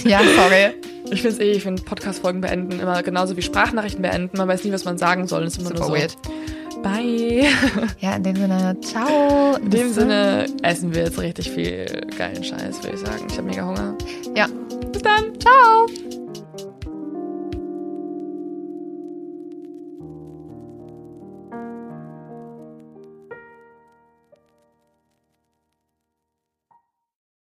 [0.04, 0.74] Ja, sorry.
[1.10, 4.36] Ich finde eh, ich finde Podcast-Folgen beenden immer genauso wie Sprachnachrichten beenden.
[4.36, 5.44] Man weiß nie, was man sagen soll.
[5.44, 6.02] Es ist immer Super nur so.
[6.02, 6.16] weird.
[6.82, 7.46] Bye.
[8.00, 9.56] Ja, in dem Sinne, ciao.
[9.56, 11.86] In dem Sinne essen wir jetzt richtig viel
[12.16, 13.26] geilen Scheiß, würde ich sagen.
[13.28, 13.96] Ich habe mega Hunger.
[14.36, 14.46] Ja.
[14.92, 15.38] Bis dann.
[15.40, 15.86] Ciao.